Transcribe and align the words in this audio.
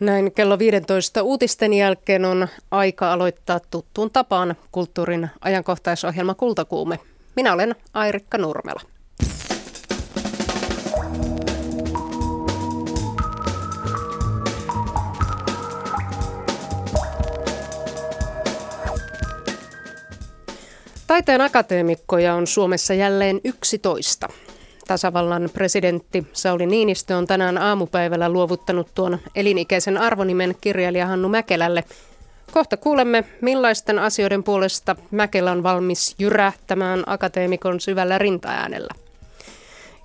Näin 0.00 0.32
kello 0.32 0.58
15 0.58 1.22
uutisten 1.22 1.72
jälkeen 1.72 2.24
on 2.24 2.48
aika 2.70 3.12
aloittaa 3.12 3.60
tuttuun 3.70 4.10
tapaan 4.10 4.54
kulttuurin 4.72 5.30
ajankohtaisohjelma 5.40 6.34
Kultakuume. 6.34 6.98
Minä 7.36 7.52
olen 7.52 7.74
Airikka 7.94 8.38
Nurmela. 8.38 8.80
Taiteen 21.06 21.40
akateemikkoja 21.40 22.34
on 22.34 22.46
Suomessa 22.46 22.94
jälleen 22.94 23.40
11. 23.44 24.28
Tasavallan 24.88 25.50
presidentti 25.52 26.26
Sauli 26.32 26.66
Niinistö 26.66 27.16
on 27.16 27.26
tänään 27.26 27.58
aamupäivällä 27.58 28.28
luovuttanut 28.28 28.88
tuon 28.94 29.18
elinikäisen 29.34 29.98
arvonimen 29.98 30.54
kirjailija 30.60 31.06
Hannu 31.06 31.28
Mäkelälle. 31.28 31.84
Kohta 32.52 32.76
kuulemme, 32.76 33.24
millaisten 33.40 33.98
asioiden 33.98 34.42
puolesta 34.42 34.96
Mäkelä 35.10 35.52
on 35.52 35.62
valmis 35.62 36.14
jyrähtämään 36.18 37.02
akateemikon 37.06 37.80
syvällä 37.80 38.18
rintaäänellä. 38.18 38.94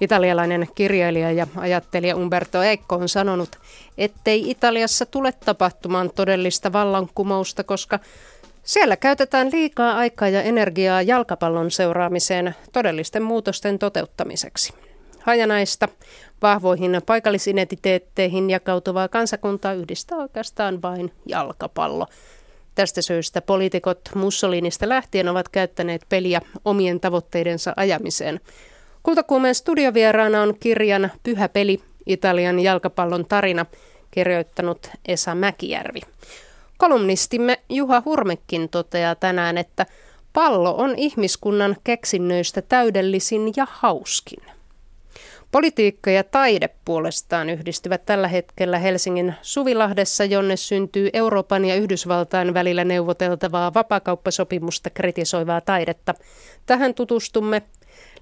Italialainen 0.02 0.68
kirjailija 0.76 1.32
ja 1.32 1.48
ajattelija 1.56 2.16
Umberto 2.16 2.64
Eikko 2.64 2.96
on 2.96 3.10
sanonut, 3.10 3.50
ettei 3.98 4.50
Italiassa 4.50 5.06
tule 5.06 5.32
tapahtumaan 5.32 6.12
todellista 6.16 6.74
vallankumousta, 6.74 7.64
koska 7.64 8.00
siellä 8.70 8.98
käytetään 8.98 9.50
liikaa 9.52 9.98
aikaa 9.98 10.30
ja 10.30 10.42
energiaa 10.42 11.02
jalkapallon 11.02 11.72
seuraamiseen 11.72 12.56
todellisten 12.74 13.24
muutosten 13.24 13.80
toteuttamiseksi. 13.80 14.74
Hajanaista, 15.20 15.88
vahvoihin 16.42 17.02
paikallisidentiteetteihin 17.06 18.50
jakautuvaa 18.50 19.08
kansakuntaa 19.08 19.74
yhdistää 19.74 20.18
oikeastaan 20.18 20.82
vain 20.82 21.12
jalkapallo. 21.26 22.08
Tästä 22.76 23.02
syystä 23.02 23.42
poliitikot 23.42 24.00
Mussolinista 24.16 24.90
lähtien 24.90 25.30
ovat 25.30 25.50
käyttäneet 25.50 26.02
peliä 26.10 26.42
omien 26.66 27.00
tavoitteidensa 27.00 27.74
ajamiseen. 27.78 28.40
Kultakuumeen 29.04 29.56
studiovieraana 29.56 30.42
on 30.42 30.56
kirjan 30.60 31.12
Pyhä 31.24 31.50
peli, 31.50 31.80
Italian 32.06 32.60
jalkapallon 32.60 33.26
tarina, 33.26 33.66
kirjoittanut 34.12 34.90
Esa 35.08 35.36
Mäkijärvi. 35.36 36.02
Kolumnistimme 36.80 37.60
Juha 37.70 38.02
Hurmekin 38.06 38.70
toteaa 38.70 39.16
tänään, 39.16 39.58
että 39.58 39.86
pallo 40.34 40.76
on 40.78 40.94
ihmiskunnan 40.98 41.76
keksinnöistä 41.84 42.62
täydellisin 42.62 43.54
ja 43.56 43.68
hauskin. 43.70 44.44
Politiikka 45.52 46.12
ja 46.12 46.24
taide 46.24 46.70
puolestaan 46.86 47.50
yhdistyvät 47.50 48.06
tällä 48.06 48.28
hetkellä 48.28 48.80
Helsingin 48.80 49.34
Suvilahdessa, 49.42 50.24
jonne 50.26 50.56
syntyy 50.56 51.10
Euroopan 51.14 51.66
ja 51.66 51.76
Yhdysvaltain 51.76 52.54
välillä 52.54 52.84
neuvoteltavaa 52.84 53.74
vapakauppasopimusta 53.74 54.90
kritisoivaa 54.90 55.62
taidetta. 55.62 56.14
Tähän 56.66 56.94
tutustumme. 56.94 57.62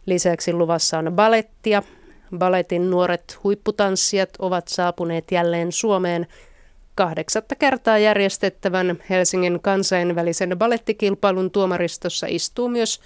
Lisäksi 0.05 0.53
luvassa 0.53 0.97
on 0.97 1.11
balettia. 1.15 1.83
Baletin 2.37 2.89
nuoret 2.89 3.39
huipputanssijat 3.43 4.29
ovat 4.39 4.67
saapuneet 4.67 5.31
jälleen 5.31 5.71
Suomeen– 5.71 6.27
kahdeksatta 6.97 7.55
kertaa 7.55 7.97
järjestettävän 7.97 8.97
Helsingin 9.09 9.59
kansainvälisen 9.61 10.55
balettikilpailun 10.57 11.51
tuomaristossa 11.51 12.27
istuu 12.29 12.69
myös 12.69 13.01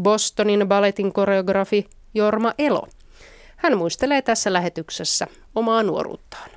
Bostonin 0.00 0.68
balletin 0.68 1.12
koreografi 1.12 1.86
Jorma 2.14 2.54
Elo. 2.58 2.88
Hän 3.56 3.78
muistelee 3.78 4.22
tässä 4.22 4.52
lähetyksessä 4.52 5.26
omaa 5.54 5.82
nuoruuttaan. 5.82 6.55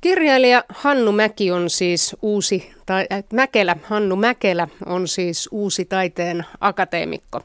Kirjailija 0.00 0.64
Hannu 0.68 1.12
Mäki 1.12 1.50
on 1.50 1.70
siis 1.70 2.16
uusi, 2.22 2.70
tai 2.86 3.06
äh, 3.12 3.24
Mäkelä, 3.32 3.76
Hannu 3.82 4.16
Mäkelä 4.16 4.68
on 4.86 5.08
siis 5.08 5.48
uusi 5.52 5.84
taiteen 5.84 6.44
akateemikko. 6.60 7.40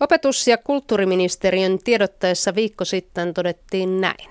Opetus- 0.00 0.48
ja 0.48 0.58
kulttuuriministeriön 0.58 1.78
tiedottaessa 1.78 2.54
viikko 2.54 2.84
sitten 2.84 3.34
todettiin 3.34 4.00
näin. 4.00 4.30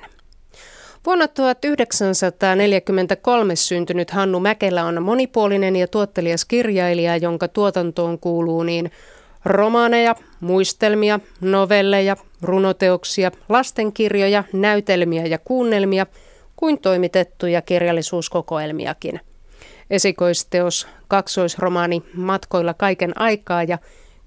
Vuonna 1.05 1.27
1943 1.27 3.55
syntynyt 3.55 4.11
Hannu 4.11 4.39
Mäkelä 4.39 4.85
on 4.85 5.03
monipuolinen 5.03 5.75
ja 5.75 5.87
tuottelias 5.87 6.45
kirjailija, 6.45 7.17
jonka 7.17 7.47
tuotantoon 7.47 8.19
kuuluu 8.19 8.63
niin 8.63 8.91
romaaneja, 9.45 10.15
muistelmia, 10.39 11.19
novelleja, 11.41 12.15
runoteoksia, 12.41 13.31
lastenkirjoja, 13.49 14.43
näytelmiä 14.53 15.25
ja 15.25 15.37
kuunnelmia– 15.37 16.05
kuin 16.59 16.81
toimitettuja 16.81 17.61
kirjallisuuskokoelmiakin. 17.61 19.19
Esikoisteos 19.89 20.87
kaksoisromaani 21.07 22.03
Matkoilla 22.13 22.73
kaiken 22.73 23.21
aikaa 23.21 23.63
ja 23.63 23.77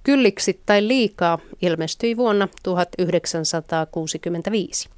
Kylliksi 0.03 0.61
tai 0.67 0.89
liikaa 0.89 1.39
ilmestyi 1.63 2.17
vuonna 2.17 2.49
1965. 2.63 4.89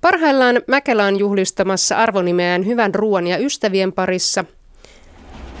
Parhaillaan 0.00 0.62
Mäkelä 0.66 1.04
on 1.04 1.18
juhlistamassa 1.18 1.96
arvonimeään 1.96 2.66
hyvän 2.66 2.94
ruoan 2.94 3.26
ja 3.26 3.38
ystävien 3.38 3.92
parissa. 3.92 4.44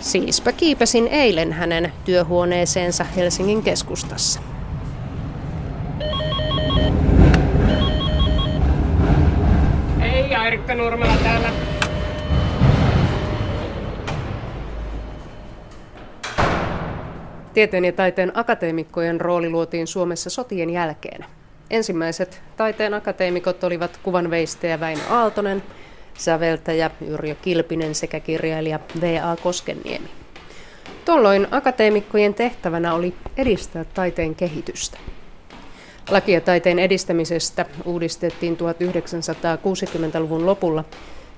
Siispä 0.00 0.52
kiipesin 0.52 1.08
eilen 1.08 1.52
hänen 1.52 1.92
työhuoneeseensa 2.04 3.04
Helsingin 3.04 3.62
keskustassa. 3.62 4.40
Erikka 10.46 10.74
Nurmela 10.74 11.16
täällä. 11.22 11.48
Tieteen 17.54 17.84
ja 17.84 17.92
taiteen 17.92 18.32
akateemikkojen 18.34 19.20
rooli 19.20 19.50
luotiin 19.50 19.86
Suomessa 19.86 20.30
sotien 20.30 20.70
jälkeen. 20.70 21.24
Ensimmäiset 21.70 22.42
taiteen 22.56 22.94
akateemikot 22.94 23.64
olivat 23.64 24.00
kuvanveistäjä 24.02 24.80
Väinö 24.80 25.02
Aaltonen, 25.10 25.62
säveltäjä 26.18 26.90
Yrjö 27.06 27.34
Kilpinen 27.34 27.94
sekä 27.94 28.20
kirjailija 28.20 28.80
V.A. 29.00 29.36
Koskenniemi. 29.42 30.08
Tuolloin 31.04 31.46
akateemikkojen 31.50 32.34
tehtävänä 32.34 32.94
oli 32.94 33.14
edistää 33.36 33.84
taiteen 33.84 34.34
kehitystä. 34.34 34.98
Lakia 36.10 36.40
taiteen 36.40 36.78
edistämisestä 36.78 37.66
uudistettiin 37.84 38.56
1960-luvun 38.56 40.46
lopulla. 40.46 40.84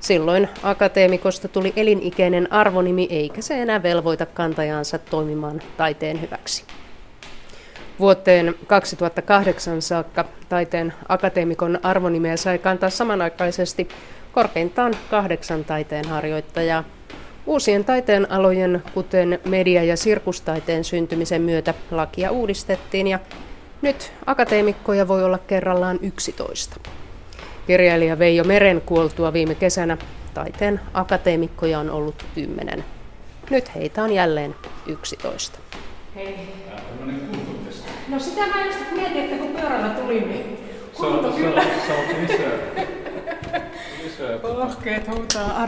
Silloin 0.01 0.49
akateemikosta 0.63 1.49
tuli 1.49 1.73
elinikäinen 1.77 2.53
arvonimi 2.53 3.07
eikä 3.11 3.43
se 3.43 3.63
enää 3.63 3.83
velvoita 3.83 4.27
kantajaansa 4.27 4.99
toimimaan 4.99 5.63
taiteen 5.77 6.21
hyväksi. 6.21 6.65
Vuoteen 7.99 8.55
2008 8.67 9.83
saakka 9.83 10.25
taiteen 10.49 10.93
akateemikon 11.09 11.79
arvonimeä 11.83 12.37
sai 12.37 12.59
kantaa 12.59 12.91
samanaikaisesti 12.91 13.89
korkeintaan 14.33 14.95
kahdeksan 15.11 15.65
taiteen 15.65 16.09
harjoittajaa. 16.09 16.85
Uusien 17.47 17.85
taiteen 17.85 18.31
alojen, 18.31 18.83
kuten 18.95 19.39
media- 19.45 19.85
ja 19.85 19.97
sirkustaiteen 19.97 20.85
syntymisen 20.85 21.43
myötä 21.43 21.75
lakia 21.91 22.31
uudistettiin 22.31 23.07
ja 23.07 23.19
nyt 23.83 24.13
akateemikkoja 24.27 25.09
voi 25.09 25.25
olla 25.25 25.39
kerrallaan 25.39 25.99
11. 26.03 26.81
Kirjailija 27.67 28.19
Veijo 28.19 28.45
Meren 28.45 28.81
kuoltua 28.87 29.33
viime 29.33 29.55
kesänä 29.55 29.97
taiteen 30.35 30.81
akateemikkoja 30.95 31.79
on 31.79 31.91
ollut 31.91 32.27
10. 32.35 32.85
Nyt 33.51 33.75
heitä 33.75 34.03
on 34.03 34.13
jälleen 34.13 34.55
11. 34.87 35.59
Hei. 36.15 36.37
No 38.09 38.19
sitä 38.19 38.47
mä 38.47 38.65
just 38.65 38.79
mietin, 38.93 39.25
että 39.25 39.37
kun 39.37 39.57
pyörällä 39.57 39.89
tuli, 39.89 40.21
niin 40.21 40.59
kunto 40.97 41.33
kyllä. 41.33 41.63
Sä 41.63 41.95
oot 41.95 42.17
lisää. 42.23 42.59
lisää. 44.05 44.39
Ohkeet 44.43 45.09
huutaa 45.09 45.63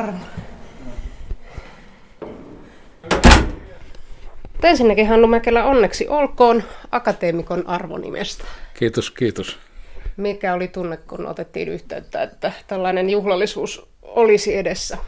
armo. 4.67 4.71
ensinnäkin 4.71 5.07
Hannu 5.07 5.27
Mäkelä 5.27 5.65
onneksi 5.65 6.09
olkoon 6.09 6.63
akateemikon 6.91 7.67
arvonimestä. 7.67 8.45
Kiitos, 8.75 9.11
kiitos. 9.11 9.59
Mikä 10.17 10.55
oli 10.55 10.69
tunne, 10.69 10.97
kun 10.97 11.27
otettiin 11.27 11.69
yhteyttä, 11.69 12.23
että 12.23 12.53
tällainen 12.67 13.11
juhlallisuus 13.11 13.89
olisi 14.03 14.57
edessä? 14.57 14.99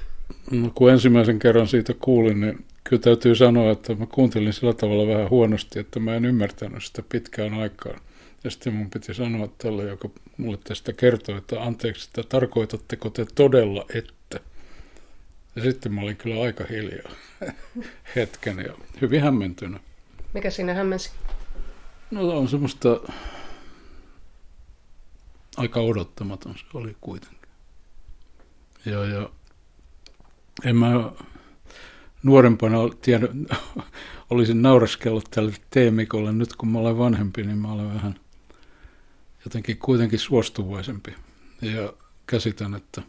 No, 0.50 0.70
kun 0.75 0.90
ensimmäisen 0.90 1.38
kerran 1.38 1.69
siitä 1.69 1.94
kuulin, 2.00 2.40
niin 2.40 2.64
kyllä 2.84 3.02
täytyy 3.02 3.34
sanoa, 3.34 3.72
että 3.72 3.94
mä 3.94 4.06
kuuntelin 4.06 4.52
sillä 4.52 4.72
tavalla 4.72 5.06
vähän 5.06 5.31
huonosti, 5.31 5.78
että 5.78 6.00
mä 6.00 6.14
en 6.14 6.25
ymmärtänyt 6.25 6.84
sitä 6.84 7.02
pitkään 7.08 7.54
aikaan. 7.54 8.00
Ja 8.44 8.50
sitten 8.50 8.75
mun 8.75 8.90
piti 8.90 9.14
sanoa 9.14 9.49
tälle, 9.58 9.82
joka 9.82 10.08
mulle 10.37 10.58
tästä 10.64 10.93
kertoi, 10.93 11.38
että 11.38 11.62
anteeksi, 11.62 12.08
että 12.08 12.28
tarkoitatteko 12.28 13.10
te 13.10 13.26
todella, 13.34 13.87
että? 13.94 14.12
Ja 15.56 15.62
sitten 15.62 15.94
mä 15.94 16.00
olin 16.00 16.16
kyllä 16.16 16.43
aika 16.43 16.64
hiljaa 16.70 17.12
hetken 18.16 18.58
ja 18.58 18.75
hyvin 19.00 19.22
hämmentynyt. 19.22 19.82
Mikä 20.34 20.50
siinä 20.50 20.75
hämmensi? 20.75 21.10
No 22.10 22.28
on 22.28 22.49
semmoista 22.49 23.00
aika 25.56 25.81
odottamaton 25.81 26.54
se 26.58 26.64
oli 26.75 26.96
kuitenkin. 27.00 27.49
Ja, 28.87 29.04
ja 29.04 29.31
en 30.64 30.76
mä 30.76 31.12
nuorempana 32.22 32.78
tiedä, 33.02 33.28
olisin 34.31 34.62
nauraskellut 34.62 35.31
tälle 35.31 35.52
teemikolle. 35.70 36.32
Nyt 36.32 36.56
kun 36.56 36.69
mä 36.69 36.78
olen 36.78 36.99
vanhempi, 36.99 37.43
niin 37.43 37.58
mä 37.58 37.72
olen 37.72 37.94
vähän 37.94 38.20
jotenkin 39.44 39.78
kuitenkin 39.78 40.19
suostuvaisempi. 40.19 41.14
Ja 41.62 41.93
käsitän, 42.26 42.75
että, 42.75 43.02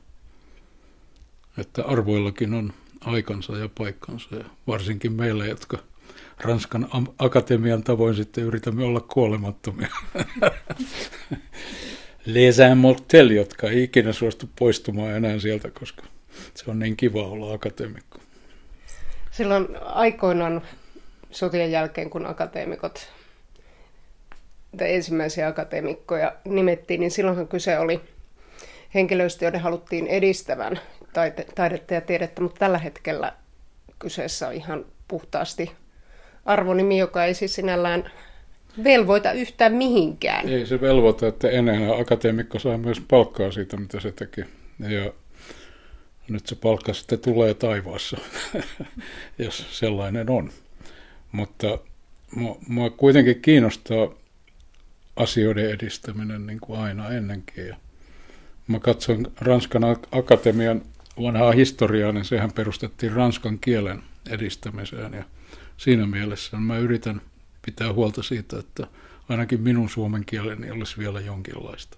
että 1.57 1.83
arvoillakin 1.83 2.53
on 2.53 2.73
aikansa 3.01 3.57
ja 3.57 3.69
paikkansa. 3.77 4.35
Ja 4.35 4.43
varsinkin 4.67 5.13
meille, 5.13 5.47
jotka 5.47 5.77
Ranskan 6.39 6.87
akatemian 7.19 7.83
tavoin 7.83 8.15
sitten 8.15 8.43
yritämme 8.43 8.83
olla 8.83 9.01
kuolemattomia. 9.01 9.87
Les 12.25 12.57
immortels, 12.59 13.31
jotka 13.31 13.69
ei 13.69 13.83
ikinä 13.83 14.13
suostu 14.13 14.49
poistumaan 14.59 15.11
enää 15.11 15.39
sieltä, 15.39 15.71
koska 15.71 16.03
se 16.53 16.71
on 16.71 16.79
niin 16.79 16.97
kiva 16.97 17.27
olla 17.27 17.53
akateemikko. 17.53 18.19
Silloin 19.31 19.67
aikoinaan 19.81 20.61
sotien 21.31 21.71
jälkeen, 21.71 22.09
kun 22.09 22.25
akateemikot 22.25 23.09
tai 24.77 24.93
ensimmäisiä 24.93 25.47
akateemikkoja 25.47 26.35
nimettiin, 26.45 26.99
niin 26.99 27.11
silloinhan 27.11 27.47
kyse 27.47 27.79
oli 27.79 28.01
henkilöistä, 28.93 29.45
joiden 29.45 29.61
haluttiin 29.61 30.07
edistävän 30.07 30.79
taidetta 31.55 31.93
ja 31.93 32.01
tiedettä, 32.01 32.41
mutta 32.41 32.59
tällä 32.59 32.77
hetkellä 32.77 33.33
kyseessä 33.99 34.47
on 34.47 34.53
ihan 34.53 34.85
puhtaasti 35.07 35.71
arvonimi, 36.45 36.97
joka 36.97 37.25
ei 37.25 37.33
siis 37.33 37.55
sinällään 37.55 38.11
velvoita 38.83 39.31
yhtään 39.31 39.73
mihinkään. 39.73 40.49
Ei 40.49 40.65
se 40.65 40.81
velvoita, 40.81 41.27
että 41.27 41.49
enää 41.49 41.99
akateemikko 41.99 42.59
saa 42.59 42.77
myös 42.77 43.01
palkkaa 43.07 43.51
siitä, 43.51 43.77
mitä 43.77 43.99
se 43.99 44.11
teki. 44.11 44.41
Ja 44.79 45.13
nyt 46.29 46.47
se 46.47 46.55
palkka 46.55 46.93
sitten 46.93 47.19
tulee 47.19 47.53
taivaassa, 47.53 48.17
jos 49.37 49.79
sellainen 49.79 50.29
on. 50.29 50.51
Mutta 51.31 51.79
mua 52.67 52.89
kuitenkin 52.89 53.41
kiinnostaa 53.41 54.09
asioiden 55.15 55.69
edistäminen 55.69 56.45
niin 56.47 56.59
kuin 56.59 56.79
aina 56.79 57.09
ennenkin. 57.09 57.67
Ja 57.67 57.75
mä 58.67 58.79
katson 58.79 59.31
Ranskan 59.41 59.83
akatemian 60.11 60.81
vanhaa 61.21 61.51
historiaa, 61.51 62.11
niin 62.11 62.25
sehän 62.25 62.51
perustettiin 62.51 63.13
ranskan 63.13 63.59
kielen 63.59 64.03
edistämiseen. 64.29 65.13
Ja 65.13 65.23
siinä 65.77 66.07
mielessä 66.07 66.57
mä 66.57 66.77
yritän 66.77 67.21
pitää 67.65 67.93
huolta 67.93 68.23
siitä, 68.23 68.59
että 68.59 68.87
ainakin 69.29 69.61
minun 69.61 69.89
suomen 69.89 70.25
kieleni 70.25 70.71
olisi 70.71 70.97
vielä 70.97 71.19
jonkinlaista. 71.19 71.97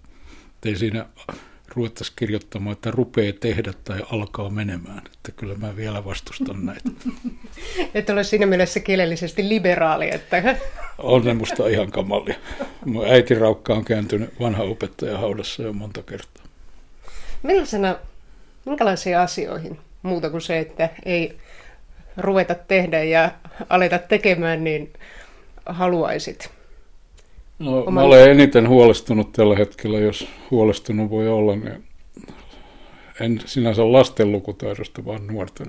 ei 0.66 0.76
siinä 0.76 1.06
ruvettaisi 1.76 2.14
kirjoittamaan, 2.16 2.74
että 2.74 2.92
rupeaa 2.92 3.34
tehdä 3.40 3.74
tai 3.84 4.00
alkaa 4.12 4.50
menemään. 4.50 5.02
Että 5.06 5.32
kyllä 5.32 5.56
mä 5.56 5.76
vielä 5.76 6.06
vastustan 6.06 6.66
näitä. 6.66 6.90
Että 7.94 8.14
ole 8.14 8.24
siinä 8.24 8.46
mielessä 8.46 8.80
kielellisesti 8.80 9.50
liberaali. 9.50 10.14
Että... 10.14 10.56
On 10.98 11.26
ne 11.26 11.34
musta 11.34 11.68
ihan 11.68 11.92
kamalia. 11.92 12.36
Mun 12.86 13.06
äiti 13.08 13.36
Raukka 13.36 13.74
on 13.74 13.86
kääntynyt 13.86 14.40
vanha 14.40 14.64
opettaja 14.64 15.18
haudassa 15.18 15.64
jo 15.64 15.74
monta 15.74 16.04
kertaa. 16.04 16.44
Millaisena, 17.44 17.96
minkälaisiin 18.66 19.18
asioihin 19.18 19.78
muuta 20.02 20.30
kuin 20.30 20.42
se, 20.42 20.60
että 20.60 20.90
ei 21.06 21.38
ruveta 22.18 22.56
tehdä 22.56 23.04
ja 23.04 23.32
aleta 23.70 24.00
tekemään, 24.00 24.64
niin 24.64 24.94
haluaisit? 25.66 26.50
No, 27.60 27.80
Oman... 27.80 27.94
mä 27.94 28.02
olen 28.02 28.32
eniten 28.32 28.70
huolestunut 28.70 29.32
tällä 29.32 29.56
hetkellä, 29.56 30.00
jos 30.00 30.28
huolestunut 30.52 31.10
voi 31.10 31.30
olla, 31.30 31.56
niin 31.56 31.84
en 33.20 33.42
sinänsä 33.46 33.92
lasten 33.92 34.32
lukutaidosta, 34.32 35.06
vaan 35.06 35.28
nuorten 35.28 35.68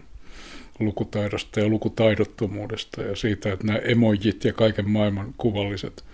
lukutaidosta 0.81 1.61
ja 1.61 1.69
lukutaidottomuudesta 1.69 3.03
ja 3.03 3.17
siitä, 3.17 3.53
että 3.53 3.67
nämä 3.67 3.79
emojit 3.79 4.45
ja 4.45 4.53
kaiken 4.53 4.91
maailman 4.91 5.35
kuvalliset 5.37 6.05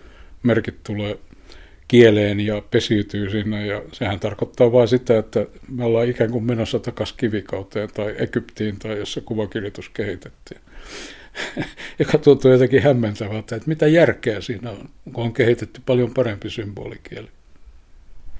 merkit 0.43 0.85
tulee 0.85 1.19
kieleen 1.93 2.41
ja 2.41 2.63
pesiytyy 2.71 3.31
sinne 3.31 3.67
ja 3.67 3.83
sehän 3.93 4.21
tarkoittaa 4.21 4.73
vain 4.73 4.89
sitä, 4.89 5.19
että 5.19 5.47
me 5.69 5.85
ollaan 5.85 6.09
ikään 6.09 6.31
kuin 6.31 6.45
menossa 6.45 6.79
takaisin 6.79 7.17
kivikauteen 7.17 7.89
tai 7.95 8.15
Egyptiin 8.19 8.79
tai 8.79 8.99
jossa 8.99 9.21
kuvakirjoitus 9.21 9.89
kehitettiin. 9.89 10.61
joka 11.99 12.19
tuntuu 12.19 12.51
jotenkin 12.51 12.83
hämmentävältä, 12.83 13.57
että 13.57 13.69
mitä 13.69 13.87
järkeä 13.87 14.41
siinä 14.41 14.71
on, 14.71 14.89
kun 15.13 15.25
on 15.25 15.33
kehitetty 15.33 15.81
paljon 15.87 16.15
parempi 16.15 16.51
symbolikieli. 16.51 17.29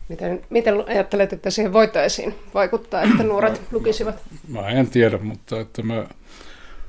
Miten, 0.09 0.41
miten 0.51 0.89
ajattelet, 0.89 1.33
että 1.33 1.51
siihen 1.51 1.73
voitaisiin 1.73 2.35
vaikuttaa, 2.55 3.03
että 3.03 3.23
nuoret 3.23 3.53
mä, 3.53 3.67
lukisivat? 3.71 4.23
Mä, 4.49 4.61
mä 4.61 4.69
en 4.69 4.91
tiedä, 4.91 5.19
mutta 5.19 5.61
että 5.61 5.83
mä 5.83 6.07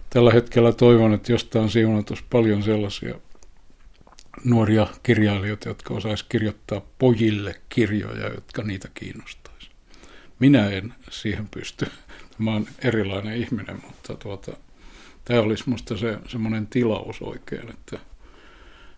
tällä 0.09 0.31
hetkellä 0.31 0.71
toivon, 0.71 1.13
että 1.13 1.31
jostain 1.31 1.69
siunatus 1.69 2.23
paljon 2.29 2.63
sellaisia 2.63 3.15
nuoria 4.43 4.87
kirjailijoita, 5.03 5.69
jotka 5.69 5.93
osaisivat 5.93 6.29
kirjoittaa 6.29 6.81
pojille 6.99 7.55
kirjoja, 7.69 8.27
jotka 8.27 8.63
niitä 8.63 8.87
kiinnostaisi. 8.93 9.69
Minä 10.39 10.69
en 10.69 10.93
siihen 11.09 11.47
pysty. 11.47 11.87
Mä 12.37 12.51
oon 12.53 12.67
erilainen 12.83 13.37
ihminen, 13.37 13.81
mutta 13.87 14.15
tuota, 14.15 14.57
tämä 15.25 15.39
olisi 15.39 15.63
minusta 15.65 15.97
se, 15.97 16.17
semmoinen 16.27 16.67
tilaus 16.67 17.21
oikein, 17.21 17.69
että, 17.69 17.99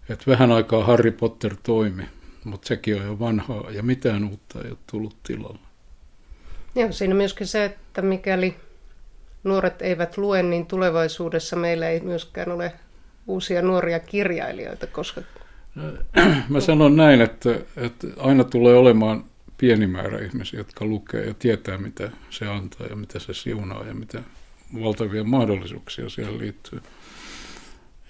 että 0.09 0.31
vähän 0.31 0.51
aikaa 0.51 0.83
Harry 0.85 1.11
Potter 1.11 1.55
toimi, 1.63 2.03
mutta 2.43 2.67
sekin 2.67 2.95
on 2.95 3.05
jo 3.05 3.19
vanhaa 3.19 3.71
ja 3.71 3.83
mitään 3.83 4.23
uutta 4.23 4.61
ei 4.61 4.69
ole 4.69 4.77
tullut 4.91 5.23
tilalle. 5.23 5.59
Joo, 6.75 6.91
siinä 6.91 7.15
myöskin 7.15 7.47
se, 7.47 7.65
että 7.65 8.01
mikäli 8.01 8.55
nuoret 9.43 9.81
eivät 9.81 10.17
lue, 10.17 10.43
niin 10.43 10.65
tulevaisuudessa 10.65 11.55
meillä 11.55 11.89
ei 11.89 11.99
myöskään 11.99 12.51
ole 12.51 12.73
uusia 13.27 13.61
nuoria 13.61 13.99
kirjailijoita, 13.99 14.87
koska... 14.87 15.21
Mä 16.49 16.59
sanon 16.59 16.95
näin, 16.95 17.21
että, 17.21 17.59
että 17.77 18.07
aina 18.17 18.43
tulee 18.43 18.75
olemaan 18.77 19.23
pieni 19.57 19.87
määrä 19.87 20.19
ihmisiä, 20.19 20.59
jotka 20.59 20.85
lukee 20.85 21.25
ja 21.25 21.33
tietää, 21.33 21.77
mitä 21.77 22.11
se 22.29 22.47
antaa 22.47 22.87
ja 22.87 22.95
mitä 22.95 23.19
se 23.19 23.33
siunaa 23.33 23.85
ja 23.85 23.93
mitä 23.93 24.21
valtavia 24.81 25.23
mahdollisuuksia 25.23 26.09
siellä 26.09 26.37
liittyy. 26.37 26.81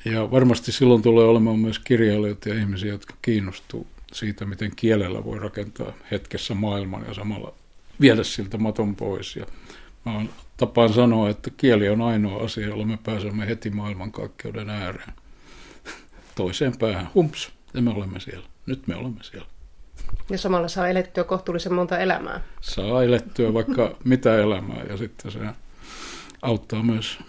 Ja 0.06 0.32
varmasti 0.32 0.72
silloin 0.72 1.02
tulee 1.02 1.26
olemaan 1.26 1.60
myös 1.60 1.80
kirjailijoita 1.80 2.50
ja 2.50 2.56
ihmisiä, 2.56 2.92
jotka 2.92 3.14
kiinnostuu 3.22 3.88
siitä, 4.14 4.46
miten 4.46 4.72
kielellä 4.76 5.24
voi 5.24 5.40
rakentaa 5.40 5.94
hetkessä 6.12 6.54
maailman 6.54 7.06
ja 7.08 7.14
samalla 7.14 7.54
viedä 8.02 8.24
siltä 8.24 8.58
maton 8.58 8.96
pois. 8.96 9.36
Ja 9.36 9.46
mä 10.06 10.12
on, 10.18 10.30
tapaan 10.58 10.94
sanoa, 10.94 11.30
että 11.30 11.52
kieli 11.58 11.90
on 11.90 12.02
ainoa 12.02 12.44
asia, 12.44 12.68
jolla 12.68 12.86
me 12.86 12.98
pääsemme 13.04 13.48
heti 13.48 13.70
maailmankaikkeuden 13.70 14.70
ääreen. 14.70 15.14
Toiseen 16.36 16.78
päähän. 16.78 17.10
Humps, 17.16 17.52
ja 17.74 17.82
me 17.82 17.90
olemme 17.90 18.20
siellä. 18.20 18.48
Nyt 18.66 18.88
me 18.88 18.96
olemme 18.96 19.24
siellä. 19.24 19.48
Ja 20.30 20.38
samalla 20.38 20.68
saa 20.68 20.88
elettyä 20.88 21.24
kohtuullisen 21.24 21.74
monta 21.74 22.00
elämää. 22.00 22.42
Saa 22.62 23.04
elettyä 23.04 23.54
vaikka 23.54 23.98
mitä 24.04 24.38
elämää 24.38 24.84
ja 24.90 24.98
sitten 24.98 25.32
se 25.32 25.40
auttaa 26.42 26.84
myös 26.84 27.20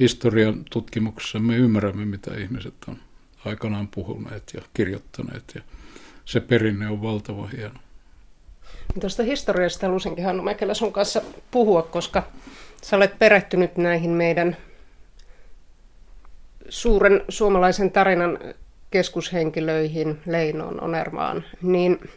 historian 0.00 0.64
tutkimuksessa. 0.70 1.38
Me 1.38 1.56
ymmärrämme, 1.56 2.04
mitä 2.04 2.34
ihmiset 2.34 2.74
on 2.88 2.96
aikanaan 3.44 3.88
puhuneet 3.88 4.50
ja 4.54 4.62
kirjoittaneet 4.74 5.52
ja 5.54 5.62
se 6.24 6.40
perinne 6.40 6.88
on 6.88 7.02
valtava 7.02 7.46
hieno. 7.46 7.80
Tuosta 9.00 9.22
historiasta 9.22 9.86
halusinkin 9.86 10.24
Hannu 10.24 10.42
Mäkelä 10.42 10.74
sun 10.74 10.92
kanssa 10.92 11.22
puhua, 11.50 11.82
koska 11.82 12.22
sä 12.82 12.96
olet 12.96 13.18
perehtynyt 13.18 13.76
näihin 13.76 14.10
meidän 14.10 14.56
suuren 16.68 17.24
suomalaisen 17.28 17.90
tarinan 17.90 18.38
keskushenkilöihin, 18.90 20.20
Leinoon, 20.26 20.84
Onermaan, 20.84 21.44
niin 21.62 22.10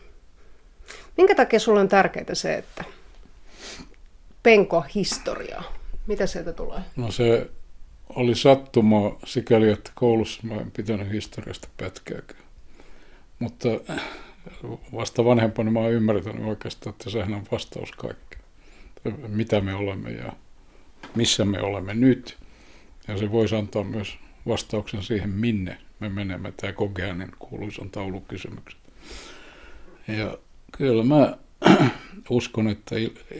minkä 1.17 1.35
takia 1.35 1.59
sulle 1.59 1.79
on 1.79 1.87
tärkeää 1.87 2.33
se, 2.35 2.55
että 2.55 2.83
penko 4.43 4.85
historiaa? 4.95 5.63
Mitä 6.07 6.27
sieltä 6.27 6.53
tulee? 6.53 6.79
No 6.95 7.11
se 7.11 7.49
oli 8.09 8.35
sattuma 8.35 9.17
sikäli, 9.25 9.69
että 9.69 9.91
koulussa 9.95 10.41
mä 10.43 10.55
en 10.55 10.71
pitänyt 10.71 11.11
historiasta 11.11 11.67
pätkääkään. 11.77 12.43
Mutta 13.39 13.69
vasta 14.93 15.25
vanhempana 15.25 15.71
mä 15.71 15.79
oon 15.79 15.91
ymmärtänyt 15.91 16.45
oikeastaan, 16.45 16.93
että 16.93 17.09
sehän 17.09 17.33
on 17.33 17.43
vastaus 17.51 17.91
kaikkeen. 17.91 18.41
Mitä 19.27 19.61
me 19.61 19.73
olemme 19.73 20.11
ja 20.11 20.33
missä 21.15 21.45
me 21.45 21.61
olemme 21.61 21.93
nyt. 21.93 22.37
Ja 23.07 23.17
se 23.17 23.31
voisi 23.31 23.55
antaa 23.55 23.83
myös 23.83 24.17
vastauksen 24.47 25.03
siihen, 25.03 25.29
minne 25.29 25.77
me 25.99 26.09
menemme. 26.09 26.53
Tämä 26.57 26.73
Kogeanin 26.73 27.31
kuuluisan 27.39 27.89
taulukysymykset. 27.89 28.79
Ja 30.07 30.37
kyllä 30.77 31.03
mä 31.03 31.37
uskon, 32.29 32.67
että 32.67 32.95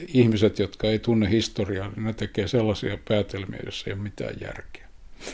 ihmiset, 0.08 0.60
jotka 0.60 0.88
ei 0.88 1.00
tunne 1.00 1.30
historiaa, 1.30 1.90
niin 1.90 2.04
ne 2.04 2.14
tekee 2.14 2.48
sellaisia 2.48 2.98
päätelmiä, 3.08 3.60
joissa 3.64 3.84
ei 3.88 3.94
ole 3.94 4.02
mitään 4.02 4.34
järkeä. 4.42 4.88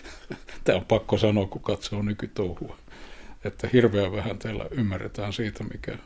Tämä 0.64 0.78
on 0.78 0.86
pakko 0.86 1.18
sanoa, 1.18 1.48
kun 1.48 1.62
katsoo 1.62 2.02
nykytouhua. 2.02 2.78
Että 3.48 3.70
hirveän 3.74 4.12
vähän 4.12 4.38
teillä 4.38 4.66
ymmärretään 4.72 5.34
siitä, 5.34 5.64
mikä, 5.64 5.98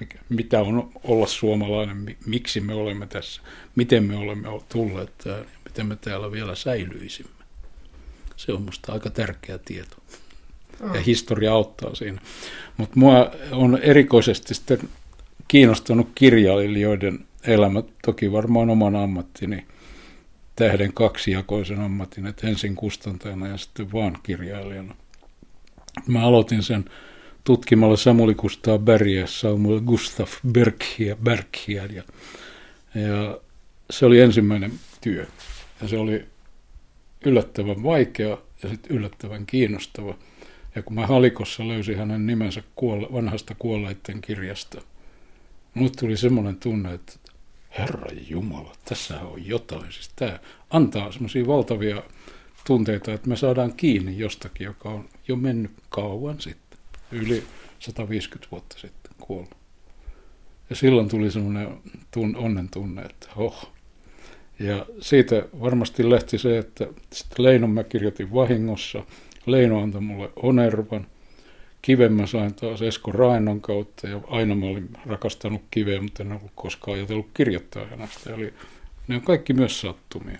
mikä, 0.00 0.18
mitä 0.28 0.60
on 0.60 0.92
olla 1.04 1.26
suomalainen, 1.26 2.16
miksi 2.26 2.60
me 2.60 2.74
olemme 2.74 3.06
tässä, 3.06 3.42
miten 3.76 4.04
me 4.04 4.16
olemme 4.16 4.48
tulleet 4.68 5.18
tähän 5.18 5.40
ja 5.40 5.58
miten 5.64 5.86
me 5.86 5.96
täällä 5.96 6.32
vielä 6.32 6.54
säilyisimme. 6.54 7.44
Se 8.36 8.52
on 8.52 8.60
minusta 8.60 8.92
aika 8.92 9.10
tärkeä 9.10 9.58
tieto. 9.58 9.96
Ja 10.80 10.86
mm. 10.86 10.94
historia 10.94 11.52
auttaa 11.52 11.94
siinä. 11.94 12.20
Mutta 12.76 12.98
mua 12.98 13.30
on 13.52 13.78
erikoisesti 13.82 14.54
sitten 14.54 14.78
kiinnostanut 15.48 16.08
kirjailijoiden 16.14 17.26
elämä, 17.44 17.82
toki 18.04 18.32
varmaan 18.32 18.70
oman 18.70 18.96
ammattini 18.96 19.66
tähden 20.56 20.92
kaksijakoisen 20.92 21.80
ammatin, 21.80 22.26
että 22.26 22.46
ensin 22.46 22.74
kustantajana 22.74 23.48
ja 23.48 23.56
sitten 23.56 23.92
vaan 23.92 24.18
kirjailijana. 24.22 24.94
Mä 26.06 26.22
aloitin 26.22 26.62
sen 26.62 26.84
tutkimalla 27.44 27.96
Samuli 27.96 28.34
Kustaa 28.34 28.78
Bergiä, 28.78 29.26
Samuel 29.26 29.80
Gustaf 29.80 30.32
Bergia, 30.52 31.16
Bergia 31.16 31.86
ja, 31.86 32.02
ja 32.94 33.40
se 33.90 34.06
oli 34.06 34.20
ensimmäinen 34.20 34.72
työ. 35.00 35.26
Ja 35.82 35.88
se 35.88 35.98
oli 35.98 36.24
yllättävän 37.24 37.82
vaikea 37.82 38.38
ja 38.62 38.68
sitten 38.68 38.96
yllättävän 38.96 39.46
kiinnostava. 39.46 40.14
Ja 40.74 40.82
kun 40.82 40.94
mä 40.94 41.06
halikossa 41.06 41.68
löysin 41.68 41.98
hänen 41.98 42.26
nimensä 42.26 42.62
kuolle, 42.74 43.06
vanhasta 43.12 43.54
kuolleiden 43.58 44.20
kirjasta, 44.20 44.80
mulle 45.74 45.90
tuli 46.00 46.16
semmoinen 46.16 46.56
tunne, 46.56 46.94
että 46.94 47.12
Herra 47.78 48.10
Jumala, 48.28 48.72
tässä 48.84 49.20
on 49.20 49.46
jotain. 49.46 49.92
Siis 49.92 50.10
tämä 50.16 50.38
antaa 50.70 51.12
semmoisia 51.12 51.46
valtavia 51.46 52.02
tunteita, 52.66 53.12
että 53.12 53.28
me 53.28 53.36
saadaan 53.36 53.72
kiinni 53.72 54.18
jostakin, 54.18 54.64
joka 54.64 54.88
on 54.88 55.08
jo 55.28 55.36
mennyt 55.36 55.72
kauan 55.88 56.40
sitten, 56.40 56.78
yli 57.12 57.44
150 57.78 58.50
vuotta 58.50 58.78
sitten 58.78 59.12
kuollut. 59.20 59.56
Ja 60.70 60.76
silloin 60.76 61.08
tuli 61.08 61.30
semmoinen 61.30 61.68
tun, 62.10 62.36
onnen 62.36 62.68
tunne, 62.68 63.02
että 63.02 63.28
oh. 63.36 63.70
Ja 64.58 64.86
siitä 65.00 65.42
varmasti 65.60 66.10
lähti 66.10 66.38
se, 66.38 66.58
että 66.58 66.86
sitten 67.12 67.44
Leinon 67.44 67.70
mä 67.70 67.84
kirjoitin 67.84 68.34
vahingossa. 68.34 69.02
Leino 69.46 69.82
antoi 69.82 70.00
mulle 70.00 70.30
onervan. 70.36 71.06
Kiven 71.82 72.12
mä 72.12 72.26
sain 72.26 72.54
taas 72.54 72.82
Esko 72.82 73.12
Raennon 73.12 73.60
kautta 73.60 74.08
ja 74.08 74.20
aina 74.26 74.54
mä 74.54 74.66
olin 74.66 74.88
rakastanut 75.06 75.62
kiveä, 75.70 76.00
mutta 76.00 76.22
en 76.22 76.32
ollut 76.32 76.52
koskaan 76.54 76.96
ajatellut 76.96 77.30
kirjoittaa 77.34 77.86
hänestä. 77.86 78.34
Eli 78.34 78.54
ne 79.08 79.16
on 79.16 79.22
kaikki 79.22 79.52
myös 79.52 79.80
sattumia. 79.80 80.38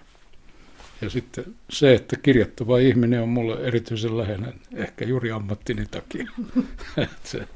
Ja 1.05 1.11
sitten 1.11 1.45
se, 1.71 1.95
että 1.95 2.17
kirjoittava 2.17 2.79
ihminen 2.79 3.23
on 3.23 3.29
mulle 3.29 3.67
erityisen 3.67 4.19
läheinen, 4.19 4.55
ehkä 4.75 5.05
juuri 5.05 5.31
ammattini 5.31 5.87
takia. 5.91 6.27
se 7.25 7.49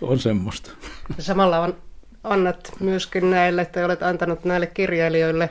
on 0.00 0.18
semmoista. 0.18 0.70
Samalla 1.18 1.60
on, 1.60 1.76
annat 2.24 2.72
myöskin 2.80 3.30
näille, 3.30 3.62
että 3.62 3.84
olet 3.84 4.02
antanut 4.02 4.44
näille 4.44 4.66
kirjailijoille 4.66 5.50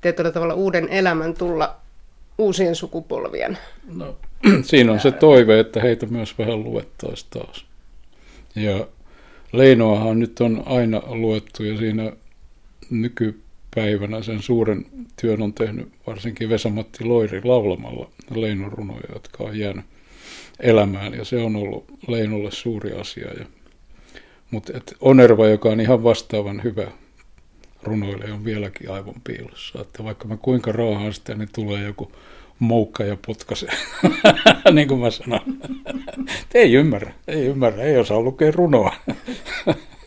tietyllä 0.00 0.30
tavalla 0.30 0.54
uuden 0.54 0.88
elämän 0.88 1.34
tulla 1.34 1.76
uusien 2.38 2.74
sukupolvien. 2.74 3.58
No, 3.94 4.16
siinä 4.62 4.92
on 4.92 5.00
se 5.00 5.12
toive, 5.12 5.60
että 5.60 5.80
heitä 5.80 6.06
myös 6.06 6.38
vähän 6.38 6.64
luettaisiin 6.64 7.30
taas. 7.30 7.64
Ja 8.54 8.86
Leinoahan 9.52 10.18
nyt 10.18 10.40
on 10.40 10.62
aina 10.66 11.02
luettu 11.06 11.64
ja 11.64 11.78
siinä 11.78 12.12
nyky 12.90 13.40
päivänä 13.78 14.22
sen 14.22 14.42
suuren 14.42 14.86
työn 15.20 15.42
on 15.42 15.52
tehnyt 15.52 15.88
varsinkin 16.06 16.48
Vesamatti 16.48 17.04
Loiri 17.04 17.40
laulamalla 17.44 18.10
Leinon 18.34 18.72
runoja, 18.72 19.12
jotka 19.12 19.44
on 19.44 19.58
jäänyt 19.58 19.84
elämään 20.60 21.14
ja 21.14 21.24
se 21.24 21.36
on 21.36 21.56
ollut 21.56 21.84
Leinolle 22.08 22.50
suuri 22.50 22.92
asia. 22.92 23.28
Ja, 23.38 23.44
mutta 24.50 24.72
et 24.76 24.94
Onerva, 25.00 25.46
joka 25.46 25.68
on 25.68 25.80
ihan 25.80 26.02
vastaavan 26.02 26.62
hyvä 26.64 26.90
runoille, 27.82 28.32
on 28.32 28.44
vieläkin 28.44 28.90
aivan 28.90 29.14
piilossa. 29.24 29.80
Että 29.80 30.04
vaikka 30.04 30.28
mä 30.28 30.36
kuinka 30.36 30.72
rauhaan 30.72 31.12
sitä, 31.12 31.34
niin 31.34 31.48
tulee 31.54 31.82
joku 31.84 32.12
moukka 32.58 33.04
ja 33.04 33.16
potkaisee, 33.26 33.70
niin 34.72 34.88
kuin 34.88 35.00
mä 35.00 35.10
sanon. 35.10 35.40
ei 36.54 36.72
ymmärrä, 36.72 37.12
ei 37.28 37.46
ymmärrä, 37.46 37.82
ei 37.82 37.98
osaa 37.98 38.20
lukea 38.20 38.50
runoa. 38.50 38.94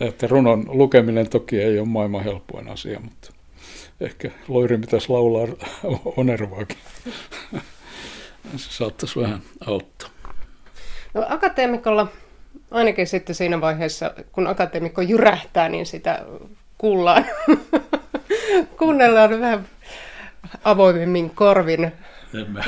Että 0.00 0.26
runon 0.26 0.64
lukeminen 0.68 1.30
toki 1.30 1.62
ei 1.62 1.78
ole 1.78 1.88
maailman 1.88 2.24
helpoin 2.24 2.68
asia, 2.68 3.00
mutta 3.00 3.32
ehkä 4.00 4.30
Loiri 4.48 4.78
pitäisi 4.78 5.08
laulaa 5.08 5.46
onervaakin. 6.16 6.78
Se 8.56 8.70
saattaisi 8.70 9.20
vähän 9.20 9.42
auttaa. 9.66 10.08
No, 11.14 11.26
akateemikolla, 11.28 12.08
ainakin 12.70 13.06
sitten 13.06 13.34
siinä 13.34 13.60
vaiheessa, 13.60 14.14
kun 14.32 14.46
akateemikko 14.46 15.02
jyrähtää, 15.02 15.68
niin 15.68 15.86
sitä 15.86 16.24
kuullaan. 16.78 17.24
Kuunnellaan 18.78 19.40
vähän 19.40 19.68
avoimemmin 20.64 21.30
korvin. 21.30 21.92
mä, 22.48 22.64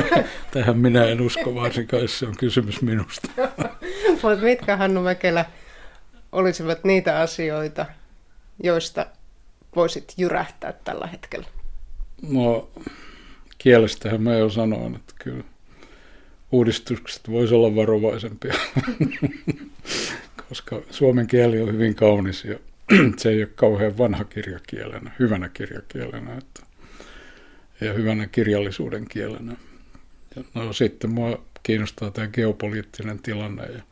tähän 0.52 0.78
minä 0.78 1.04
en 1.04 1.20
usko 1.20 1.54
varsinkaan, 1.54 2.02
jos 2.02 2.18
se 2.18 2.26
on 2.26 2.36
kysymys 2.38 2.82
minusta. 2.82 3.28
Mutta 4.22 4.44
mitkä 4.44 4.76
Hannu 4.76 5.02
Mäkelä 5.02 5.44
olisivat 6.32 6.84
niitä 6.84 7.20
asioita, 7.20 7.86
joista 8.62 9.06
voisit 9.76 10.14
jyrähtää 10.16 10.72
tällä 10.72 11.06
hetkellä? 11.06 11.46
No, 12.22 12.68
kielestähän 13.58 14.22
mä 14.22 14.34
jo 14.34 14.50
sanoin, 14.50 14.94
että 14.94 15.14
kyllä 15.18 15.44
uudistukset 16.52 17.30
voisi 17.30 17.54
olla 17.54 17.76
varovaisempia, 17.76 18.54
koska 20.48 20.82
suomen 20.90 21.26
kieli 21.26 21.60
on 21.60 21.72
hyvin 21.72 21.94
kaunis 21.94 22.44
ja 22.44 22.58
se 23.18 23.28
ei 23.28 23.42
ole 23.42 23.50
kauhean 23.54 23.98
vanha 23.98 24.24
kirjakielenä, 24.24 25.10
hyvänä 25.18 25.48
kirjakielenä 25.48 26.34
että, 26.38 26.62
ja 27.80 27.92
hyvänä 27.92 28.26
kirjallisuuden 28.26 29.08
kielenä. 29.08 29.56
Ja 30.36 30.44
no 30.54 30.72
sitten 30.72 31.10
mua 31.10 31.42
kiinnostaa 31.62 32.10
tämä 32.10 32.28
geopoliittinen 32.28 33.18
tilanne 33.18 33.66
ja 33.66 33.82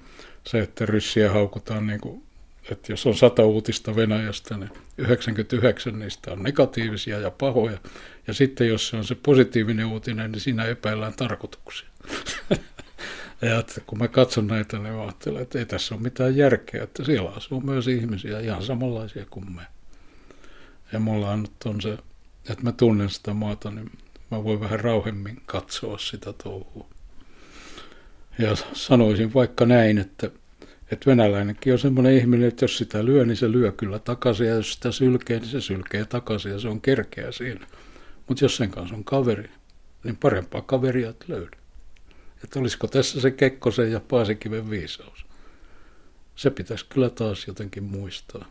se, 0.47 0.61
että 0.61 0.87
ryssiä 0.87 1.33
haukutaan 1.33 1.87
niin 1.87 2.00
kuin 2.00 2.23
että 2.71 2.93
jos 2.93 3.07
on 3.07 3.15
sata 3.15 3.45
uutista 3.45 3.97
Venäjästä, 3.97 4.57
niin 4.57 4.71
99 4.99 5.99
niistä 5.99 6.33
on 6.33 6.43
negatiivisia 6.43 7.19
ja 7.19 7.31
pahoja. 7.31 7.79
Ja 8.27 8.35
sitten 8.35 8.69
jos 8.69 8.89
se 8.89 8.97
on 8.97 9.05
se 9.05 9.15
positiivinen 9.15 9.87
uutinen, 9.87 10.33
niin 10.33 10.41
siinä 10.41 10.65
epäillään 10.65 11.13
tarkoituksia. 11.17 11.89
ja 13.43 13.59
että 13.59 13.81
kun 13.87 13.99
mä 13.99 14.09
katson 14.09 14.47
näitä, 14.47 14.79
niin 14.79 14.95
mä 14.95 15.03
ajattelen, 15.03 15.43
että 15.43 15.59
ei 15.59 15.67
tässä 15.67 15.95
ole 15.95 16.03
mitään 16.03 16.37
järkeä, 16.37 16.83
että 16.83 17.05
siellä 17.05 17.31
asuu 17.31 17.61
myös 17.61 17.89
ihmisiä 17.89 18.41
ihan 18.41 18.63
samanlaisia 18.63 19.27
kuin 19.31 19.53
me. 19.53 19.63
Ja 20.93 21.01
mulla 21.01 21.31
on, 21.31 21.47
on 21.65 21.81
se, 21.81 21.99
että 22.51 22.63
mä 22.63 22.73
tunnen 22.73 23.11
sitä 23.11 23.35
maata, 23.35 23.71
niin 23.71 23.91
mä 24.31 24.45
voin 24.45 24.61
vähän 24.61 24.81
rauhemmin 24.81 25.43
katsoa 25.47 25.99
sitä 25.99 26.33
touhua. 26.33 26.87
Ja 28.39 28.57
sanoisin 28.73 29.35
vaikka 29.35 29.67
näin, 29.67 29.99
että 29.99 30.31
että 30.90 31.11
venäläinenkin 31.11 31.73
on 31.73 31.78
semmoinen 31.78 32.16
ihminen, 32.16 32.49
että 32.49 32.64
jos 32.64 32.78
sitä 32.78 33.04
lyö, 33.04 33.25
niin 33.25 33.37
se 33.37 33.52
lyö 33.52 33.73
kyllä 33.73 33.99
takaisin, 33.99 34.47
ja 34.47 34.54
jos 34.54 34.73
sitä 34.73 34.92
sylkee, 34.92 35.38
niin 35.38 35.49
se 35.49 35.61
sylkee 35.61 36.04
takaisin, 36.04 36.52
ja 36.52 36.59
se 36.59 36.68
on 36.68 36.80
kerkeä 36.80 37.33
siinä. 37.33 37.66
Mutta 38.28 38.45
jos 38.45 38.57
sen 38.57 38.71
kanssa 38.71 38.95
on 38.95 39.04
kaveri, 39.04 39.50
niin 40.04 40.16
parempaa 40.16 40.62
kaveria 40.62 41.11
et 41.11 41.25
löydä. 41.28 41.57
Että 42.45 42.61
olisiko 42.61 42.87
tässä 42.87 43.21
se 43.21 43.30
Kekkosen 43.30 43.92
ja 43.92 44.00
Paasikiven 44.00 44.71
viisaus. 44.71 45.26
Se 46.37 46.50
pitäisi 46.50 46.87
kyllä 46.88 47.11
taas 47.11 47.47
jotenkin 47.47 47.85
muistaa. 47.85 48.45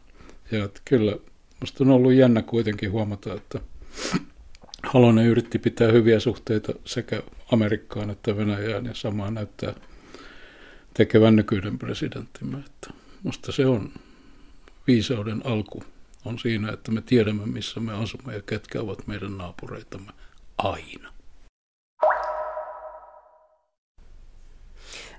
Ja 0.51 0.63
että 0.63 0.82
kyllä, 0.86 1.17
musta 1.60 1.84
on 1.84 1.89
ollut 1.89 2.13
jännä 2.13 2.41
kuitenkin 2.41 2.91
huomata, 2.91 3.34
että 3.34 3.60
Halonen 4.84 5.25
yritti 5.25 5.60
pitää 5.60 5.91
hyviä 5.91 6.20
suhteita 6.20 6.74
sekä 6.86 7.24
Amerikkaan 7.51 8.10
että 8.10 8.38
Venäjään, 8.38 8.86
ja 8.86 8.94
samaa 8.94 9.32
näyttää 9.32 9.74
tekevän 10.98 11.36
nykyinen 11.36 11.80
presidenttimme. 11.80 12.58
Että 12.58 12.89
musta 13.24 13.51
se 13.51 13.66
on 13.66 13.92
viisauden 14.88 15.42
alku 15.46 15.84
on 16.25 16.39
siinä, 16.39 16.72
että 16.72 16.92
me 16.92 17.01
tiedämme, 17.01 17.46
missä 17.46 17.80
me 17.80 17.94
asumme 17.94 18.34
ja 18.34 18.42
ketkä 18.42 18.82
ovat 18.82 19.08
meidän 19.08 19.38
naapureitamme 19.38 20.12
aina. 20.58 21.13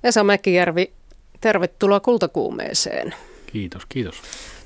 Esa 0.04 0.24
Mäkijärvi, 0.24 0.92
tervetuloa 1.40 2.00
kultakuumeeseen. 2.00 3.14
Kiitos, 3.46 3.86
kiitos. 3.86 4.16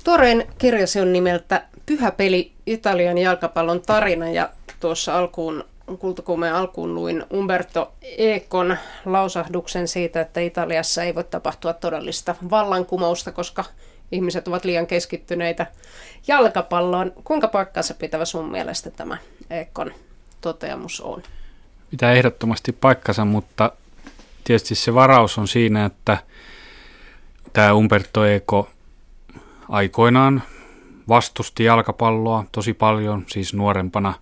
Tuoreen 0.03 0.47
kirjasi 0.57 0.99
on 0.99 1.13
nimeltä 1.13 1.65
Pyhä 1.85 2.11
peli, 2.11 2.51
Italian 2.65 3.17
jalkapallon 3.17 3.81
tarina 3.81 4.29
ja 4.29 4.49
tuossa 4.79 5.17
alkuun 5.17 5.63
kultakuumeen 5.99 6.55
alkuun 6.55 6.95
luin 6.95 7.25
Umberto 7.33 7.93
Econ 8.17 8.77
lausahduksen 9.05 9.87
siitä, 9.87 10.21
että 10.21 10.39
Italiassa 10.39 11.03
ei 11.03 11.15
voi 11.15 11.23
tapahtua 11.23 11.73
todellista 11.73 12.35
vallankumousta, 12.49 13.31
koska 13.31 13.63
ihmiset 14.11 14.47
ovat 14.47 14.65
liian 14.65 14.87
keskittyneitä 14.87 15.67
jalkapalloon. 16.27 17.11
Kuinka 17.23 17.47
paikkansa 17.47 17.93
pitävä 17.93 18.25
sun 18.25 18.51
mielestä 18.51 18.91
tämä 18.91 19.17
Econ 19.49 19.91
toteamus 20.41 21.01
on? 21.01 21.23
Pitää 21.89 22.13
ehdottomasti 22.13 22.71
paikkansa, 22.71 23.25
mutta 23.25 23.71
tietysti 24.43 24.75
se 24.75 24.93
varaus 24.93 25.37
on 25.37 25.47
siinä, 25.47 25.85
että 25.85 26.17
tämä 27.53 27.73
Umberto 27.73 28.25
Eco 28.25 28.69
aikoinaan 29.69 30.43
vastusti 31.07 31.63
jalkapalloa 31.63 32.45
tosi 32.51 32.73
paljon, 32.73 33.25
siis 33.27 33.53
nuorempana, 33.53 34.13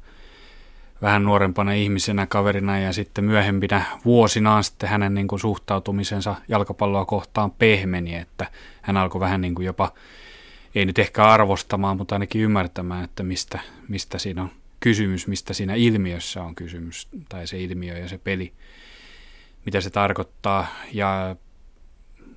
vähän 1.02 1.24
nuorempana 1.24 1.74
ihmisenä, 1.74 2.28
kaverina 2.28 2.80
ja 2.80 2.94
sitten 2.94 3.24
myöhempinä 3.24 3.86
vuosinaan 4.06 4.64
sitten 4.64 4.90
hänen 4.90 5.14
niin 5.14 5.28
kuin 5.28 5.40
suhtautumisensa 5.40 6.36
jalkapalloa 6.48 7.06
kohtaan 7.06 7.52
pehmeni, 7.52 8.16
että 8.16 8.48
hän 8.82 8.98
alkoi 8.98 9.22
vähän 9.22 9.42
niin 9.42 9.56
kuin 9.56 9.66
jopa, 9.66 9.92
ei 10.76 10.86
nyt 10.86 11.00
ehkä 11.00 11.26
arvostamaan, 11.26 11.98
mutta 11.98 12.16
ainakin 12.16 12.42
ymmärtämään, 12.42 13.04
että 13.04 13.24
mistä, 13.24 13.60
mistä 13.88 14.20
siinä 14.20 14.42
on 14.42 14.52
kysymys, 14.80 15.28
mistä 15.28 15.54
siinä 15.54 15.76
ilmiössä 15.76 16.44
on 16.44 16.56
kysymys, 16.56 17.08
tai 17.30 17.48
se 17.48 17.60
ilmiö 17.60 17.98
ja 17.98 18.08
se 18.08 18.18
peli, 18.18 18.54
mitä 19.66 19.82
se 19.82 19.90
tarkoittaa, 19.90 20.68
ja 20.94 21.36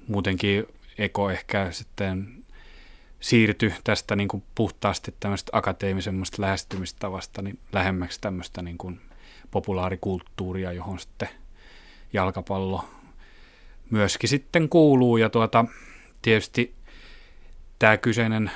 muutenkin 0.08 0.66
Eko 0.98 1.30
ehkä 1.30 1.68
sitten 1.70 2.43
siirtyi 3.24 3.74
tästä 3.84 4.16
niin 4.16 4.28
kuin 4.28 4.42
puhtaasti 4.54 5.14
tämmöistä 5.20 5.50
akateemisemmasta 5.52 6.42
lähestymistavasta 6.42 7.42
niin 7.42 7.58
lähemmäksi 7.72 8.20
tämmöistä 8.20 8.62
niin 8.62 8.78
kuin 8.78 9.00
populaarikulttuuria, 9.50 10.72
johon 10.72 10.98
sitten 10.98 11.28
jalkapallo 12.12 12.84
myöskin 13.90 14.28
sitten 14.28 14.68
kuuluu. 14.68 15.16
Ja 15.16 15.30
tuota, 15.30 15.64
tietysti 16.22 16.74
tämä 17.78 17.96
kyseinen 17.96 18.50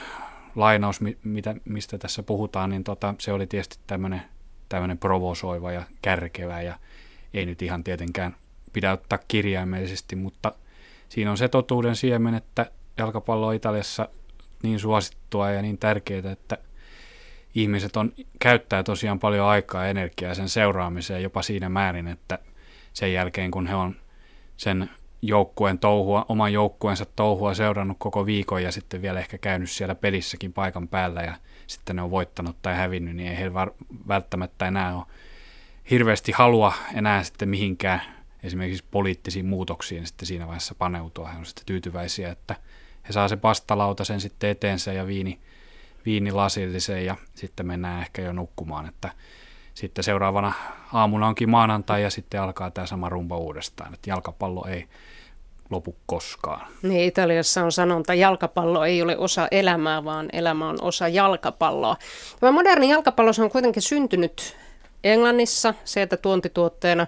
lainaus, 0.56 1.00
mitä, 1.24 1.54
mistä 1.64 1.98
tässä 1.98 2.22
puhutaan, 2.22 2.70
niin 2.70 2.84
tota, 2.84 3.14
se 3.18 3.32
oli 3.32 3.46
tietysti 3.46 3.78
tämmöinen, 3.86 4.22
tämmöinen 4.68 4.98
provosoiva 4.98 5.72
ja 5.72 5.82
kärkevä 6.02 6.62
ja 6.62 6.78
ei 7.34 7.46
nyt 7.46 7.62
ihan 7.62 7.84
tietenkään 7.84 8.36
pidä 8.72 8.92
ottaa 8.92 9.18
kirjaimellisesti, 9.28 10.16
mutta 10.16 10.52
siinä 11.08 11.30
on 11.30 11.38
se 11.38 11.48
totuuden 11.48 11.96
siemen, 11.96 12.34
että 12.34 12.70
jalkapallo 12.98 13.52
Italiassa 13.52 14.08
niin 14.62 14.78
suosittua 14.78 15.50
ja 15.50 15.62
niin 15.62 15.78
tärkeää, 15.78 16.32
että 16.32 16.58
ihmiset 17.54 17.96
on, 17.96 18.12
käyttää 18.40 18.82
tosiaan 18.82 19.18
paljon 19.18 19.46
aikaa 19.46 19.84
ja 19.84 19.90
energiaa 19.90 20.34
sen 20.34 20.48
seuraamiseen 20.48 21.22
jopa 21.22 21.42
siinä 21.42 21.68
määrin, 21.68 22.08
että 22.08 22.38
sen 22.92 23.12
jälkeen 23.12 23.50
kun 23.50 23.66
he 23.66 23.74
on 23.74 23.96
sen 24.56 24.90
joukkueen 25.22 25.78
touhua, 25.78 26.26
oman 26.28 26.52
joukkueensa 26.52 27.06
touhua 27.16 27.54
seurannut 27.54 27.96
koko 28.00 28.26
viikon 28.26 28.62
ja 28.62 28.72
sitten 28.72 29.02
vielä 29.02 29.20
ehkä 29.20 29.38
käynyt 29.38 29.70
siellä 29.70 29.94
pelissäkin 29.94 30.52
paikan 30.52 30.88
päällä 30.88 31.22
ja 31.22 31.34
sitten 31.66 31.96
ne 31.96 32.02
on 32.02 32.10
voittanut 32.10 32.56
tai 32.62 32.76
hävinnyt, 32.76 33.16
niin 33.16 33.28
ei 33.28 33.36
heillä 33.36 33.66
välttämättä 34.08 34.66
enää 34.66 34.96
ole 34.96 35.04
hirveästi 35.90 36.32
halua 36.32 36.72
enää 36.94 37.22
sitten 37.22 37.48
mihinkään 37.48 38.02
esimerkiksi 38.42 38.84
poliittisiin 38.90 39.46
muutoksiin 39.46 40.06
sitten 40.06 40.26
siinä 40.26 40.46
vaiheessa 40.46 40.74
paneutua. 40.74 41.28
He 41.28 41.38
on 41.38 41.46
sitten 41.46 41.66
tyytyväisiä, 41.66 42.32
että 42.32 42.56
he 43.08 43.12
saa 43.12 43.28
se 43.28 43.36
pastalauta 43.36 44.04
sen 44.04 44.20
sitten 44.20 44.50
eteensä 44.50 44.92
ja 44.92 45.06
viini, 45.06 45.38
viinilasillisen 46.06 47.04
ja 47.04 47.16
sitten 47.34 47.66
mennään 47.66 48.00
ehkä 48.02 48.22
jo 48.22 48.32
nukkumaan, 48.32 48.88
että 48.88 49.10
sitten 49.74 50.04
seuraavana 50.04 50.52
aamuna 50.92 51.26
onkin 51.26 51.50
maanantai 51.50 52.02
ja 52.02 52.10
sitten 52.10 52.42
alkaa 52.42 52.70
tämä 52.70 52.86
sama 52.86 53.08
rumba 53.08 53.36
uudestaan, 53.36 53.94
että 53.94 54.10
jalkapallo 54.10 54.66
ei 54.68 54.86
lopu 55.70 55.96
koskaan. 56.06 56.66
Niin, 56.82 57.08
Italiassa 57.08 57.64
on 57.64 57.72
sanonta, 57.72 58.14
jalkapallo 58.14 58.84
ei 58.84 59.02
ole 59.02 59.18
osa 59.18 59.48
elämää, 59.50 60.04
vaan 60.04 60.28
elämä 60.32 60.68
on 60.68 60.78
osa 60.82 61.08
jalkapalloa. 61.08 61.96
Tämä 62.40 62.52
moderni 62.52 62.88
jalkapallo 62.88 63.30
on 63.42 63.50
kuitenkin 63.50 63.82
syntynyt 63.82 64.56
Englannissa, 65.04 65.74
se, 65.84 66.02
että 66.02 66.16
tuontituotteena 66.16 67.06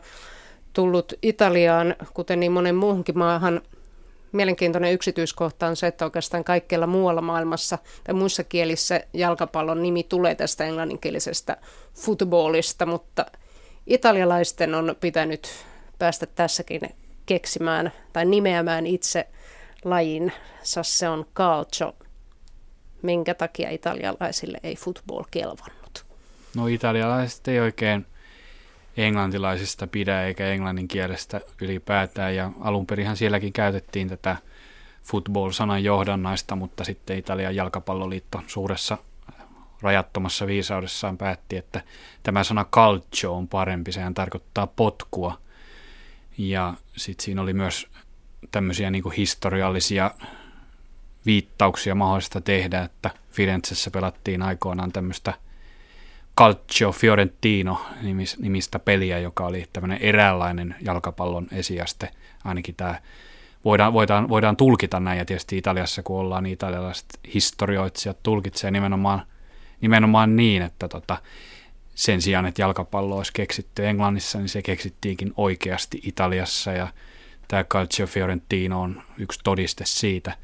tullut 0.72 1.12
Italiaan, 1.22 1.96
kuten 2.14 2.40
niin 2.40 2.52
monen 2.52 2.74
muuhunkin 2.74 3.18
maahan, 3.18 3.60
mielenkiintoinen 4.32 4.92
yksityiskohta 4.92 5.66
on 5.66 5.76
se, 5.76 5.86
että 5.86 6.04
oikeastaan 6.04 6.44
kaikkialla 6.44 6.86
muualla 6.86 7.20
maailmassa 7.20 7.78
tai 8.04 8.14
muissa 8.14 8.44
kielissä 8.44 9.00
jalkapallon 9.12 9.82
nimi 9.82 10.02
tulee 10.02 10.34
tästä 10.34 10.64
englanninkielisestä 10.64 11.56
footballista, 11.94 12.86
mutta 12.86 13.26
italialaisten 13.86 14.74
on 14.74 14.96
pitänyt 15.00 15.48
päästä 15.98 16.26
tässäkin 16.26 16.80
keksimään 17.26 17.92
tai 18.12 18.24
nimeämään 18.24 18.86
itse 18.86 19.26
lajin. 19.84 20.32
Se 20.62 21.08
on 21.08 21.26
calcio. 21.34 21.94
Minkä 23.02 23.34
takia 23.34 23.70
italialaisille 23.70 24.58
ei 24.62 24.76
football 24.76 25.24
kelvannut? 25.30 26.04
No 26.56 26.66
italialaiset 26.66 27.48
ei 27.48 27.60
oikein 27.60 28.06
englantilaisista 28.96 29.86
pidä 29.86 30.24
eikä 30.24 30.46
englannin 30.46 30.88
kielestä 30.88 31.40
ylipäätään. 31.60 32.36
Ja 32.36 32.50
alun 32.60 32.86
perinhan 32.86 33.16
sielläkin 33.16 33.52
käytettiin 33.52 34.08
tätä 34.08 34.36
football-sanan 35.02 35.84
johdannaista, 35.84 36.56
mutta 36.56 36.84
sitten 36.84 37.18
Italian 37.18 37.56
jalkapalloliitto 37.56 38.42
suuressa 38.46 38.98
rajattomassa 39.82 40.46
viisaudessaan 40.46 41.18
päätti, 41.18 41.56
että 41.56 41.82
tämä 42.22 42.44
sana 42.44 42.64
calcio 42.64 43.36
on 43.36 43.48
parempi, 43.48 43.92
sehän 43.92 44.14
tarkoittaa 44.14 44.66
potkua. 44.66 45.38
Ja 46.38 46.74
sitten 46.96 47.24
siinä 47.24 47.42
oli 47.42 47.52
myös 47.52 47.88
tämmöisiä 48.50 48.90
niin 48.90 49.12
historiallisia 49.16 50.10
viittauksia 51.26 51.94
mahdollista 51.94 52.40
tehdä, 52.40 52.82
että 52.82 53.10
Firenzessä 53.30 53.90
pelattiin 53.90 54.42
aikoinaan 54.42 54.92
tämmöistä– 54.92 55.34
Calcio 56.40 56.92
Fiorentino 56.92 57.86
nimistä 58.38 58.78
peliä, 58.78 59.18
joka 59.18 59.46
oli 59.46 59.66
tämmöinen 59.72 59.98
eräänlainen 59.98 60.74
jalkapallon 60.80 61.46
esiaste. 61.52 62.10
Ainakin 62.44 62.74
tämä 62.74 63.00
voidaan, 63.64 63.92
voidaan, 63.92 64.28
voidaan 64.28 64.56
tulkita 64.56 65.00
näin, 65.00 65.18
ja 65.18 65.24
tietysti 65.24 65.58
Italiassa, 65.58 66.02
kun 66.02 66.20
ollaan 66.20 66.42
niin 66.42 66.52
italialaiset 66.52 67.06
historioitsijat, 67.34 68.22
tulkitsee 68.22 68.70
nimenomaan, 68.70 69.22
nimenomaan 69.80 70.36
niin, 70.36 70.62
että 70.62 70.88
tota, 70.88 71.16
sen 71.94 72.22
sijaan, 72.22 72.46
että 72.46 72.62
jalkapallo 72.62 73.16
olisi 73.16 73.32
keksitty 73.32 73.86
Englannissa, 73.86 74.38
niin 74.38 74.48
se 74.48 74.62
keksittiinkin 74.62 75.32
oikeasti 75.36 76.00
Italiassa, 76.04 76.72
ja 76.72 76.88
tämä 77.48 77.64
Calcio 77.64 78.06
Fiorentino 78.06 78.82
on 78.82 79.02
yksi 79.18 79.40
todiste 79.44 79.84
siitä, 79.86 80.36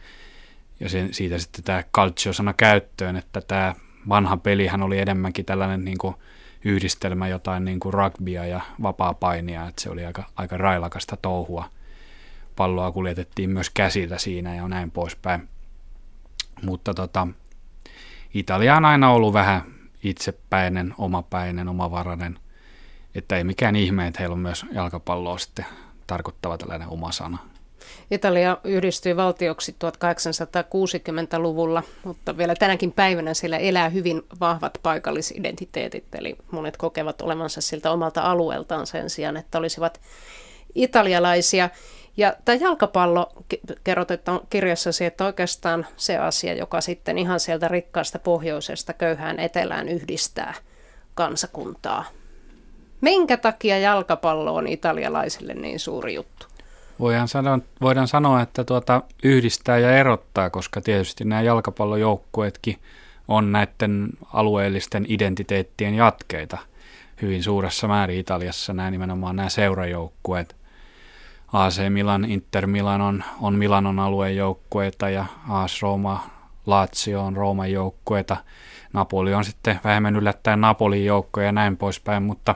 ja 0.80 0.88
sen, 0.88 1.14
siitä 1.14 1.38
sitten 1.38 1.64
tämä 1.64 1.82
calcio-sana 1.94 2.52
käyttöön, 2.52 3.16
että 3.16 3.40
tämä 3.40 3.74
vanha 4.08 4.36
pelihän 4.36 4.82
oli 4.82 4.98
enemmänkin 4.98 5.44
tällainen 5.44 5.84
niin 5.84 5.98
kuin 5.98 6.14
yhdistelmä 6.64 7.28
jotain 7.28 7.64
niin 7.64 7.80
kuin 7.80 7.94
rugbya 7.94 8.46
ja 8.46 8.60
vapaa-painia, 8.82 9.68
että 9.68 9.82
se 9.82 9.90
oli 9.90 10.06
aika, 10.06 10.24
aika 10.36 10.56
railakasta 10.56 11.16
touhua. 11.16 11.70
Palloa 12.56 12.92
kuljetettiin 12.92 13.50
myös 13.50 13.70
käsillä 13.70 14.18
siinä 14.18 14.54
ja 14.54 14.68
näin 14.68 14.90
poispäin. 14.90 15.48
Mutta 16.62 16.94
tota, 16.94 17.28
Italia 18.34 18.76
on 18.76 18.84
aina 18.84 19.10
ollut 19.10 19.32
vähän 19.32 19.62
itsepäinen, 20.02 20.94
omapäinen, 20.98 21.68
omavarainen, 21.68 22.38
että 23.14 23.36
ei 23.36 23.44
mikään 23.44 23.76
ihme, 23.76 24.06
että 24.06 24.20
heillä 24.20 24.34
on 24.34 24.38
myös 24.38 24.66
jalkapalloa 24.72 25.38
sitten 25.38 25.66
tarkoittava 26.06 26.58
tällainen 26.58 26.88
oma 26.88 27.12
sana. 27.12 27.38
Italia 28.10 28.56
yhdistyi 28.64 29.16
valtioksi 29.16 29.76
1860-luvulla, 29.84 31.82
mutta 32.04 32.36
vielä 32.36 32.54
tänäkin 32.54 32.92
päivänä 32.92 33.34
siellä 33.34 33.56
elää 33.56 33.88
hyvin 33.88 34.22
vahvat 34.40 34.78
paikallisidentiteetit, 34.82 36.14
eli 36.14 36.36
monet 36.50 36.76
kokevat 36.76 37.22
olevansa 37.22 37.60
siltä 37.60 37.90
omalta 37.90 38.20
alueeltaan 38.20 38.86
sen 38.86 39.10
sijaan, 39.10 39.36
että 39.36 39.58
olisivat 39.58 40.00
italialaisia. 40.74 41.70
Ja 42.16 42.34
tämä 42.44 42.58
jalkapallo, 42.60 43.32
kerrot 43.84 44.10
että 44.10 44.40
kirjassasi, 44.50 45.04
että 45.04 45.24
oikeastaan 45.24 45.86
se 45.96 46.18
asia, 46.18 46.54
joka 46.54 46.80
sitten 46.80 47.18
ihan 47.18 47.40
sieltä 47.40 47.68
rikkaasta 47.68 48.18
pohjoisesta 48.18 48.92
köyhään 48.92 49.40
etelään 49.40 49.88
yhdistää 49.88 50.54
kansakuntaa. 51.14 52.04
Minkä 53.00 53.36
takia 53.36 53.78
jalkapallo 53.78 54.54
on 54.54 54.66
italialaisille 54.66 55.54
niin 55.54 55.80
suuri 55.80 56.14
juttu? 56.14 56.45
Voidaan 57.00 57.28
sanoa, 57.28 57.58
voidaan 57.80 58.08
sanoa 58.08 58.42
että 58.42 58.64
tuota, 58.64 59.02
yhdistää 59.22 59.78
ja 59.78 59.98
erottaa, 59.98 60.50
koska 60.50 60.80
tietysti 60.80 61.24
nämä 61.24 61.42
jalkapallojoukkueetkin 61.42 62.78
on 63.28 63.52
näiden 63.52 64.08
alueellisten 64.32 65.06
identiteettien 65.08 65.94
jatkeita 65.94 66.58
hyvin 67.22 67.42
suuressa 67.42 67.88
määrin 67.88 68.18
Italiassa, 68.18 68.72
nämä 68.72 68.90
nimenomaan 68.90 69.36
nämä 69.36 69.48
seurajoukkueet. 69.48 70.56
AC 71.52 71.80
Milan, 71.88 72.24
Inter 72.24 72.66
Milan 72.66 73.00
on, 73.00 73.24
on 73.40 73.54
Milanon 73.54 73.98
alueen 73.98 74.36
joukkueita 74.36 75.10
ja 75.10 75.24
AS 75.48 75.82
Roma, 75.82 76.30
Lazio 76.66 77.22
on 77.24 77.36
Rooman 77.36 77.72
joukkueita. 77.72 78.36
Napoli 78.92 79.34
on 79.34 79.44
sitten 79.44 79.80
vähemmän 79.84 80.16
yllättäen 80.16 80.60
Napolin 80.60 81.04
joukkoja 81.04 81.46
ja 81.46 81.52
näin 81.52 81.76
poispäin, 81.76 82.22
mutta 82.22 82.54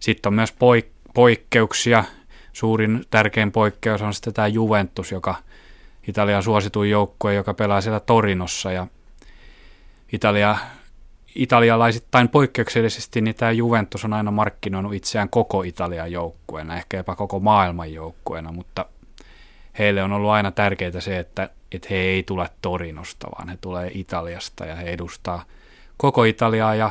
sitten 0.00 0.30
on 0.30 0.34
myös 0.34 0.52
poik- 0.52 1.10
poikkeuksia– 1.14 2.04
suurin 2.54 3.04
tärkein 3.10 3.52
poikkeus 3.52 4.02
on 4.02 4.14
sitten 4.14 4.34
tämä 4.34 4.48
Juventus, 4.48 5.12
joka 5.12 5.34
Italian 6.08 6.42
suosituin 6.42 6.90
joukkue, 6.90 7.34
joka 7.34 7.54
pelaa 7.54 7.80
siellä 7.80 8.00
Torinossa 8.00 8.72
ja 8.72 8.86
Italia, 10.12 10.56
italialaisittain 11.34 12.28
poikkeuksellisesti 12.28 13.20
niin 13.20 13.34
tämä 13.34 13.52
Juventus 13.52 14.04
on 14.04 14.12
aina 14.12 14.30
markkinoinut 14.30 14.94
itseään 14.94 15.28
koko 15.28 15.62
Italian 15.62 16.12
joukkueena, 16.12 16.76
ehkä 16.76 16.96
jopa 16.96 17.16
koko 17.16 17.40
maailman 17.40 17.92
joukkueena, 17.92 18.52
mutta 18.52 18.86
heille 19.78 20.02
on 20.02 20.12
ollut 20.12 20.30
aina 20.30 20.50
tärkeää 20.50 21.00
se, 21.00 21.18
että, 21.18 21.50
että 21.72 21.88
he 21.90 21.96
ei 21.96 22.22
tule 22.22 22.50
Torinosta, 22.62 23.28
vaan 23.38 23.48
he 23.48 23.58
tulee 23.60 23.90
Italiasta 23.94 24.64
ja 24.64 24.74
he 24.74 24.84
edustaa 24.84 25.44
koko 25.96 26.24
Italiaa 26.24 26.74
ja 26.74 26.90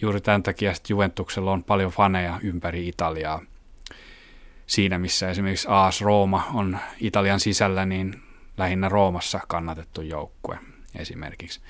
juuri 0.00 0.20
tämän 0.20 0.42
takia 0.42 0.72
Juventuksella 0.88 1.52
on 1.52 1.64
paljon 1.64 1.90
faneja 1.90 2.38
ympäri 2.42 2.88
Italiaa. 2.88 3.42
Siinä 4.72 4.98
missä 4.98 5.30
esimerkiksi 5.30 5.68
AS 5.70 6.00
Rooma 6.00 6.46
on 6.54 6.78
Italian 7.00 7.40
sisällä, 7.40 7.86
niin 7.86 8.22
lähinnä 8.56 8.88
Roomassa 8.88 9.40
kannatettu 9.48 10.02
joukkue 10.02 10.58
esimerkiksi. 10.96 11.60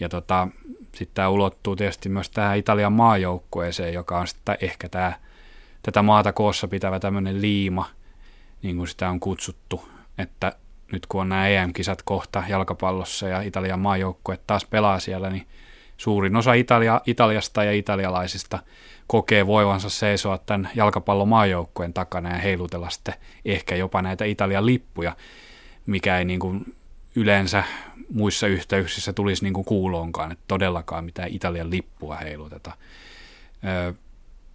Ja 0.00 0.08
tota, 0.08 0.48
sitten 0.94 1.14
tämä 1.14 1.28
ulottuu 1.28 1.76
tietysti 1.76 2.08
myös 2.08 2.30
tähän 2.30 2.58
Italian 2.58 2.92
maajoukkueeseen, 2.92 3.94
joka 3.94 4.18
on 4.18 4.26
sitten 4.26 4.56
ehkä 4.60 4.88
tämä, 4.88 5.12
tätä 5.82 6.02
maata 6.02 6.32
koossa 6.32 6.68
pitävä 6.68 7.00
tämmöinen 7.00 7.42
liima, 7.42 7.90
niin 8.62 8.76
kuin 8.76 8.88
sitä 8.88 9.10
on 9.10 9.20
kutsuttu, 9.20 9.88
että 10.18 10.52
nyt 10.92 11.06
kun 11.06 11.20
on 11.20 11.28
nämä 11.28 11.48
EM-kisat 11.48 12.02
kohta 12.02 12.42
jalkapallossa 12.48 13.28
ja 13.28 13.40
Italian 13.40 13.80
maajoukkue 13.80 14.38
taas 14.46 14.64
pelaa 14.64 15.00
siellä, 15.00 15.30
niin 15.30 15.46
suurin 15.96 16.36
osa 16.36 16.52
Italia, 16.52 17.00
Italiasta 17.06 17.64
ja 17.64 17.72
italialaisista 17.72 18.58
kokee 19.12 19.46
voivansa 19.46 19.90
seisoa 19.90 20.38
tämän 20.38 20.70
jalkapallomaajoukkueen 20.74 21.92
takana 21.92 22.28
ja 22.28 22.38
heilutella 22.38 22.90
sitten 22.90 23.14
ehkä 23.44 23.76
jopa 23.76 24.02
näitä 24.02 24.24
Italian 24.24 24.66
lippuja, 24.66 25.16
mikä 25.86 26.18
ei 26.18 26.24
niin 26.24 26.40
kuin 26.40 26.74
yleensä 27.16 27.64
muissa 28.14 28.46
yhteyksissä 28.46 29.12
tulisi 29.12 29.44
niin 29.44 29.52
kuin 29.52 29.64
kuuloonkaan, 29.64 30.32
että 30.32 30.44
todellakaan 30.48 31.04
mitään 31.04 31.28
Italian 31.32 31.70
lippua 31.70 32.16
heiluteta. 32.16 32.72
Ö, 33.64 33.94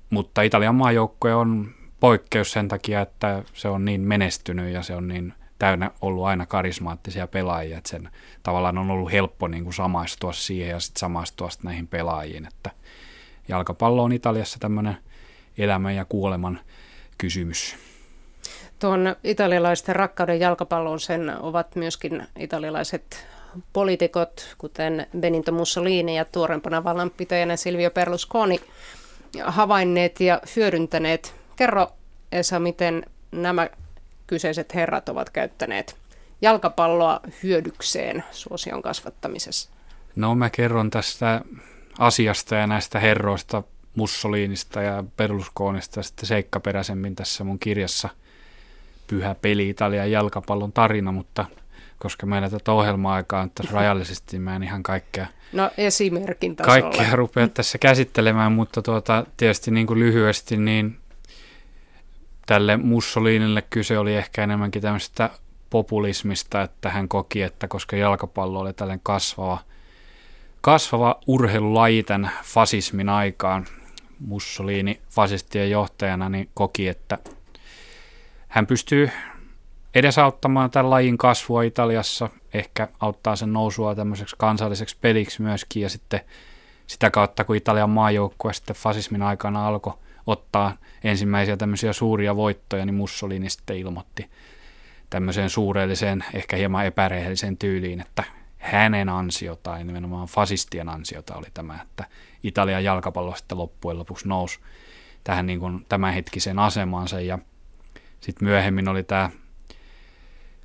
mutta 0.09 0.41
Italian 0.41 0.75
maajoukkue 0.75 1.35
on 1.35 1.71
poikkeus 1.99 2.51
sen 2.51 2.67
takia, 2.67 3.01
että 3.01 3.43
se 3.53 3.67
on 3.67 3.85
niin 3.85 4.01
menestynyt 4.01 4.73
ja 4.73 4.83
se 4.83 4.95
on 4.95 5.07
niin 5.07 5.33
täynnä 5.59 5.91
ollut 6.01 6.25
aina 6.25 6.45
karismaattisia 6.45 7.27
pelaajia, 7.27 7.77
että 7.77 7.89
sen 7.89 8.09
tavallaan 8.43 8.77
on 8.77 8.91
ollut 8.91 9.11
helppo 9.11 9.47
niin 9.47 9.63
kuin 9.63 9.73
samaistua 9.73 10.33
siihen 10.33 10.69
ja 10.69 10.79
sitten 10.79 10.99
samaistua 10.99 11.49
sit 11.49 11.63
näihin 11.63 11.87
pelaajiin, 11.87 12.45
että 12.45 12.71
jalkapallo 13.47 14.03
on 14.03 14.11
Italiassa 14.11 14.59
tämmöinen 14.59 14.97
elämän 15.57 15.95
ja 15.95 16.05
kuoleman 16.05 16.59
kysymys. 17.17 17.75
Tuon 18.79 19.15
italialaisten 19.23 19.95
rakkauden 19.95 20.39
jalkapalloon 20.39 20.99
sen 20.99 21.39
ovat 21.39 21.75
myöskin 21.75 22.27
italialaiset 22.39 23.27
poliitikot, 23.73 24.55
kuten 24.57 25.07
Benito 25.19 25.51
Mussolini 25.51 26.17
ja 26.17 26.25
tuorempana 26.25 26.83
vallanpitäjänä 26.83 27.55
Silvio 27.55 27.91
Berlusconi, 27.91 28.59
havainneet 29.43 30.19
ja 30.19 30.41
hyödyntäneet. 30.55 31.35
Kerro 31.55 31.87
Esa, 32.31 32.59
miten 32.59 33.05
nämä 33.31 33.69
kyseiset 34.27 34.75
herrat 34.75 35.09
ovat 35.09 35.29
käyttäneet 35.29 35.95
jalkapalloa 36.41 37.19
hyödykseen 37.43 38.23
suosion 38.31 38.81
kasvattamisessa? 38.81 39.69
No 40.15 40.35
mä 40.35 40.49
kerron 40.49 40.89
tästä 40.89 41.41
asiasta 41.99 42.55
ja 42.55 42.67
näistä 42.67 42.99
herroista 42.99 43.63
Mussolinista 43.95 44.81
ja 44.81 45.03
Berlusconista 45.17 46.03
sitten 46.03 46.27
seikkaperäisemmin 46.27 47.15
tässä 47.15 47.43
mun 47.43 47.59
kirjassa 47.59 48.09
Pyhä 49.07 49.35
peli 49.35 49.69
Italian 49.69 50.11
jalkapallon 50.11 50.73
tarina, 50.73 51.11
mutta 51.11 51.45
koska 51.99 52.25
meillä 52.25 52.49
tätä 52.49 52.71
ohjelma-aikaa 52.71 53.41
on 53.41 53.51
tässä 53.51 53.73
rajallisesti, 53.73 54.39
mä 54.39 54.55
en 54.55 54.63
ihan 54.63 54.83
kaikkea, 54.83 55.27
no, 55.53 55.71
esimerkin 55.77 56.55
tasolla. 56.55 56.81
kaikkea 56.81 57.15
rupea 57.15 57.47
tässä 57.47 57.77
käsittelemään, 57.77 58.51
mutta 58.51 58.81
tuota, 58.81 59.25
tietysti 59.37 59.71
niin 59.71 59.87
kuin 59.87 59.99
lyhyesti, 59.99 60.57
niin 60.57 60.97
tälle 62.45 62.77
Mussolinille 62.77 63.63
kyse 63.69 63.97
oli 63.97 64.15
ehkä 64.15 64.43
enemmänkin 64.43 64.81
tämmöistä 64.81 65.29
populismista, 65.69 66.61
että 66.61 66.89
hän 66.89 67.07
koki, 67.07 67.41
että 67.41 67.67
koska 67.67 67.95
jalkapallo 67.95 68.59
oli 68.59 68.73
tällainen 68.73 69.01
kasvava, 69.03 69.59
kasvava 70.61 71.19
urheilulaji 71.27 72.03
tämän 72.03 72.31
fasismin 72.43 73.09
aikaan, 73.09 73.65
Mussolini 74.19 75.01
fasistien 75.09 75.71
johtajana 75.71 76.29
niin 76.29 76.49
koki, 76.53 76.87
että 76.87 77.17
hän 78.47 78.67
pystyy 78.67 79.09
edesauttamaan 79.95 80.71
tämän 80.71 80.89
lajin 80.89 81.17
kasvua 81.17 81.63
Italiassa, 81.63 82.29
ehkä 82.53 82.87
auttaa 82.99 83.35
sen 83.35 83.53
nousua 83.53 83.95
tämmöiseksi 83.95 84.35
kansalliseksi 84.39 84.97
peliksi 85.01 85.41
myöskin, 85.41 85.83
ja 85.83 85.89
sitten 85.89 86.21
sitä 86.87 87.09
kautta, 87.09 87.43
kun 87.43 87.55
Italian 87.55 87.89
maajoukkue 87.89 88.53
sitten 88.53 88.75
fasismin 88.75 89.21
aikana 89.21 89.67
alkoi 89.67 89.93
ottaa 90.27 90.77
ensimmäisiä 91.03 91.57
tämmöisiä 91.57 91.93
suuria 91.93 92.35
voittoja, 92.35 92.85
niin 92.85 92.95
Mussolini 92.95 93.49
sitten 93.49 93.77
ilmoitti 93.77 94.29
tämmöiseen 95.09 95.49
suurelliseen, 95.49 96.25
ehkä 96.33 96.57
hieman 96.57 96.85
epärehelliseen 96.85 97.57
tyyliin, 97.57 98.01
että 98.01 98.23
hänen 98.57 99.09
ansiota, 99.09 99.77
nimenomaan 99.77 100.27
fasistien 100.27 100.89
ansiota 100.89 101.35
oli 101.35 101.47
tämä, 101.53 101.79
että 101.81 102.05
Italian 102.43 102.83
jalkapallo 102.83 103.35
sitten 103.35 103.57
loppujen 103.57 103.99
lopuksi 103.99 104.27
nousi 104.27 104.59
tähän 105.23 105.45
niin 105.45 105.59
kuin 105.59 105.85
tämänhetkiseen 105.89 106.59
asemansa 106.59 107.21
ja 107.21 107.39
sitten 108.21 108.47
myöhemmin 108.47 108.87
oli 108.87 109.03
tämä 109.03 109.29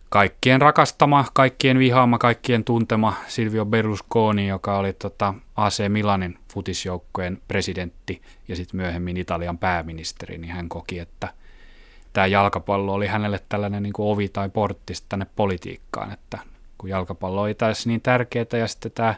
kaikkien 0.09 0.61
rakastama, 0.61 1.25
kaikkien 1.33 1.79
vihaama, 1.79 2.19
kaikkien 2.19 2.65
tuntema 2.65 3.15
Silvio 3.29 3.65
Berlusconi, 3.65 4.49
joka 4.49 4.79
oli 4.79 4.93
tota 4.93 5.35
AC 5.57 5.89
Milanin 5.89 6.39
futisjoukkojen 6.53 7.43
presidentti 7.49 8.23
ja 8.49 8.57
sitten 8.57 8.77
myöhemmin 8.81 9.17
Italian 9.17 9.59
pääministeri, 9.59 10.39
niin 10.39 10.53
hän 10.53 10.69
koki, 10.69 10.99
että 10.99 11.29
tämä 12.13 12.27
jalkapallo 12.27 12.93
oli 12.93 13.07
hänelle 13.07 13.41
tällainen 13.49 13.83
niin 13.83 13.93
kuin 13.93 14.09
ovi 14.09 14.29
tai 14.29 14.49
portti 14.49 14.93
tänne 15.09 15.27
politiikkaan, 15.37 16.13
että 16.13 16.39
kun 16.83 16.91
jalkapallo 16.91 17.43
oli 17.43 17.55
tässä 17.55 17.89
niin 17.89 18.01
tärkeää 18.01 18.47
ja 18.59 18.69
sitten 18.69 18.93
tämä 18.93 19.15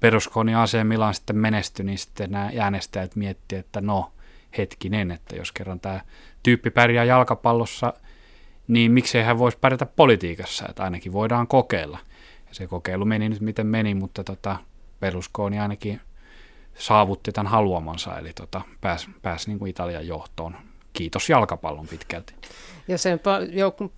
Berlusconi 0.00 0.54
AC 0.54 0.72
Milan 0.82 1.14
sitten 1.14 1.36
menestyi, 1.36 1.86
niin 1.86 1.98
sitten 1.98 2.30
nämä 2.30 2.50
äänestäjät 2.60 3.16
miettii, 3.16 3.58
että 3.58 3.80
no 3.80 4.12
hetkinen, 4.58 5.10
että 5.10 5.36
jos 5.36 5.52
kerran 5.52 5.80
tämä 5.80 6.00
tyyppi 6.42 6.70
pärjää 6.70 7.04
jalkapallossa– 7.04 7.92
niin 8.70 8.92
miksei 8.92 9.22
hän 9.22 9.38
voisi 9.38 9.58
pärjätä 9.60 9.86
politiikassa, 9.86 10.66
että 10.68 10.82
ainakin 10.82 11.12
voidaan 11.12 11.46
kokeilla. 11.46 11.98
Ja 12.48 12.54
se 12.54 12.66
kokeilu 12.66 13.04
meni 13.04 13.28
nyt 13.28 13.40
miten 13.40 13.66
meni, 13.66 13.94
mutta 13.94 14.24
tota, 14.24 14.56
Berlusconi 15.00 15.58
ainakin 15.58 16.00
saavutti 16.78 17.32
tämän 17.32 17.50
haluamansa, 17.50 18.18
eli 18.18 18.32
tota, 18.32 18.60
pääsi 18.80 19.08
pääs 19.22 19.46
niin 19.46 19.58
kuin 19.58 19.70
Italian 19.70 20.06
johtoon. 20.06 20.56
Kiitos 20.92 21.30
jalkapallon 21.30 21.88
pitkälti. 21.88 22.34
Ja 22.88 22.98
sen 22.98 23.20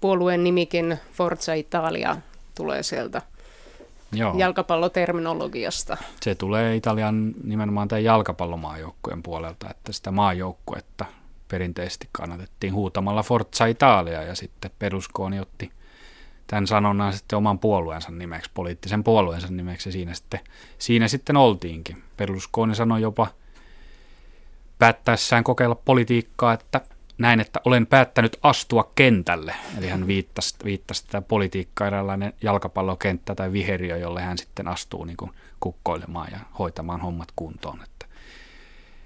puolueen 0.00 0.44
nimikin 0.44 0.98
Forza 1.12 1.54
Italia 1.54 2.16
tulee 2.54 2.82
sieltä 2.82 3.22
Joo. 4.12 4.34
jalkapalloterminologiasta. 4.36 5.96
Se 6.20 6.34
tulee 6.34 6.76
Italian 6.76 7.34
nimenomaan 7.44 7.88
tämän 7.88 8.04
jalkapallomaajoukkueen 8.04 9.22
puolelta, 9.22 9.70
että 9.70 9.92
sitä 9.92 10.10
maajoukkuetta 10.10 11.04
perinteisesti 11.48 12.08
kannatettiin 12.12 12.74
huutamalla 12.74 13.22
Forza 13.22 13.66
Italia 13.66 14.22
ja 14.22 14.34
sitten 14.34 14.70
Peruskooni 14.78 15.40
otti 15.40 15.72
tämän 16.46 16.66
sanonnan 16.66 17.12
sitten 17.12 17.36
oman 17.36 17.58
puolueensa 17.58 18.10
nimeksi, 18.10 18.50
poliittisen 18.54 19.04
puolueensa 19.04 19.48
nimeksi 19.50 19.88
ja 19.88 19.92
siinä 19.92 20.14
sitten, 20.14 20.40
siinä 20.78 21.08
sitten 21.08 21.36
oltiinkin. 21.36 22.02
Berlusconi 22.16 22.74
sanoi 22.74 23.02
jopa 23.02 23.26
päättäessään 24.78 25.44
kokeilla 25.44 25.74
politiikkaa, 25.74 26.52
että 26.52 26.80
näin, 27.18 27.40
että 27.40 27.60
olen 27.64 27.86
päättänyt 27.86 28.38
astua 28.42 28.92
kentälle. 28.94 29.54
Eli 29.78 29.88
hän 29.88 30.06
viittasi, 30.06 30.54
viittasi 30.64 31.06
tätä 31.06 31.22
politiikkaa 31.22 31.86
eräänlainen 31.86 32.32
jalkapallokenttä 32.42 33.34
tai 33.34 33.52
viheriö, 33.52 33.96
jolle 33.96 34.22
hän 34.22 34.38
sitten 34.38 34.68
astuu 34.68 35.04
niin 35.04 35.16
kuin 35.16 35.30
kukkoilemaan 35.60 36.28
ja 36.32 36.38
hoitamaan 36.58 37.00
hommat 37.00 37.28
kuntoon. 37.36 37.82
Että 37.82 38.06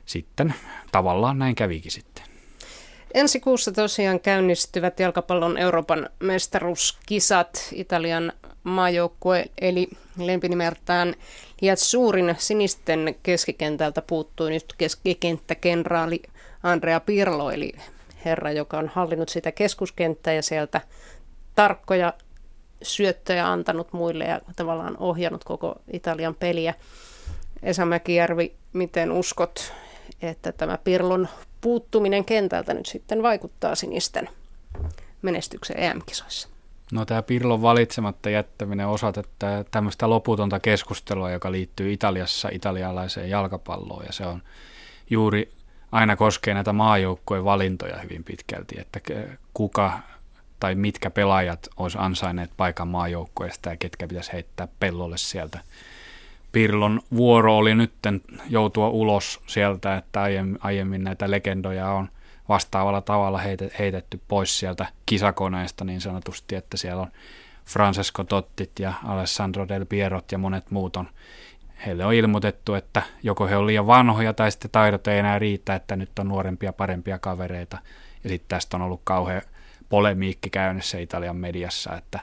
sitten 0.07 0.55
tavallaan 0.93 1.39
näin 1.39 1.55
kävikin 1.55 1.93
sitten. 1.93 2.25
Ensi 3.15 3.41
kuussa 3.41 3.73
tosiaan 3.73 4.21
käynnistyvät 4.21 5.01
jalkapallon 5.01 5.59
Euroopan 5.59 6.11
mestaruuskisat. 6.21 7.69
Italian 7.73 8.33
maajoukkue 8.65 9.45
eli 9.61 9.89
lempinimeltään 10.19 11.15
ja 11.63 11.77
suurin 11.77 12.35
sinisten 12.39 13.15
keskikentältä 13.23 14.03
puuttui 14.03 14.51
nyt 14.51 14.75
keskikenttäkenraali 14.79 16.23
Andrea 16.63 17.01
Pirlo, 17.01 17.51
eli 17.51 17.73
herra, 18.27 18.53
joka 18.53 18.79
on 18.79 18.89
hallinnut 18.89 19.29
sitä 19.29 19.53
keskuskenttää 19.53 20.35
ja 20.35 20.43
sieltä 20.43 20.81
tarkkoja 21.55 22.13
syöttöjä 22.83 23.53
antanut 23.53 23.93
muille 23.93 24.25
ja 24.25 24.41
tavallaan 24.57 24.97
ohjannut 24.99 25.45
koko 25.45 25.75
Italian 25.93 26.35
peliä. 26.35 26.75
Esa 27.63 27.85
Mäkijärvi, 27.85 28.55
miten 28.73 29.13
uskot, 29.13 29.73
että 30.23 30.53
tämä 30.53 30.79
Pirlon 30.85 31.29
puuttuminen 31.61 32.25
kentältä 32.25 32.75
nyt 32.75 32.87
sitten 32.87 33.23
vaikuttaa 33.23 33.75
sinisten 33.75 34.29
menestykseen 35.23 35.83
EM-kisoissa? 35.83 36.49
No 36.93 37.05
tämä 37.05 37.23
Pirlon 37.23 37.63
valitsematta 37.63 38.31
jättäminen 38.31 38.89
osoittaa 38.89 39.65
tämmöistä 39.71 40.11
loputonta 40.11 40.61
keskustelua, 40.61 41.31
joka 41.31 41.53
liittyy 41.53 41.93
Italiassa 41.93 42.49
italialaiseen 42.53 43.31
jalkapalloon 43.31 44.05
ja 44.07 44.13
se 44.13 44.27
on 44.27 44.43
juuri 45.11 45.56
aina 45.93 46.17
koskee 46.17 46.55
näitä 46.55 46.73
maajoukkueen 46.73 47.45
valintoja 47.45 47.99
hyvin 47.99 48.25
pitkälti, 48.25 48.75
että 48.81 49.01
kuka 49.55 49.99
tai 50.61 50.75
mitkä 50.75 51.11
pelaajat 51.11 51.69
olisi 51.77 51.99
ansainneet 52.01 52.51
paikan 52.57 52.89
maajoukkueesta 52.89 53.71
ja 53.71 53.77
ketkä 53.77 54.09
pitäisi 54.09 54.33
heittää 54.33 54.69
pellolle 54.81 55.19
sieltä. 55.19 55.61
Pirlon 56.53 57.01
vuoro 57.17 57.57
oli 57.57 57.75
nyt 57.75 57.93
joutua 58.49 58.89
ulos 58.89 59.41
sieltä, 59.47 59.97
että 59.97 60.23
aiemmin, 60.23 60.59
aiemmin 60.61 61.05
näitä 61.05 61.31
legendoja 61.31 61.91
on 61.91 62.09
vastaavalla 62.49 63.01
tavalla 63.01 63.41
heitetty 63.79 64.21
pois 64.29 64.59
sieltä 64.59 64.87
kisakoneesta 65.07 65.85
niin 65.85 66.01
sanotusti, 66.01 66.55
että 66.55 66.77
siellä 66.77 67.03
on 67.03 67.11
Francesco 67.65 68.25
Tottit 68.25 68.71
ja 68.79 68.93
Alessandro 69.05 69.69
Del 69.69 69.87
Pierot 69.87 70.33
ja 70.33 70.39
monet 70.39 70.71
muut 70.71 70.97
on. 70.97 71.09
Heille 71.87 72.05
on 72.05 72.15
ilmoitettu, 72.15 72.75
että 72.75 73.03
joko 73.23 73.47
he 73.47 73.57
on 73.57 73.67
liian 73.67 73.87
vanhoja 73.87 74.33
tai 74.33 74.51
sitten 74.51 74.71
taidot 74.71 75.07
ei 75.07 75.19
enää 75.19 75.39
riitä, 75.39 75.75
että 75.75 75.97
nyt 75.97 76.19
on 76.19 76.29
nuorempia, 76.29 76.73
parempia 76.73 77.19
kavereita. 77.19 77.79
Ja 78.25 78.31
sitten 78.31 78.49
tästä 78.49 78.77
on 78.77 78.83
ollut 78.83 79.01
kauhean 79.05 79.43
polemiikki 79.89 80.51
käynnissä 80.51 80.99
Italian 80.99 81.37
mediassa, 81.37 81.97
että 81.97 82.21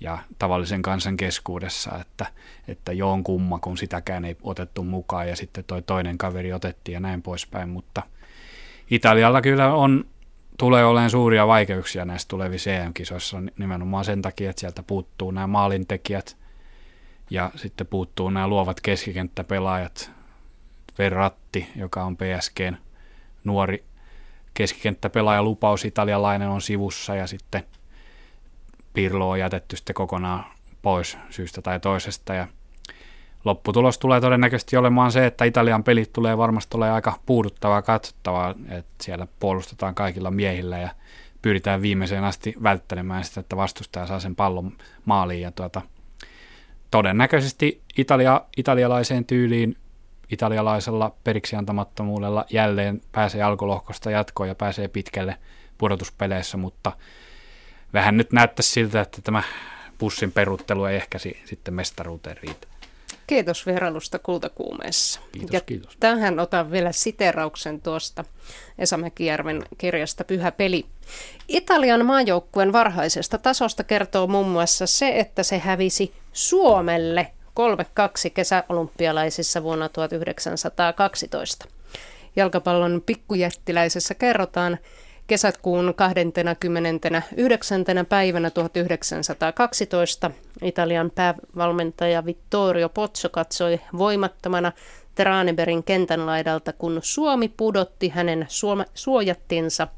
ja 0.00 0.18
tavallisen 0.38 0.82
kansan 0.82 1.16
keskuudessa, 1.16 1.98
että, 2.00 2.26
että 2.68 2.92
joon 2.92 3.24
kumma, 3.24 3.58
kun 3.58 3.78
sitäkään 3.78 4.24
ei 4.24 4.36
otettu 4.42 4.84
mukaan 4.84 5.28
ja 5.28 5.36
sitten 5.36 5.64
toi 5.64 5.82
toinen 5.82 6.18
kaveri 6.18 6.52
otettiin 6.52 6.94
ja 6.94 7.00
näin 7.00 7.22
poispäin, 7.22 7.68
mutta– 7.68 8.02
Italialla 8.90 9.42
kyllä 9.42 9.74
on, 9.74 10.04
tulee 10.58 10.84
olemaan 10.84 11.10
suuria 11.10 11.46
vaikeuksia 11.46 12.04
näissä 12.04 12.28
tulevissa 12.28 12.70
EM-kisoissa 12.70 13.42
nimenomaan 13.58 14.04
sen 14.04 14.22
takia, 14.22 14.50
että 14.50 14.60
sieltä 14.60 14.82
puuttuu 14.82 15.30
nämä 15.30 15.46
maalintekijät 15.46 16.36
ja 17.30 17.50
sitten 17.56 17.86
puuttuu 17.86 18.30
nämä 18.30 18.48
luovat 18.48 18.80
keskikenttäpelaajat. 18.80 20.10
Verratti, 20.98 21.68
joka 21.76 22.04
on 22.04 22.16
PSGn 22.16 22.76
nuori 23.44 23.84
keskikenttäpelaaja 24.54 25.42
lupaus 25.42 25.84
italialainen 25.84 26.48
on 26.48 26.60
sivussa. 26.62 27.14
Ja 27.14 27.26
sitten 27.26 27.62
Pirlo 28.92 29.30
on 29.30 29.38
jätetty 29.38 29.76
sitten 29.76 29.94
kokonaan 29.94 30.44
pois 30.82 31.18
syystä 31.30 31.62
tai 31.62 31.80
toisesta. 31.80 32.34
Ja 32.34 32.46
lopputulos 33.44 33.98
tulee 33.98 34.20
todennäköisesti 34.20 34.76
olemaan 34.76 35.12
se, 35.12 35.26
että 35.26 35.44
Italian 35.44 35.84
pelit 35.84 36.12
tulee 36.12 36.38
varmasti 36.38 36.76
olemaan 36.76 36.94
aika 36.94 37.18
puuduttavaa 37.26 37.82
katsottavaa, 37.82 38.54
että 38.68 39.04
siellä 39.04 39.26
puolustetaan 39.40 39.94
kaikilla 39.94 40.30
miehillä 40.30 40.78
ja 40.78 40.90
pyritään 41.42 41.82
viimeiseen 41.82 42.24
asti 42.24 42.54
välttelemään 42.62 43.24
sitä, 43.24 43.40
että 43.40 43.56
vastustaja 43.56 44.06
saa 44.06 44.20
sen 44.20 44.36
pallon 44.36 44.72
maaliin. 45.04 45.42
Ja 45.42 45.50
tuota, 45.50 45.82
todennäköisesti 46.90 47.82
Italia, 47.96 48.40
italialaiseen 48.56 49.24
tyyliin 49.24 49.76
italialaisella 50.30 51.14
periksi 51.24 51.56
antamattomuudella 51.56 52.44
jälleen 52.50 53.00
pääsee 53.12 53.42
alkulohkosta 53.42 54.10
jatkoon 54.10 54.48
ja 54.48 54.54
pääsee 54.54 54.88
pitkälle 54.88 55.36
pudotuspeleissä, 55.78 56.56
mutta 56.56 56.92
vähän 57.92 58.16
nyt 58.16 58.32
näyttäisi 58.32 58.70
siltä, 58.70 59.00
että 59.00 59.22
tämä 59.22 59.42
pussin 59.98 60.32
peruttelu 60.32 60.84
ei 60.84 60.96
ehkä 60.96 61.18
sitten 61.44 61.74
mestaruuteen 61.74 62.36
riitä. 62.36 62.66
Kiitos 63.26 63.66
vierailusta 63.66 64.18
Kultakuumeessa. 64.18 65.20
Kiitos, 65.32 65.52
ja 65.52 65.60
kiitos. 65.60 65.96
Tähän 66.00 66.38
otan 66.40 66.70
vielä 66.70 66.92
siterauksen 66.92 67.80
tuosta 67.80 68.24
Esa 68.78 68.96
Mäkijärven 68.96 69.62
kirjasta 69.78 70.24
Pyhä 70.24 70.52
peli. 70.52 70.86
Italian 71.48 72.06
maajoukkueen 72.06 72.72
varhaisesta 72.72 73.38
tasosta 73.38 73.84
kertoo 73.84 74.26
muun 74.26 74.48
muassa 74.48 74.86
se, 74.86 75.18
että 75.18 75.42
se 75.42 75.58
hävisi 75.58 76.14
Suomelle 76.36 77.32
3-2 78.28 78.30
kesäolympialaisissa 78.34 79.62
vuonna 79.62 79.88
1912. 79.88 81.66
Jalkapallon 82.36 83.02
pikkujättiläisessä 83.06 84.14
kerrotaan, 84.14 84.78
Kesäkuun 85.26 85.94
29. 85.96 87.84
päivänä 88.08 88.50
1912 88.50 90.30
Italian 90.62 91.10
päävalmentaja 91.14 92.24
Vittorio 92.26 92.88
Pozzo 92.88 93.28
katsoi 93.28 93.80
voimattomana 93.98 94.72
Traneberin 95.14 95.84
kentän 95.84 96.26
laidalta, 96.26 96.72
kun 96.72 97.00
Suomi 97.02 97.48
pudotti 97.48 98.08
hänen 98.08 98.46
suojattinsa 98.94 99.88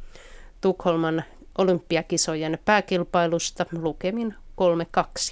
Tukholman 0.60 1.24
olympiakisojen 1.58 2.58
pääkilpailusta 2.64 3.66
lukemin 3.72 4.34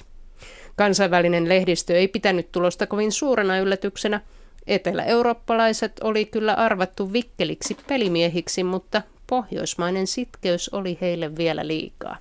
3-2. 0.00 0.05
Kansainvälinen 0.76 1.48
lehdistö 1.48 1.96
ei 1.96 2.08
pitänyt 2.08 2.52
tulosta 2.52 2.86
kovin 2.86 3.12
suurena 3.12 3.58
yllätyksenä. 3.58 4.20
Etelä-eurooppalaiset 4.66 6.00
oli 6.04 6.24
kyllä 6.24 6.54
arvattu 6.54 7.12
vikkeliksi 7.12 7.76
pelimiehiksi, 7.88 8.64
mutta 8.64 9.02
pohjoismainen 9.26 10.06
sitkeys 10.06 10.68
oli 10.68 10.98
heille 11.00 11.36
vielä 11.36 11.66
liikaa. 11.66 12.16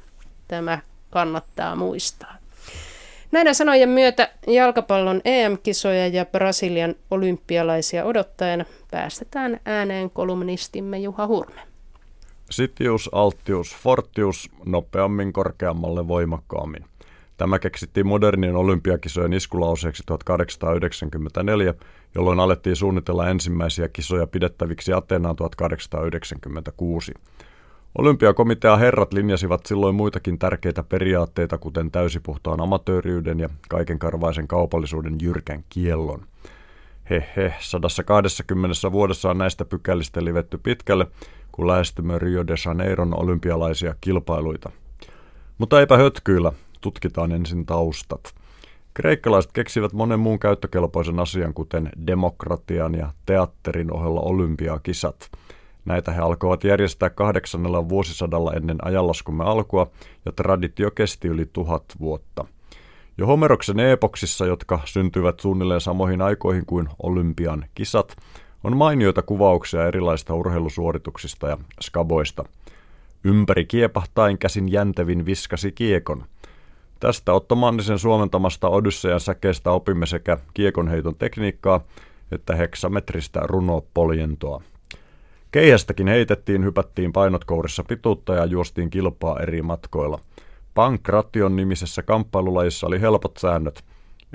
Tämä 0.48 0.80
kannattaa 1.10 1.76
muistaa. 1.76 2.38
Näiden 3.32 3.56
sanojen 3.56 3.90
myötä 3.90 4.30
jalkapallon 4.48 5.22
EM-kisoja 5.26 6.08
ja 6.08 6.26
Brasilian 6.26 6.96
olympialaisia 7.12 8.06
odottaen 8.06 8.66
päästetään 8.92 9.60
ääneen 9.66 10.10
kolumnistimme 10.10 11.00
Juha 11.00 11.28
Hurme. 11.28 11.62
Sitius, 12.52 13.10
alttius, 13.14 13.76
fortius, 13.76 14.50
nopeammin, 14.66 15.34
korkeammalle, 15.34 16.08
voimakkaammin. 16.08 16.86
Tämä 17.38 17.60
keksittiin 17.60 18.08
modernin 18.08 18.56
olympiakisojen 18.56 19.34
iskulauseeksi 19.34 20.04
1894, 20.06 21.74
jolloin 22.16 22.40
alettiin 22.40 22.76
suunnitella 22.76 23.30
ensimmäisiä 23.30 23.88
kisoja 23.88 24.28
pidettäviksi 24.28 24.94
Ateenaan 24.94 25.36
1896. 25.36 27.14
Olympiakomitea 27.98 28.78
herrat 28.78 29.14
linjasivat 29.14 29.66
silloin 29.66 29.96
muitakin 29.96 30.40
tärkeitä 30.40 30.84
periaatteita, 30.84 31.58
kuten 31.58 31.92
täysipuhtaan 31.92 32.62
amatööriyden 32.62 33.40
ja 33.40 33.50
kaikenkarvaisen 33.70 34.48
kaupallisuuden 34.48 35.16
jyrkän 35.22 35.64
kiellon. 35.70 36.26
Hehe, 37.10 37.54
120 37.60 38.92
vuodessa 38.92 39.30
on 39.30 39.38
näistä 39.38 39.66
pykälistä 39.66 40.26
livetty 40.26 40.58
pitkälle, 40.58 41.08
kun 41.52 41.68
lähestymme 41.68 42.20
Rio 42.20 42.48
de 42.48 42.54
Janeiron 42.66 43.20
olympialaisia 43.20 43.96
kilpailuita. 44.02 44.72
Mutta 45.58 45.80
eipä 45.80 45.98
hötkyillä, 45.98 46.52
tutkitaan 46.86 47.32
ensin 47.32 47.66
taustat. 47.66 48.36
Kreikkalaiset 48.94 49.52
keksivät 49.52 49.94
monen 49.94 50.20
muun 50.20 50.40
käyttökelpoisen 50.40 51.20
asian, 51.20 51.54
kuten 51.54 51.90
demokratian 52.08 52.96
ja 52.96 53.10
teatterin 53.26 53.94
ohella 53.94 54.22
olympiakisat. 54.22 55.32
Näitä 55.86 56.12
he 56.12 56.22
alkoivat 56.22 56.64
järjestää 56.64 57.10
kahdeksannella 57.10 57.90
vuosisadalla 57.90 58.54
ennen 58.54 58.78
ajanlaskumme 58.82 59.44
alkua, 59.44 59.92
ja 60.26 60.32
traditio 60.32 60.92
kesti 60.92 61.28
yli 61.28 61.46
tuhat 61.54 61.84
vuotta. 62.00 62.46
Jo 63.18 63.26
Homeroksen 63.26 63.80
epoksissa, 63.80 64.46
jotka 64.46 64.80
syntyivät 64.86 65.40
suunnilleen 65.40 65.82
samoihin 65.82 66.22
aikoihin 66.22 66.66
kuin 66.66 66.90
olympian 67.04 67.66
kisat, 67.76 68.16
on 68.64 68.78
mainioita 68.78 69.22
kuvauksia 69.22 69.88
erilaisista 69.88 70.34
urheilusuorituksista 70.34 71.48
ja 71.48 71.58
skaboista. 71.82 72.44
Ympäri 73.24 73.66
kiepahtain 73.66 74.38
käsin 74.38 74.72
jäntevin 74.72 75.26
viskasi 75.26 75.72
kiekon– 75.72 76.24
Tästä 77.00 77.34
ottomannisen 77.34 78.00
suomentamasta 78.00 78.70
Odyssean 78.70 79.20
säkeestä 79.20 79.72
opimme 79.72 80.06
sekä 80.06 80.38
kiekonheiton 80.54 81.16
tekniikkaa 81.16 81.82
että 82.32 82.56
heksametristä 82.56 83.40
runopoljentoa. 83.44 84.62
Keihästäkin 85.52 86.08
heitettiin, 86.08 86.64
hypättiin 86.64 87.14
painot 87.14 87.46
kourissa 87.46 87.84
pituutta 87.84 88.34
ja 88.34 88.46
juostiin 88.46 88.90
kilpaa 88.90 89.40
eri 89.40 89.62
matkoilla. 89.62 90.20
Pankration 90.74 91.56
nimisessä 91.56 92.04
kamppailulajissa 92.04 92.88
oli 92.88 93.02
helpot 93.02 93.38
säännöt. 93.38 93.84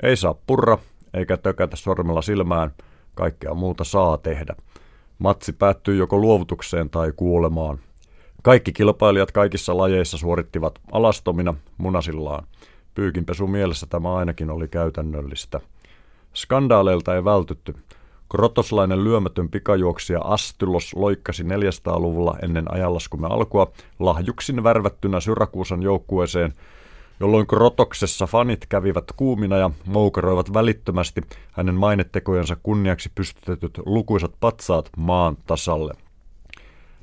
Ei 0.03 0.15
saa 0.15 0.35
purra, 0.47 0.77
eikä 1.13 1.37
tökätä 1.37 1.75
sormella 1.75 2.21
silmään, 2.21 2.71
kaikkea 3.15 3.53
muuta 3.53 3.83
saa 3.83 4.17
tehdä. 4.17 4.55
Matsi 5.19 5.53
päättyy 5.53 5.95
joko 5.95 6.17
luovutukseen 6.17 6.89
tai 6.89 7.13
kuolemaan. 7.15 7.79
Kaikki 8.41 8.71
kilpailijat 8.71 9.31
kaikissa 9.31 9.77
lajeissa 9.77 10.17
suorittivat 10.17 10.79
alastomina 10.91 11.53
munasillaan. 11.77 12.47
Pyykinpesu 12.93 13.47
mielessä 13.47 13.87
tämä 13.87 14.15
ainakin 14.15 14.49
oli 14.49 14.67
käytännöllistä. 14.67 15.59
Skandaaleilta 16.33 17.15
ei 17.15 17.23
vältytty. 17.23 17.75
Krotoslainen 18.31 19.03
lyömätön 19.03 19.49
pikajuoksija 19.49 20.19
Astylos 20.23 20.93
loikkasi 20.93 21.43
400-luvulla 21.43 22.37
ennen 22.41 22.73
ajanlaskumme 22.73 23.27
alkua 23.27 23.71
lahjuksin 23.99 24.63
värvättynä 24.63 25.19
Syrakuusan 25.19 25.83
joukkueeseen, 25.83 26.53
jolloin 27.19 27.47
Krotoksessa 27.47 28.27
fanit 28.27 28.65
kävivät 28.65 29.11
kuumina 29.15 29.57
ja 29.57 29.71
moukaroivat 29.85 30.53
välittömästi 30.53 31.21
hänen 31.51 31.75
mainettekojensa 31.75 32.57
kunniaksi 32.63 33.11
pystytetyt 33.15 33.79
lukuisat 33.85 34.31
patsaat 34.39 34.89
maan 34.97 35.37
tasalle. 35.47 35.93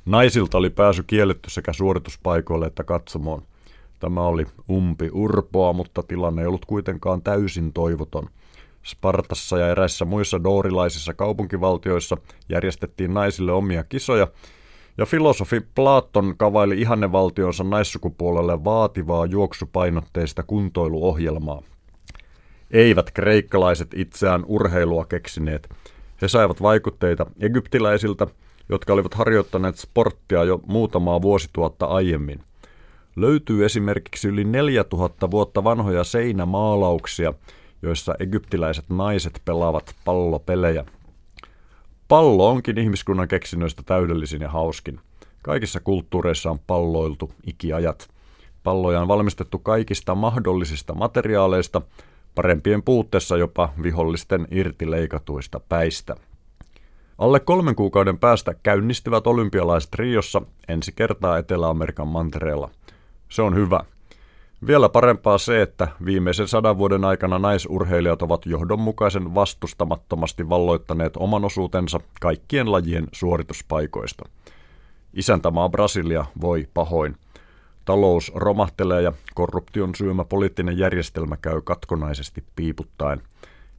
Naisilta 0.09 0.57
oli 0.57 0.69
pääsy 0.69 1.03
kielletty 1.03 1.49
sekä 1.49 1.73
suorituspaikoille 1.73 2.65
että 2.65 2.83
katsomoon. 2.83 3.43
Tämä 3.99 4.21
oli 4.21 4.45
umpi 4.69 5.09
urpoa, 5.13 5.73
mutta 5.73 6.03
tilanne 6.03 6.41
ei 6.41 6.47
ollut 6.47 6.65
kuitenkaan 6.65 7.21
täysin 7.21 7.73
toivoton. 7.73 8.29
Spartassa 8.85 9.57
ja 9.57 9.69
eräissä 9.69 10.05
muissa 10.05 10.43
doorilaisissa 10.43 11.13
kaupunkivaltioissa 11.13 12.17
järjestettiin 12.49 13.13
naisille 13.13 13.51
omia 13.51 13.83
kisoja, 13.83 14.27
ja 14.97 15.05
filosofi 15.05 15.61
Platon 15.75 16.33
kavaili 16.37 16.81
ihannevaltionsa 16.81 17.63
naissukupuolelle 17.63 18.63
vaativaa 18.63 19.25
juoksupainotteista 19.25 20.43
kuntoiluohjelmaa. 20.43 21.61
Eivät 22.71 23.11
kreikkalaiset 23.11 23.87
itseään 23.95 24.43
urheilua 24.47 25.05
keksineet. 25.05 25.69
He 26.21 26.27
saivat 26.27 26.61
vaikutteita 26.61 27.25
egyptiläisiltä, 27.39 28.27
jotka 28.69 28.93
olivat 28.93 29.13
harjoittaneet 29.13 29.77
sporttia 29.77 30.43
jo 30.43 30.59
muutamaa 30.67 31.21
vuosituhatta 31.21 31.85
aiemmin. 31.85 32.39
Löytyy 33.15 33.65
esimerkiksi 33.65 34.27
yli 34.27 34.43
4000 34.43 35.31
vuotta 35.31 35.63
vanhoja 35.63 36.03
seinämaalauksia, 36.03 37.33
joissa 37.81 38.15
egyptiläiset 38.19 38.85
naiset 38.89 39.41
pelaavat 39.45 39.95
pallopelejä. 40.05 40.85
Pallo 42.07 42.49
onkin 42.49 42.77
ihmiskunnan 42.77 43.27
keksinnöistä 43.27 43.83
täydellisin 43.85 44.41
ja 44.41 44.49
hauskin. 44.49 44.99
Kaikissa 45.41 45.79
kulttuureissa 45.79 46.51
on 46.51 46.59
palloiltu 46.67 47.31
ikiajat. 47.45 48.09
Palloja 48.63 49.01
on 49.01 49.07
valmistettu 49.07 49.59
kaikista 49.59 50.15
mahdollisista 50.15 50.93
materiaaleista, 50.93 51.81
parempien 52.35 52.83
puutteessa 52.83 53.37
jopa 53.37 53.73
vihollisten 53.83 54.47
irtileikatuista 54.51 55.59
päistä. 55.59 56.15
Alle 57.19 57.39
kolmen 57.39 57.75
kuukauden 57.75 58.17
päästä 58.19 58.53
käynnistyvät 58.63 59.27
olympialaiset 59.27 59.95
Riossa 59.95 60.41
ensi 60.67 60.91
kertaa 60.95 61.37
Etelä-Amerikan 61.37 62.07
mantereella. 62.07 62.69
Se 63.29 63.41
on 63.41 63.55
hyvä. 63.55 63.79
Vielä 64.67 64.89
parempaa 64.89 65.37
se, 65.37 65.61
että 65.61 65.87
viimeisen 66.05 66.47
sadan 66.47 66.77
vuoden 66.77 67.05
aikana 67.05 67.39
naisurheilijat 67.39 68.21
ovat 68.21 68.45
johdonmukaisen 68.45 69.35
vastustamattomasti 69.35 70.49
valloittaneet 70.49 71.17
oman 71.17 71.45
osuutensa 71.45 71.99
kaikkien 72.21 72.71
lajien 72.71 73.07
suorituspaikoista. 73.11 74.29
Isäntämaa 75.13 75.69
Brasilia 75.69 76.25
voi 76.41 76.67
pahoin. 76.73 77.15
Talous 77.85 78.31
romahtelee 78.35 79.01
ja 79.01 79.13
korruption 79.35 79.95
syömä 79.95 80.25
poliittinen 80.25 80.77
järjestelmä 80.77 81.37
käy 81.37 81.61
katkonaisesti 81.61 82.43
piiputtaen. 82.55 83.21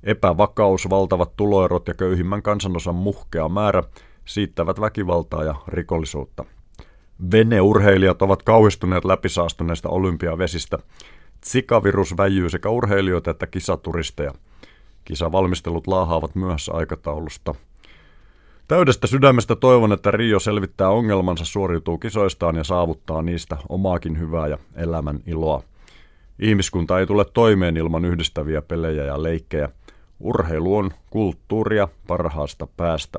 Epävakaus, 0.05 0.91
valtavat 0.91 1.37
tuloerot 1.37 1.89
ja 1.89 1.95
köyhimmän 1.95 2.43
kansanosan 2.43 2.95
muhkea 2.95 3.49
määrä 3.49 3.83
siittävät 4.25 4.81
väkivaltaa 4.81 5.45
ja 5.45 5.55
rikollisuutta. 5.69 6.45
Veneurheilijat 7.33 8.23
ovat 8.23 8.43
kauhistuneet 8.43 9.05
läpisaastuneista 9.05 9.89
olympiavesistä. 9.89 10.79
Zika-virus 11.47 12.17
väijyy 12.17 12.51
sekä 12.51 12.69
urheilijoita 12.69 13.31
että 13.31 13.47
kisaturisteja. 13.47 14.33
Kisavalmistelut 15.05 15.87
laahaavat 15.87 16.35
myöhässä 16.35 16.73
aikataulusta. 16.73 17.55
Täydestä 18.69 19.07
sydämestä 19.07 19.57
toivon, 19.57 19.93
että 19.93 20.11
Rio 20.11 20.41
selvittää 20.41 20.91
ongelmansa, 20.91 21.45
suoriutuu 21.45 21.99
kisoistaan 21.99 22.57
ja 22.57 22.65
saavuttaa 22.65 23.23
niistä 23.23 23.57
omaakin 23.69 24.19
hyvää 24.19 24.47
ja 24.47 24.59
elämän 24.77 25.21
iloa. 25.27 25.63
Ihmiskunta 26.39 26.99
ei 26.99 27.07
tule 27.07 27.25
toimeen 27.25 27.77
ilman 27.77 28.05
yhdistäviä 28.05 28.63
pelejä 28.63 29.05
ja 29.05 29.23
leikkejä. 29.23 29.69
Urheilu 30.21 30.77
on 30.77 30.91
kulttuuria 31.11 31.89
parhaasta 32.07 32.67
päästä. 32.77 33.19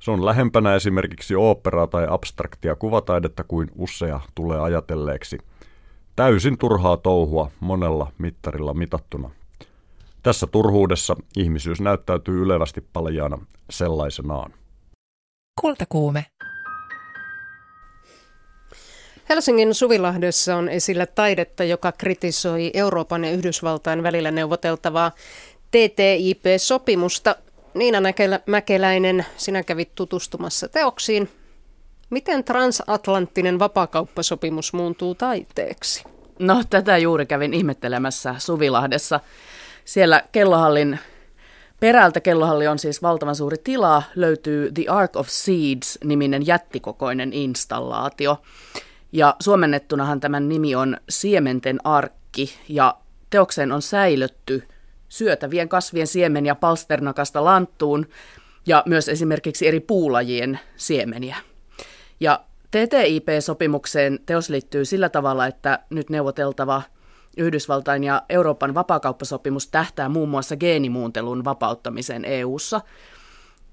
Se 0.00 0.10
on 0.10 0.24
lähempänä 0.26 0.74
esimerkiksi 0.74 1.34
oopperaa 1.34 1.86
tai 1.86 2.06
abstraktia 2.10 2.74
kuvataidetta 2.74 3.44
kuin 3.44 3.70
usea 3.76 4.20
tulee 4.34 4.60
ajatelleeksi. 4.60 5.38
Täysin 6.16 6.58
turhaa 6.58 6.96
touhua 6.96 7.50
monella 7.60 8.12
mittarilla 8.18 8.74
mitattuna. 8.74 9.30
Tässä 10.22 10.46
turhuudessa 10.46 11.16
ihmisyys 11.36 11.80
näyttäytyy 11.80 12.42
ylevästi 12.42 12.80
paljaana 12.92 13.38
sellaisenaan. 13.70 14.54
Kultakuume. 15.60 16.26
Helsingin 19.28 19.74
Suvilahdessa 19.74 20.56
on 20.56 20.68
esillä 20.68 21.06
taidetta, 21.06 21.64
joka 21.64 21.92
kritisoi 21.92 22.70
Euroopan 22.74 23.24
ja 23.24 23.30
Yhdysvaltain 23.30 24.02
välillä 24.02 24.30
neuvoteltavaa 24.30 25.12
TTIP-sopimusta. 25.70 27.36
Niina 27.74 27.98
Mäkeläinen, 28.46 29.26
sinä 29.36 29.62
kävit 29.62 29.94
tutustumassa 29.94 30.68
teoksiin. 30.68 31.28
Miten 32.10 32.44
transatlanttinen 32.44 33.58
vapakauppasopimus 33.58 34.72
muuntuu 34.72 35.14
taiteeksi? 35.14 36.04
No 36.38 36.62
tätä 36.70 36.98
juuri 36.98 37.26
kävin 37.26 37.54
ihmettelemässä 37.54 38.34
Suvilahdessa. 38.38 39.20
Siellä 39.84 40.22
kellohallin 40.32 40.98
perältä, 41.80 42.20
kellohalli 42.20 42.66
on 42.66 42.78
siis 42.78 43.02
valtavan 43.02 43.36
suuri 43.36 43.56
tila, 43.64 44.02
löytyy 44.14 44.72
The 44.72 44.84
Ark 44.88 45.16
of 45.16 45.28
Seeds-niminen 45.28 46.46
jättikokoinen 46.46 47.32
installaatio. 47.32 48.42
Ja 49.12 49.36
suomennettunahan 49.40 50.20
tämän 50.20 50.48
nimi 50.48 50.74
on 50.74 50.96
Siementen 51.08 51.78
arkki 51.84 52.54
ja 52.68 52.94
teokseen 53.30 53.72
on 53.72 53.82
säilötty– 53.82 54.62
syötävien 55.08 55.68
kasvien 55.68 56.06
siemeniä 56.06 56.54
palsternakasta 56.54 57.44
lanttuun 57.44 58.06
ja 58.66 58.82
myös 58.86 59.08
esimerkiksi 59.08 59.66
eri 59.66 59.80
puulajien 59.80 60.60
siemeniä. 60.76 61.36
Ja 62.20 62.44
TTIP-sopimukseen 62.70 64.18
teos 64.26 64.50
liittyy 64.50 64.84
sillä 64.84 65.08
tavalla, 65.08 65.46
että 65.46 65.78
nyt 65.90 66.10
neuvoteltava 66.10 66.82
Yhdysvaltain 67.36 68.04
ja 68.04 68.22
Euroopan 68.28 68.74
vapaakauppasopimus 68.74 69.68
tähtää 69.68 70.08
muun 70.08 70.28
muassa 70.28 70.56
geenimuuntelun 70.56 71.44
vapauttamiseen 71.44 72.24
EU:ssa. 72.24 72.80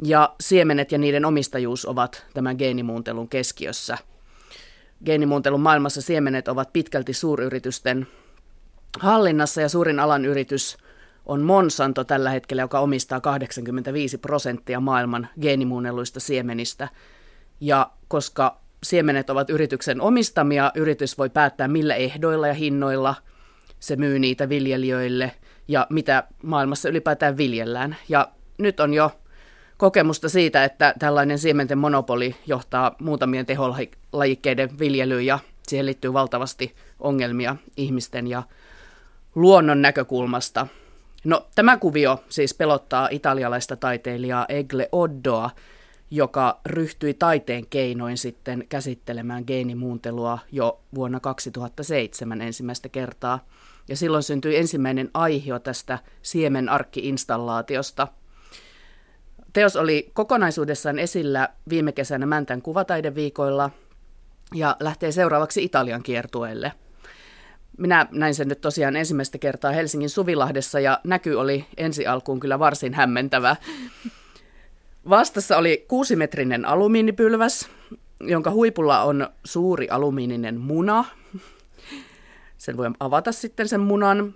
Ja 0.04 0.36
siemenet 0.42 0.92
ja 0.92 0.98
niiden 0.98 1.26
omistajuus 1.26 1.86
ovat 1.86 2.26
tämän 2.34 2.56
geenimuuntelun 2.58 3.30
keskiössä. 3.30 3.98
Geenimuuntelun 5.06 5.62
maailmassa 5.62 6.02
siemenet 6.02 6.48
ovat 6.48 6.74
pitkälti 6.74 7.14
suuryritysten 7.14 8.08
hallinnassa 9.00 9.62
ja 9.62 9.70
suurin 9.70 10.00
alan 10.00 10.26
yritys 10.26 10.78
on 11.26 11.42
Monsanto 11.42 12.04
tällä 12.04 12.30
hetkellä, 12.30 12.62
joka 12.62 12.80
omistaa 12.80 13.22
85 13.22 14.18
prosenttia 14.18 14.80
maailman 14.80 15.28
geenimuunnelluista 15.42 16.20
siemenistä. 16.20 16.88
Ja 17.60 17.92
koska 18.08 18.58
siemenet 18.84 19.30
ovat 19.30 19.50
yrityksen 19.50 20.02
omistamia, 20.02 20.72
yritys 20.76 21.18
voi 21.18 21.30
päättää 21.30 21.68
millä 21.68 21.96
ehdoilla 21.96 22.48
ja 22.48 22.54
hinnoilla 22.54 23.16
se 23.80 23.96
myy 23.96 24.20
niitä 24.20 24.50
viljelijöille 24.50 25.32
ja 25.68 25.88
mitä 25.90 26.24
maailmassa 26.44 26.90
ylipäätään 26.90 27.38
viljellään. 27.38 27.96
Ja 28.10 28.28
nyt 28.58 28.80
on 28.80 28.94
jo 28.94 29.12
kokemusta 29.78 30.30
siitä, 30.30 30.64
että 30.64 30.94
tällainen 31.00 31.40
siementen 31.40 31.78
monopoli 31.78 32.36
johtaa 32.48 32.96
muutamien 33.00 33.46
teholajikkeiden 33.46 34.80
viljelyyn 34.80 35.26
ja 35.26 35.40
siihen 35.68 35.86
liittyy 35.86 36.14
valtavasti 36.14 36.76
ongelmia 37.00 37.56
ihmisten 37.78 38.28
ja 38.28 38.44
luonnon 39.36 39.82
näkökulmasta. 39.82 40.68
No 41.26 41.48
tämä 41.56 41.78
kuvio 41.78 42.24
siis 42.30 42.54
pelottaa 42.54 43.08
italialaista 43.12 43.76
taiteilijaa 43.76 44.46
Egle 44.50 44.90
Oddoa, 44.92 45.50
joka 46.12 46.60
ryhtyi 46.66 47.14
taiteen 47.14 47.68
keinoin 47.68 48.18
sitten 48.18 48.66
käsittelemään 48.70 49.44
geenimuuntelua 49.48 50.40
jo 50.52 50.82
vuonna 50.96 51.20
2007 51.20 52.42
ensimmäistä 52.42 52.90
kertaa. 52.90 53.46
Ja 53.88 53.96
silloin 53.96 54.24
syntyi 54.24 54.58
ensimmäinen 54.58 55.10
aihio 55.14 55.60
tästä 55.60 56.00
siemenarkki-installaatiosta. 56.22 58.08
Teos 59.54 59.76
oli 59.76 60.12
kokonaisuudessaan 60.14 61.00
esillä 61.00 61.50
viime 61.70 61.92
kesänä 61.92 62.26
Mäntän 62.26 62.62
kuvataideviikoilla 62.62 63.70
ja 64.54 64.78
lähtee 64.80 65.12
seuraavaksi 65.12 65.64
Italian 65.64 66.04
kiertueelle– 66.04 66.72
minä 67.78 68.08
näin 68.12 68.36
sen 68.36 68.48
nyt 68.48 68.62
tosiaan 68.62 68.96
ensimmäistä 68.96 69.38
kertaa 69.38 69.72
Helsingin 69.72 70.10
Suvilahdessa 70.10 70.80
ja 70.80 71.00
näky 71.04 71.34
oli 71.34 71.66
ensi 71.78 72.08
alkuun 72.08 72.40
kyllä 72.40 72.60
varsin 72.60 72.94
hämmentävä. 72.94 73.56
Vastassa 75.10 75.58
oli 75.58 75.86
kuusimetrinen 75.88 76.66
alumiinipylväs, 76.66 77.70
jonka 78.20 78.52
huipulla 78.52 79.04
on 79.04 79.30
suuri 79.44 79.90
alumiininen 79.90 80.60
muna. 80.60 81.06
Sen 82.58 82.78
voi 82.78 82.92
avata 83.00 83.32
sitten 83.32 83.68
sen 83.68 83.80
munan. 83.80 84.36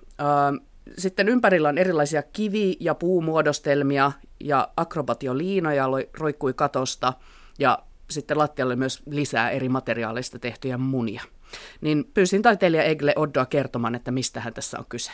Sitten 0.98 1.30
ympärillä 1.30 1.70
on 1.70 1.78
erilaisia 1.78 2.24
kivi- 2.24 2.78
ja 2.80 2.96
puumuodostelmia 2.96 4.12
ja 4.40 4.68
akrobatioliinoja 4.78 5.86
roikkui 6.14 6.54
katosta 6.54 7.14
ja 7.60 7.80
sitten 8.10 8.38
lattialle 8.38 8.76
myös 8.76 9.02
lisää 9.06 9.50
eri 9.50 9.70
materiaaleista 9.70 10.40
tehtyjä 10.40 10.78
munia 10.78 11.22
niin 11.82 12.06
pyysin 12.14 12.42
taiteilija 12.42 12.84
Egle 12.84 13.14
Oddoa 13.16 13.46
kertomaan, 13.46 13.96
että 13.96 14.12
mistähän 14.12 14.54
tässä 14.54 14.80
on 14.80 14.86
kyse. 14.90 15.12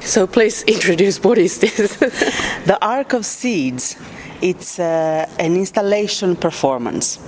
So 0.00 0.26
please 0.26 0.64
introduce 0.66 1.20
what 1.24 1.38
is 1.38 1.58
this? 1.58 1.98
the 2.66 2.76
Ark 2.80 3.14
of 3.14 3.26
Seeds. 3.26 3.98
It's 4.42 4.78
uh, 4.78 5.46
an 5.46 5.56
installation 5.56 6.36
performance. 6.36 7.20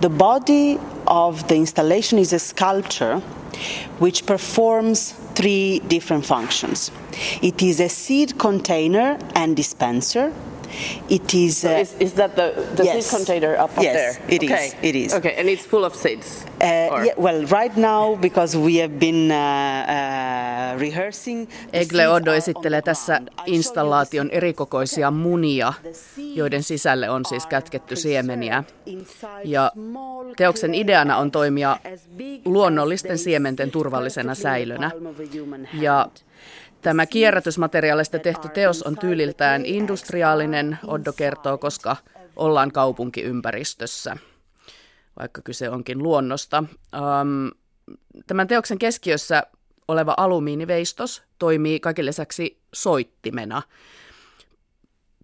The 0.00 0.08
body 0.08 0.78
of 1.06 1.46
the 1.46 1.54
installation 1.54 2.20
is 2.20 2.32
a 2.32 2.38
sculpture 2.38 3.20
which 3.98 4.26
performs 4.26 5.14
three 5.34 5.80
different 5.90 6.26
functions. 6.26 6.90
It 7.42 7.62
is 7.62 7.80
a 7.80 7.88
seed 7.88 8.38
container 8.38 9.18
and 9.34 9.56
dispenser. 9.56 10.32
It 11.08 11.34
is. 11.34 11.58
So 11.58 11.68
uh, 11.68 11.80
is, 11.80 11.94
is 12.00 12.12
that 12.12 12.36
the, 12.36 12.52
the 12.76 12.84
yes. 12.84 13.06
seed 13.06 13.18
container 13.18 13.54
up, 13.54 13.78
up 13.78 13.84
Yes, 13.84 13.94
there? 13.94 14.24
it 14.28 14.42
is, 14.42 14.50
okay. 14.50 14.72
it 14.82 14.96
is. 14.96 15.14
Okay, 15.14 15.34
and 15.38 15.48
it's 15.48 15.68
full 15.68 15.84
of 15.84 15.94
seeds? 15.94 16.44
Uh, 16.60 17.04
yeah, 17.04 17.14
well, 17.18 17.46
right 17.50 17.76
now, 17.76 18.16
because 18.16 18.58
we 18.58 18.76
have 18.76 18.98
been 18.98 19.30
uh, 19.30 19.36
uh, 19.36 20.80
rehearsing. 20.80 21.48
Egle 21.72 22.02
are 22.02 22.36
esittelee 22.36 22.82
tässä 22.82 23.20
installaation 23.46 24.30
erikokoisia 24.30 25.10
munia, 25.10 25.72
joiden 26.34 26.62
sisälle 26.62 27.10
on 27.10 27.24
siis 27.24 27.46
kätketty 27.46 27.96
siemeniä. 27.96 28.64
Ja 29.44 29.72
teoksen 30.36 30.74
ideana 30.74 31.16
on 31.16 31.30
toimia 31.30 31.76
luonnollisten 32.44 33.18
siementen 33.18 33.70
turvallisena 33.70 34.34
säilönä. 34.34 34.90
Ja 35.72 36.08
tämä 36.82 37.06
kierrätysmateriaalista 37.06 38.18
tehty 38.18 38.48
teos 38.48 38.82
on 38.82 38.98
tyyliltään 38.98 39.66
industriaalinen, 39.66 40.78
Oddo 40.86 41.12
kertoo, 41.12 41.58
koska 41.58 41.96
ollaan 42.36 42.72
kaupunkiympäristössä, 42.72 44.16
vaikka 45.18 45.42
kyse 45.42 45.70
onkin 45.70 46.02
luonnosta. 46.02 46.64
Tämän 48.26 48.48
teoksen 48.48 48.78
keskiössä 48.78 49.42
oleva 49.88 50.14
alumiiniveistos 50.16 51.22
toimii 51.38 51.80
kaiken 51.80 52.06
lisäksi 52.06 52.60
soittimena. 52.74 53.62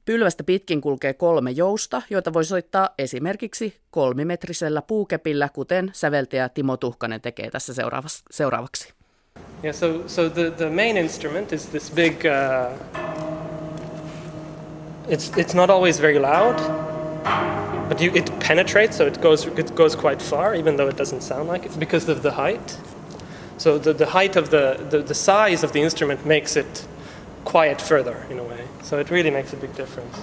Pylvästä 0.05 0.45
pitkin 0.45 0.81
kulkee 0.81 1.15
kolme 1.15 1.51
jousta, 1.51 2.03
joita 2.11 2.33
voi 2.33 2.45
soittaa 2.45 2.91
esimerkiksi 2.99 3.81
kolmimetrisellä 3.91 4.83
puukepillä, 4.83 5.49
kuten 5.49 5.91
säveltäjä 5.93 6.49
Timo 6.49 6.77
Tuhkanen 6.77 7.21
tekee 7.21 7.51
tässä 7.51 7.75
seuraavaksi. 8.31 8.95
Yeah, 9.65 9.73
so, 9.73 10.07
so 10.09 10.29
the, 10.29 10.51
the 10.51 10.69
main 10.69 10.99
instrument 10.99 11.51
is 11.51 11.71
this 11.71 11.89
big, 11.89 12.27
uh, 12.27 12.77
it's, 15.09 15.35
it's 15.39 15.55
not 15.55 15.71
always 15.71 15.99
very 15.99 16.19
loud, 16.19 16.59
but 17.89 17.99
you, 17.99 18.13
it 18.15 18.27
penetrates, 18.41 18.99
so 18.99 19.07
it 19.07 19.23
goes, 19.23 19.47
it 19.47 19.75
goes 19.75 19.97
quite 19.97 20.21
far, 20.21 20.55
even 20.55 20.77
though 20.77 20.89
it 20.89 20.99
doesn't 20.99 21.23
sound 21.23 21.49
like 21.49 21.65
it, 21.65 21.81
because 21.81 22.11
of 22.11 22.23
the 22.23 22.33
height. 22.33 22.79
So 23.57 23.79
the, 23.79 23.95
the 23.95 24.05
height 24.05 24.37
of 24.37 24.51
the, 24.51 24.87
the, 24.91 24.99
the 24.99 25.15
size 25.15 25.65
of 25.65 25.73
the 25.73 25.81
instrument 25.81 26.27
makes 26.27 26.57
it 26.57 26.87
quiet 27.47 27.81
further, 27.81 28.27
in 28.29 28.39
a 28.39 28.45
way. 28.45 28.69
So 28.83 28.99
it 28.99 29.11
really 29.11 29.31
makes 29.31 29.55
a 29.55 29.57
big 29.57 29.75
difference. 29.75 30.21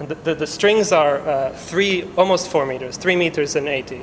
And 0.00 0.08
the, 0.08 0.16
the, 0.16 0.34
the 0.34 0.46
strings 0.48 0.90
are 0.90 1.20
uh, 1.20 1.52
three, 1.52 2.10
almost 2.16 2.48
four 2.48 2.66
meters, 2.66 2.96
three 2.96 3.14
meters 3.14 3.54
and 3.54 3.68
80. 3.68 4.02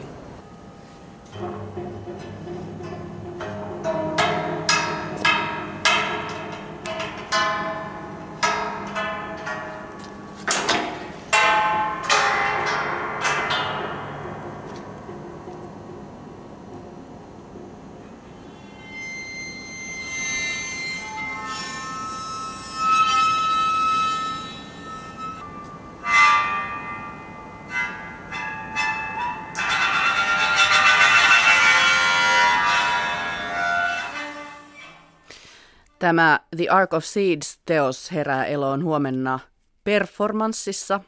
Tämä 36.16 36.40
The 36.58 36.70
Ark 36.70 36.94
of 36.94 37.04
Seeds-teos 37.04 38.12
herää 38.12 38.46
eloon 38.46 38.84
huomenna 38.84 39.40
performanssissa, 39.84 41.00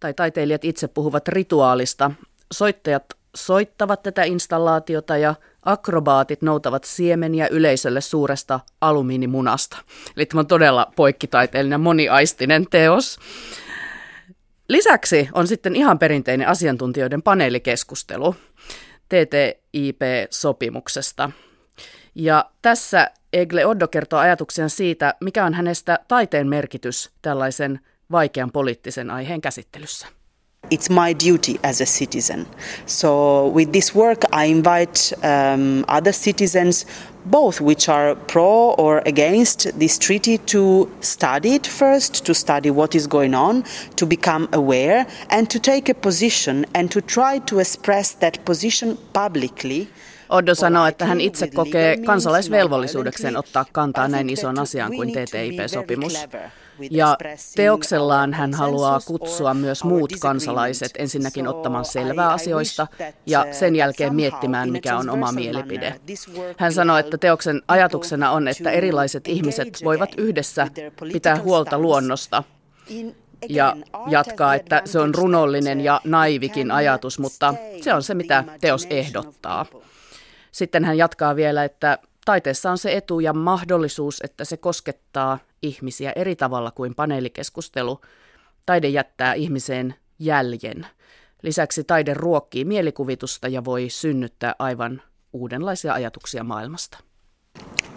tai 0.00 0.14
taiteilijat 0.14 0.64
itse 0.64 0.88
puhuvat 0.88 1.28
rituaalista. 1.28 2.10
Soittajat 2.52 3.04
soittavat 3.36 4.02
tätä 4.02 4.22
installaatiota 4.22 5.16
ja 5.16 5.34
akrobaatit 5.62 6.42
noutavat 6.42 6.84
siemeniä 6.84 7.48
yleisölle 7.50 8.00
suuresta 8.00 8.60
alumiinimunasta. 8.80 9.76
Eli 10.16 10.26
tämä 10.26 10.40
on 10.40 10.46
todella 10.46 10.92
poikkitaiteellinen 10.96 11.80
moniaistinen 11.80 12.66
teos. 12.70 13.18
Lisäksi 14.68 15.28
on 15.32 15.46
sitten 15.46 15.76
ihan 15.76 15.98
perinteinen 15.98 16.48
asiantuntijoiden 16.48 17.22
paneelikeskustelu 17.22 18.36
TTIP-sopimuksesta. 19.08 21.30
Ja 22.20 22.50
tässä 22.62 23.10
Egle 23.32 23.66
Oddo 23.66 23.88
kertoo 23.88 24.18
ajatuksia 24.18 24.68
siitä, 24.68 25.14
mikä 25.20 25.44
on 25.44 25.54
hänestä 25.54 25.98
taiteen 26.08 26.48
merkitys 26.48 27.10
tällaisen 27.22 27.80
vaikean 28.10 28.52
poliittisen 28.52 29.10
aiheen 29.10 29.40
käsittelyssä. 29.40 30.06
It's 30.74 30.90
my 30.90 31.14
duty 31.32 31.58
as 31.62 31.80
a 31.80 31.84
citizen. 31.84 32.46
So, 32.86 33.08
with 33.54 33.72
this 33.72 33.96
work, 33.96 34.18
I 34.24 34.50
invite 34.50 35.16
um, 35.16 35.84
other 35.96 36.12
citizens, 36.12 36.86
both 37.30 37.62
which 37.62 37.90
are 37.90 38.16
pro 38.32 38.74
or 38.78 39.00
against 39.08 39.66
this 39.78 39.98
treaty, 39.98 40.38
to 40.38 40.90
study 41.00 41.54
it 41.54 41.68
first, 41.68 42.24
to 42.24 42.34
study 42.34 42.70
what 42.70 42.94
is 42.94 43.08
going 43.08 43.34
on, 43.34 43.64
to 43.96 44.06
become 44.06 44.48
aware, 44.52 45.06
and 45.30 45.48
to 45.50 45.58
take 45.58 45.92
a 45.92 45.94
position 45.94 46.66
and 46.74 46.90
to 46.90 47.00
try 47.00 47.40
to 47.40 47.60
express 47.60 48.14
that 48.18 48.44
position 48.44 48.98
publicly. 49.12 49.88
Oddo 50.30 50.54
sanoo, 50.54 50.86
että 50.86 51.04
hän 51.04 51.20
itse 51.20 51.46
kokee 51.46 51.96
kansalaisvelvollisuudekseen 51.96 53.36
ottaa 53.36 53.64
kantaa 53.72 54.08
näin 54.08 54.30
isoon 54.30 54.58
asiaan 54.58 54.92
kuin 54.96 55.12
TTIP-sopimus. 55.12 56.14
Ja 56.90 57.16
teoksellaan 57.56 58.34
hän 58.34 58.54
haluaa 58.54 59.00
kutsua 59.06 59.54
myös 59.54 59.84
muut 59.84 60.12
kansalaiset 60.20 60.90
ensinnäkin 60.98 61.48
ottamaan 61.48 61.84
selvää 61.84 62.32
asioista 62.32 62.86
ja 63.26 63.46
sen 63.50 63.76
jälkeen 63.76 64.14
miettimään, 64.14 64.72
mikä 64.72 64.96
on 64.96 65.10
oma 65.10 65.32
mielipide. 65.32 66.00
Hän 66.58 66.72
sanoo, 66.72 66.96
että 66.96 67.18
teoksen 67.18 67.62
ajatuksena 67.68 68.30
on, 68.30 68.48
että 68.48 68.70
erilaiset 68.70 69.28
ihmiset 69.28 69.80
voivat 69.84 70.10
yhdessä 70.16 70.68
pitää 71.12 71.40
huolta 71.40 71.78
luonnosta 71.78 72.42
ja 73.48 73.76
jatkaa, 74.06 74.54
että 74.54 74.82
se 74.84 74.98
on 74.98 75.14
runollinen 75.14 75.80
ja 75.80 76.00
naivikin 76.04 76.70
ajatus, 76.70 77.18
mutta 77.18 77.54
se 77.80 77.94
on 77.94 78.02
se, 78.02 78.14
mitä 78.14 78.44
teos 78.60 78.86
ehdottaa. 78.90 79.66
Sitten 80.52 80.84
hän 80.84 80.98
jatkaa 80.98 81.36
vielä, 81.36 81.64
että 81.64 81.98
taiteessa 82.24 82.70
on 82.70 82.78
se 82.78 82.96
etu 82.96 83.20
ja 83.20 83.32
mahdollisuus, 83.32 84.20
että 84.24 84.44
se 84.44 84.56
koskettaa 84.56 85.38
ihmisiä 85.62 86.12
eri 86.16 86.36
tavalla 86.36 86.70
kuin 86.70 86.94
paneelikeskustelu. 86.94 88.00
Taide 88.66 88.88
jättää 88.88 89.34
ihmiseen 89.34 89.94
jäljen. 90.18 90.86
Lisäksi 91.42 91.84
taide 91.84 92.14
ruokkii 92.14 92.64
mielikuvitusta 92.64 93.48
ja 93.48 93.64
voi 93.64 93.88
synnyttää 93.88 94.54
aivan 94.58 95.02
uudenlaisia 95.32 95.92
ajatuksia 95.92 96.44
maailmasta. 96.44 97.09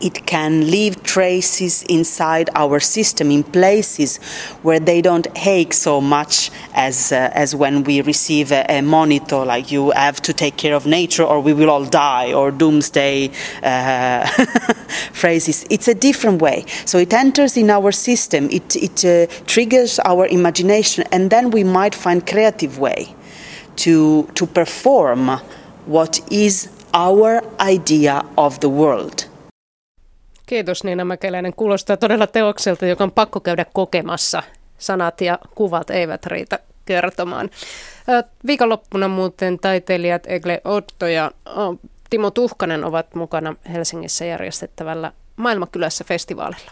It 0.04 0.26
can 0.26 0.70
leave 0.70 1.02
traces 1.02 1.84
inside 1.84 2.50
our 2.56 2.82
system 2.82 3.32
in 3.32 3.42
places 3.42 4.18
where 4.62 4.80
they 4.80 5.02
don't 5.02 5.28
ache 5.48 5.72
so 5.72 6.02
much 6.02 6.52
as, 6.74 7.14
uh, 7.14 7.32
as 7.34 7.56
when 7.56 7.86
we 7.86 8.02
receive 8.02 8.52
a, 8.52 8.66
a 8.68 8.82
monitor 8.82 9.46
like 9.46 9.72
you 9.72 9.92
have 9.92 10.22
to 10.24 10.34
take 10.34 10.58
care 10.58 10.76
of 10.76 10.86
nature 10.86 11.24
or 11.24 11.40
we 11.40 11.54
will 11.54 11.70
all 11.70 11.86
die 11.86 12.34
or 12.34 12.52
doomsday 12.52 13.32
uh, 13.64 14.28
phrases. 15.14 15.66
It's 15.70 15.88
a 15.88 15.96
different 15.96 16.42
way. 16.42 16.66
So 16.84 16.98
it 16.98 17.14
enters 17.14 17.56
in 17.56 17.70
our 17.70 17.94
system, 17.94 18.50
it, 18.50 18.76
it 18.76 19.06
uh, 19.06 19.34
triggers 19.46 20.00
our 20.00 20.28
imagination, 20.28 21.06
and 21.14 21.30
then 21.30 21.50
we 21.50 21.64
might 21.64 21.96
find 21.96 22.28
creative 22.28 22.78
way 22.78 23.16
to, 23.78 24.24
to 24.36 24.46
perform 24.48 25.40
what 25.86 26.20
is 26.30 26.68
our 26.94 27.42
idea 27.62 28.26
of 28.38 28.60
the 28.60 28.68
world. 28.70 29.28
Kiitos 30.54 30.84
Niina 30.84 31.06
Mäkeläinen. 31.06 31.54
Kuulostaa 31.54 31.98
todella 31.98 32.28
teokselta, 32.28 32.86
joka 32.86 33.04
on 33.04 33.12
pakko 33.12 33.40
käydä 33.40 33.66
kokemassa. 33.74 34.44
Sanat 34.78 35.22
ja 35.22 35.40
kuvat 35.56 35.90
eivät 35.90 36.26
riitä 36.26 36.60
kertomaan. 36.86 37.50
Viikonloppuna 38.46 39.08
muuten 39.08 39.60
taiteilijat 39.60 40.24
Egle 40.28 40.62
Otto 40.66 41.08
ja 41.08 41.32
Timo 42.10 42.32
Tuhkanen 42.32 42.86
ovat 42.86 43.16
mukana 43.16 43.56
Helsingissä 43.74 44.26
järjestettävällä 44.26 45.12
Maailmakylässä 45.36 46.04
festivaalilla. 46.04 46.72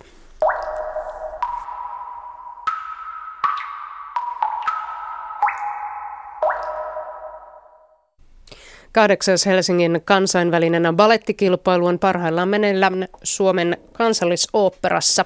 Kahdeksas 8.91 9.45
Helsingin 9.45 10.01
kansainvälinen 10.05 10.95
balettikilpailu 10.95 11.85
on 11.85 11.99
parhaillaan 11.99 12.49
meneillään 12.49 13.07
Suomen 13.23 13.77
kansallisoopperassa. 13.93 15.25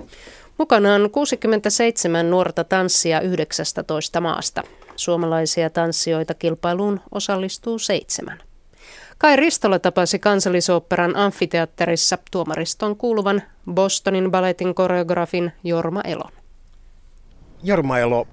Mukanaan 0.57 1.09
67 1.11 2.29
nuorta 2.29 2.63
tanssia 2.63 3.21
19 3.21 4.21
maasta. 4.21 4.63
Suomalaisia 4.95 5.69
tanssijoita 5.69 6.33
kilpailuun 6.33 6.99
osallistuu 7.11 7.79
seitsemän. 7.79 8.37
Kai 9.17 9.35
Ristola 9.35 9.79
tapasi 9.79 10.19
kansallisoopperan 10.19 11.15
amfiteatterissa 11.15 12.17
tuomariston 12.31 12.97
kuuluvan 12.97 13.41
Bostonin 13.73 14.31
balletin 14.31 14.75
koreografin 14.75 15.51
Jorma 15.63 16.01
Elon. 16.01 16.31
Jorma 17.63 17.99
Elo, 17.99 18.27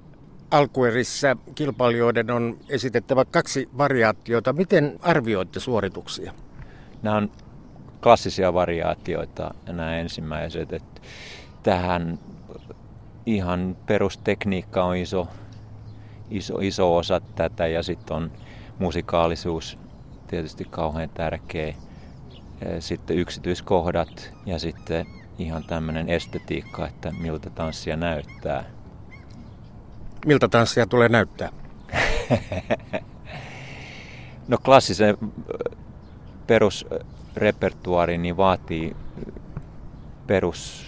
alkuerissä 0.53 1.36
kilpailijoiden 1.55 2.30
on 2.30 2.59
esitettävä 2.68 3.24
kaksi 3.24 3.68
variaatiota. 3.78 4.53
Miten 4.53 4.98
arvioitte 5.03 5.61
suorituksia? 5.61 6.32
Nämä 7.03 7.16
on 7.16 7.30
klassisia 8.03 8.55
variaatioita 8.55 9.55
nämä 9.66 9.96
ensimmäiset. 9.96 10.72
Että 10.72 11.00
tähän 11.62 12.18
ihan 13.26 13.76
perustekniikka 13.86 14.84
on 14.84 14.96
iso, 14.96 15.28
iso, 16.30 16.59
iso 16.61 16.96
osa 16.96 17.20
tätä 17.34 17.66
ja 17.66 17.82
sitten 17.82 18.16
on 18.16 18.32
musikaalisuus 18.78 19.78
tietysti 20.26 20.64
kauhean 20.70 21.11
tärkeä. 21.11 21.74
Sitten 22.78 23.16
yksityiskohdat 23.16 24.34
ja 24.46 24.59
sitten 24.59 25.07
ihan 25.38 25.64
tämmöinen 25.64 26.09
estetiikka, 26.09 26.86
että 26.86 27.12
miltä 27.20 27.50
tanssia 27.50 27.96
näyttää. 27.96 28.64
Miltä 30.26 30.48
tanssia 30.48 30.86
tulee 30.86 31.08
näyttää? 31.08 31.48
no 34.48 34.58
klassisen 34.64 35.18
perusrepertuaari 36.46 38.18
niin 38.18 38.36
vaatii 38.36 38.96
perus 40.26 40.86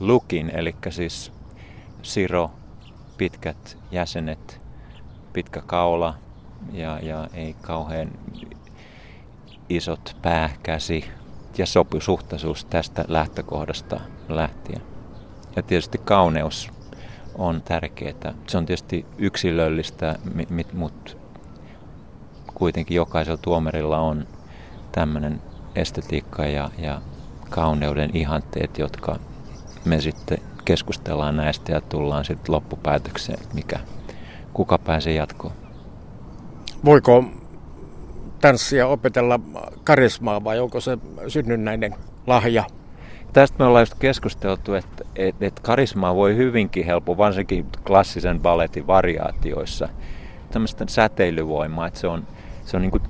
lookin, 0.00 0.50
eli 0.50 0.74
siis 0.90 1.32
siro, 2.02 2.50
pitkät 3.16 3.78
jäsenet, 3.90 4.60
pitkä 5.32 5.62
kaula 5.66 6.14
ja, 6.72 6.98
ja 7.02 7.28
ei 7.34 7.56
kauhean 7.62 8.10
isot 9.68 10.16
pääkäsi 10.22 11.04
ja 11.58 11.66
sopusuhtaisuus 11.66 12.64
tästä 12.64 13.04
lähtökohdasta 13.08 14.00
lähtien. 14.28 14.82
Ja 15.56 15.62
tietysti 15.62 15.98
kauneus 15.98 16.73
on 17.38 17.62
tärkeää. 17.62 18.34
Se 18.46 18.58
on 18.58 18.66
tietysti 18.66 19.06
yksilöllistä, 19.18 20.18
mutta 20.72 21.12
kuitenkin 22.54 22.96
jokaisella 22.96 23.38
tuomarilla 23.42 23.98
on 23.98 24.26
tämmöinen 24.92 25.42
estetiikka 25.74 26.46
ja, 26.46 26.70
ja 26.78 27.00
kauneuden 27.50 28.10
ihanteet, 28.16 28.78
jotka 28.78 29.16
me 29.84 30.00
sitten 30.00 30.38
keskustellaan 30.64 31.36
näistä 31.36 31.72
ja 31.72 31.80
tullaan 31.80 32.24
sitten 32.24 32.54
loppupäätökseen, 32.54 33.42
että 33.42 33.54
mikä, 33.54 33.80
kuka 34.52 34.78
pääsee 34.78 35.14
jatkoon. 35.14 35.54
Voiko 36.84 37.24
tanssia 38.40 38.86
opetella 38.86 39.40
karismaa 39.84 40.44
vai 40.44 40.58
onko 40.58 40.80
se 40.80 40.98
synnynnäinen 41.28 41.94
lahja? 42.26 42.64
Tästä 43.34 43.56
me 43.58 43.64
ollaan 43.64 43.82
just 43.82 43.94
keskusteltu, 43.98 44.74
että, 44.74 45.04
että, 45.16 45.46
että 45.46 45.62
karismaa 45.62 46.14
voi 46.14 46.36
hyvinkin 46.36 46.86
helppo, 46.86 47.16
varsinkin 47.16 47.66
klassisen 47.86 48.40
balletin 48.40 48.86
variaatioissa, 48.86 49.88
tämmöistä 50.50 50.84
säteilyvoimaa, 50.88 51.86
että 51.86 52.00
se 52.00 52.06
on, 52.06 52.26
se 52.64 52.76
on 52.76 52.82
niin 52.82 52.90
kuin 52.90 53.02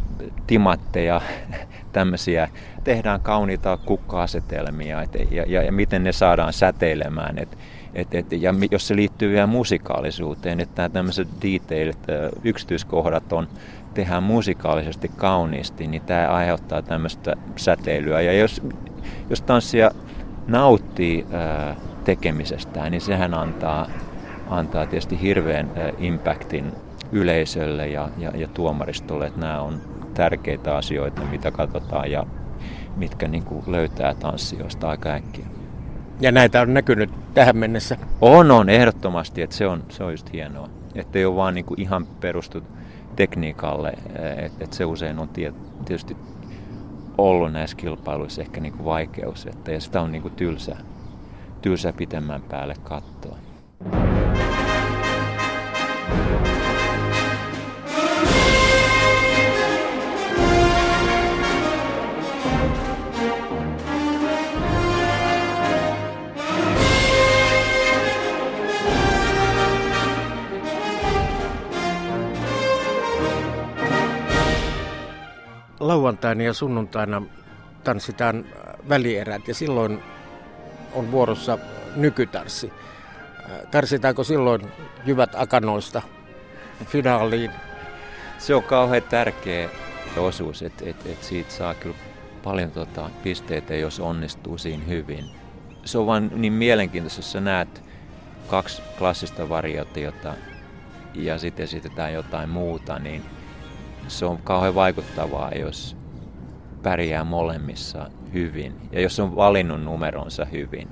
timatteja, 0.47 1.21
tämmöisiä, 1.93 2.49
tehdään 2.85 3.21
kauniita 3.21 3.79
kukka-asetelmia 3.85 5.03
et, 5.03 5.15
ja, 5.31 5.45
ja, 5.47 5.63
ja 5.63 5.73
miten 5.73 6.05
ne 6.05 6.13
saadaan 6.13 6.53
säteilemään. 6.53 7.39
Et, 7.39 7.59
et, 7.95 8.15
et, 8.15 8.33
ja 8.33 8.55
jos 8.71 8.89
se 8.89 8.97
liittyy 8.97 9.33
vielä 9.33 9.47
musikaalisuuteen, 9.47 10.61
että 10.61 10.83
nämä 10.83 10.89
tämmöiset 10.89 11.29
detailit, 11.43 11.99
yksityiskohdat 12.45 13.33
on, 13.33 13.49
tehdään 13.95 14.23
musikaalisesti 14.23 15.11
kauniisti, 15.17 15.87
niin 15.87 16.03
tämä 16.03 16.29
aiheuttaa 16.29 16.83
tämmöistä 16.83 17.37
säteilyä. 17.57 18.21
Ja 18.21 18.33
jos, 18.33 18.63
jos 19.31 19.43
tanssia 19.43 19.91
nauttii 20.47 21.27
ää, 21.33 21.77
tekemisestään, 22.05 22.91
niin 22.91 23.01
sehän 23.01 23.35
antaa, 23.35 23.87
antaa 24.51 24.87
tietysti 24.87 25.23
hirveän 25.23 25.71
ää, 25.77 25.93
impactin 25.99 26.73
yleisölle 27.13 27.89
ja, 27.89 28.09
ja, 28.19 28.31
ja 28.35 28.49
tuomaristolle, 28.49 29.27
että 29.27 29.41
nämä 29.41 29.61
on 29.61 29.81
tärkeitä 30.15 30.77
asioita, 30.77 31.23
mitä 31.31 31.51
katsotaan 31.51 32.11
ja 32.11 32.27
mitkä 32.97 33.29
niin 33.29 33.45
kuin 33.45 33.65
löytää 33.67 34.15
tanssijoista 34.15 34.89
aika 34.89 35.09
äkkiä. 35.09 35.47
Ja 36.21 36.33
näitä 36.33 36.61
on 36.61 36.75
näkynyt 36.75 37.11
tähän 37.35 37.57
mennessä? 37.57 37.97
On, 38.21 38.51
on, 38.51 38.69
ehdottomasti, 38.69 39.43
että 39.43 39.57
se 39.57 39.67
on, 39.67 39.83
se 39.89 40.05
on 40.05 40.13
just 40.13 40.33
hienoa. 40.33 40.69
Että 40.95 41.19
ei 41.19 41.25
ole 41.25 41.37
vaan 41.37 41.55
niin 41.55 41.65
kuin 41.65 41.81
ihan 41.81 42.07
perustut 42.07 42.65
tekniikalle, 43.17 43.93
että, 44.37 44.65
että 44.65 44.77
se 44.77 44.85
usein 44.85 45.19
on 45.19 45.29
tietysti 45.29 46.17
ollut 47.19 47.53
näissä 47.53 47.77
kilpailuissa 47.77 48.43
ehkä 48.43 48.61
niin 48.61 48.73
kuin 48.73 48.85
vaikeus, 48.85 49.47
että 49.47 49.73
ja 49.73 49.81
sitä 49.81 50.03
on 50.03 50.13
niin 50.13 50.23
kuin 50.23 50.35
tylsä, 50.35 50.77
tylsä 51.63 51.93
pitemmän 51.93 52.43
päälle 52.43 52.75
katsoa. 52.85 53.37
Lauantaina 75.95 76.43
ja 76.43 76.53
sunnuntaina 76.53 77.23
tanssitaan 77.85 78.45
välierät 78.89 79.49
ja 79.49 79.55
silloin 79.55 80.03
on 80.93 81.13
vuorossa 81.13 81.59
nykytarssi. 81.97 82.73
Tarsitaanko 83.71 84.25
silloin 84.25 84.63
jyvät 85.07 85.31
akanoista 85.35 86.03
finaaliin? 86.87 87.51
Se 88.39 88.55
on 88.55 88.63
kauhean 88.63 89.03
tärkeä 89.03 89.69
osuus, 90.17 90.63
että 90.63 90.85
et, 90.91 91.07
et 91.07 91.23
siitä 91.23 91.51
saa 91.51 91.75
kyllä 91.75 91.97
paljon 92.45 92.71
tota, 92.71 93.11
pisteitä, 93.23 93.75
jos 93.75 94.01
onnistuu 94.01 94.59
siinä 94.59 94.85
hyvin. 94.85 95.25
Se 95.85 95.99
on 95.99 96.07
vain 96.07 96.31
niin 96.35 96.53
mielenkiintoista, 96.53 97.19
jos 97.19 97.33
sä 97.33 97.41
näet 97.41 97.83
kaksi 98.49 98.83
klassista 98.99 99.49
variaatiota 99.49 100.35
ja 101.15 101.39
sitten 101.39 101.65
esitetään 101.65 102.13
jotain 102.13 102.51
muuta, 102.51 102.99
niin 102.99 103.25
se 104.09 104.25
on 104.27 104.39
kauhean 104.39 104.75
vaikuttavaa, 104.75 105.51
jos 105.51 105.97
pärjää 106.83 107.25
molemmissa 107.25 108.11
hyvin. 108.33 108.75
Ja 108.93 109.01
jos 109.01 109.21
on 109.21 109.37
valinnut 109.37 109.83
numeronsa 109.83 110.45
hyvin, 110.45 110.89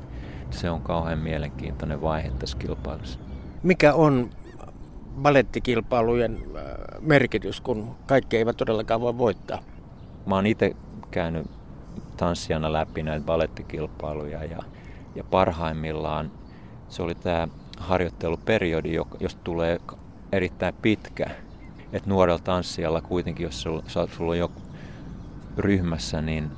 se 0.50 0.70
on 0.70 0.80
kauhean 0.80 1.18
mielenkiintoinen 1.18 2.02
vaihe 2.02 2.30
tässä 2.38 2.58
kilpailussa. 2.58 3.18
Mikä 3.62 3.94
on 3.94 4.30
balettikilpailujen 5.22 6.38
äh, 6.56 6.62
merkitys, 7.00 7.60
kun 7.60 7.94
kaikki 8.06 8.36
eivät 8.36 8.56
todellakaan 8.56 9.00
voi 9.00 9.18
voittaa? 9.18 9.58
Mä 10.26 10.34
oon 10.34 10.46
itse 10.46 10.76
käynyt 11.10 11.46
tanssijana 12.16 12.72
läpi 12.72 13.02
näitä 13.02 13.26
balettikilpailuja 13.26 14.44
ja, 14.44 14.62
ja 15.14 15.24
parhaimmillaan 15.24 16.30
se 16.88 17.02
oli 17.02 17.14
tämä 17.14 17.48
harjoitteluperiodi, 17.78 18.92
josta 19.20 19.40
tulee 19.44 19.80
erittäin 20.32 20.74
pitkä 20.82 21.26
että 21.92 22.10
nuorella 22.10 22.40
tanssijalla 22.44 23.00
kuitenkin, 23.00 23.44
jos 23.44 23.62
sulla, 23.62 23.82
sulla 23.86 24.30
on 24.30 24.38
joku 24.38 24.60
ryhmässä, 25.58 26.22
niin 26.22 26.50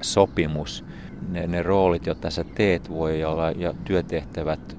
sopimus, 0.00 0.84
ne, 1.28 1.46
ne 1.46 1.62
roolit, 1.62 2.06
joita 2.06 2.30
sä 2.30 2.44
teet, 2.44 2.90
voi 2.90 3.24
olla, 3.24 3.50
ja 3.50 3.74
työtehtävät 3.84 4.76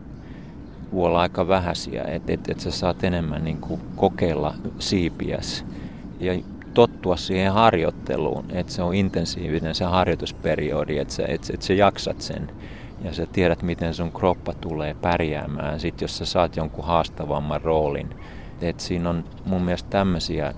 voi 0.93 1.07
olla 1.07 1.21
aika 1.21 1.47
vähäisiä, 1.47 2.03
että 2.03 2.33
et, 2.33 2.49
et 2.49 2.59
sä 2.59 2.71
saat 2.71 3.03
enemmän 3.03 3.43
niin 3.43 3.57
kuin 3.57 3.81
kokeilla 3.95 4.53
siipiäs 4.79 5.65
ja 6.19 6.33
tottua 6.73 7.17
siihen 7.17 7.53
harjoitteluun, 7.53 8.45
että 8.51 8.73
se 8.73 8.81
on 8.81 8.95
intensiivinen 8.95 9.75
se 9.75 9.85
harjoitusperiodi, 9.85 10.97
että 10.97 11.13
sä, 11.13 11.23
et, 11.27 11.49
et 11.53 11.61
sä 11.61 11.73
jaksat 11.73 12.21
sen 12.21 12.49
ja 13.01 13.13
sä 13.13 13.25
tiedät, 13.25 13.61
miten 13.61 13.93
sun 13.93 14.11
kroppa 14.11 14.53
tulee 14.53 14.93
pärjäämään. 14.93 15.79
Sitten 15.79 16.03
jos 16.03 16.17
sä 16.17 16.25
saat 16.25 16.55
jonkun 16.55 16.85
haastavamman 16.85 17.61
roolin, 17.61 18.09
et 18.61 18.79
siinä 18.79 19.09
on 19.09 19.23
mun 19.45 19.61
mielestä 19.61 19.89
tämmöisiä 19.89 20.53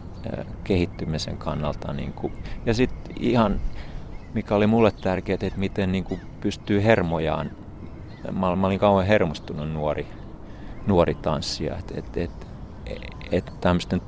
kehittymisen 0.64 1.38
kannalta. 1.38 1.94
Niin 1.94 2.14
kuin, 2.14 2.34
ja 2.66 2.74
sitten 2.74 3.16
ihan, 3.20 3.62
mikä 4.34 4.56
oli 4.56 4.68
mulle 4.68 4.92
tärkeää, 4.92 5.38
että 5.42 5.60
miten 5.60 5.92
niin 5.92 6.04
kuin 6.04 6.22
pystyy 6.42 6.84
hermojaan. 6.84 7.52
Mä, 8.32 8.56
mä 8.56 8.68
olin 8.68 8.80
kauhean 8.80 9.08
hermostunut 9.08 9.72
nuori, 9.72 10.08
nuori 10.88 11.16
tanssija. 11.16 11.78
Että 11.78 11.94
et, 11.98 12.18
et, 12.18 12.32
et 13.32 13.54
tämmöisten 13.62 14.02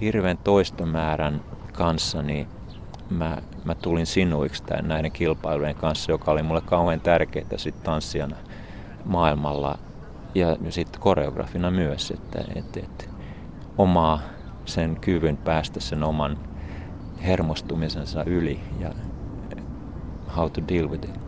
hirveän 0.00 0.38
toistomäärän 0.38 1.40
kanssa 1.72 2.22
niin 2.22 2.46
mä, 3.10 3.36
mä 3.64 3.74
tulin 3.74 4.06
sinuiksi 4.06 4.62
tämän, 4.62 4.88
näiden 4.88 5.12
kilpailujen 5.12 5.74
kanssa, 5.74 6.12
joka 6.12 6.30
oli 6.30 6.42
mulle 6.42 6.60
kauhean 6.60 7.00
tärkeää 7.00 7.56
sitten 7.56 7.84
tanssijana 7.84 8.36
maailmalla 9.04 9.78
ja, 10.34 10.56
ja 10.64 10.72
sitten 10.72 11.00
koreografina 11.00 11.70
myös, 11.70 12.10
että, 12.10 12.44
että, 12.54 12.80
että 12.80 13.04
omaa 13.78 14.20
sen 14.64 14.96
kyvyn 15.00 15.36
päästä 15.36 15.80
sen 15.80 16.04
oman 16.04 16.38
hermostumisensa 17.22 18.24
yli 18.24 18.60
ja 18.80 18.90
how 20.36 20.50
to 20.50 20.60
deal 20.68 20.90
with 20.90 21.08
it. 21.08 21.20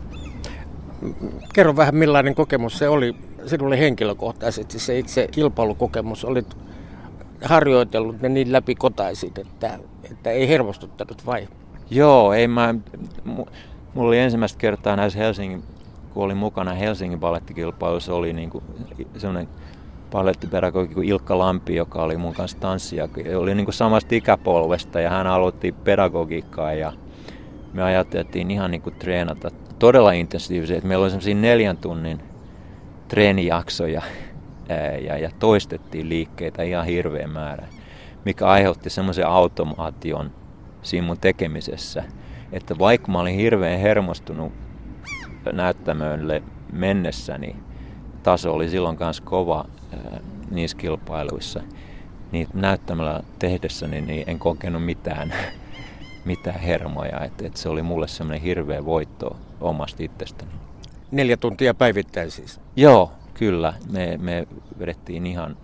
Kerro 1.53 1.75
vähän 1.75 1.95
millainen 1.95 2.35
kokemus 2.35 2.77
se 2.77 2.89
oli 2.89 3.15
sinulle 3.45 3.79
henkilökohtaisesti, 3.79 4.79
se 4.79 4.99
itse 4.99 5.27
kilpailukokemus. 5.31 6.25
Olit 6.25 6.57
harjoitellut 7.43 8.21
ne 8.21 8.29
niin 8.29 8.51
läpikotaisin, 8.51 9.31
että, 9.37 9.79
että 10.11 10.31
ei 10.31 10.47
hermostuttanut 10.47 11.25
vai? 11.25 11.47
Joo, 11.89 12.33
ei 12.33 12.47
mä, 12.47 12.75
mulla 13.93 14.07
oli 14.07 14.19
ensimmäistä 14.19 14.57
kertaa 14.57 14.95
näissä 14.95 15.19
Helsingin, 15.19 15.63
kun 16.13 16.23
olin 16.23 16.37
mukana 16.37 16.73
Helsingin 16.73 17.19
ballettikilpailussa, 17.19 18.13
oli 18.13 18.33
niin 18.33 18.49
kuin 18.49 18.63
semmoinen 19.17 19.47
palettipedagogi 20.13 20.93
kuin 20.93 21.07
Ilkka 21.07 21.37
Lampi, 21.37 21.75
joka 21.75 22.03
oli 22.03 22.17
mun 22.17 22.33
kanssa 22.33 22.57
tanssia. 22.59 23.09
Oli 23.37 23.55
niin 23.55 23.65
kuin 23.65 23.75
samasta 23.75 24.15
ikäpolvesta 24.15 25.01
ja 25.01 25.09
hän 25.09 25.27
aloitti 25.27 25.71
pedagogiikkaa 25.71 26.73
ja 26.73 26.93
me 27.73 27.83
ajateltiin 27.83 28.51
ihan 28.51 28.71
niin 28.71 28.81
kuin 28.81 28.95
treenata 28.95 29.49
todella 29.79 30.11
intensiivisesti. 30.11 30.87
Meillä 30.87 31.03
oli 31.03 31.09
semmoisia 31.09 31.35
neljän 31.35 31.77
tunnin 31.77 32.19
treenijaksoja 33.07 34.01
ja, 35.07 35.17
ja 35.17 35.29
toistettiin 35.39 36.09
liikkeitä 36.09 36.63
ihan 36.63 36.85
hirveä 36.85 37.27
määrä, 37.27 37.67
mikä 38.25 38.47
aiheutti 38.47 38.89
semmoisen 38.89 39.27
automaation 39.27 40.31
siinä 40.81 41.07
mun 41.07 41.19
tekemisessä, 41.21 42.03
että 42.51 42.79
vaikka 42.79 43.11
mä 43.11 43.19
olin 43.19 43.35
hirveän 43.35 43.79
hermostunut 43.79 44.51
näyttämölle 45.51 46.43
mennessäni, 46.71 47.55
taso 48.23 48.53
oli 48.53 48.69
silloin 48.69 48.97
kanssa 48.97 49.23
kova 49.23 49.65
niissä 50.51 50.77
kilpailuissa, 50.77 51.61
niin 52.31 52.47
näyttämällä 52.53 53.21
tehdessäni 53.39 54.01
niin 54.01 54.23
en 54.27 54.39
kokenut 54.39 54.85
mitään, 54.85 55.33
mitään 56.25 56.59
hermoja. 56.59 57.19
Et, 57.19 57.41
et 57.41 57.57
se 57.57 57.69
oli 57.69 57.81
mulle 57.81 58.07
semmoinen 58.07 58.41
hirveä 58.41 58.85
voitto 58.85 59.37
omasta 59.61 60.03
itsestäni. 60.03 60.51
Neljä 61.11 61.37
tuntia 61.37 61.73
päivittäin 61.73 62.31
siis? 62.31 62.61
Joo, 62.75 63.11
kyllä. 63.33 63.73
Me, 63.91 64.17
me 64.21 64.47
vedettiin 64.79 65.25
ihan 65.25 65.57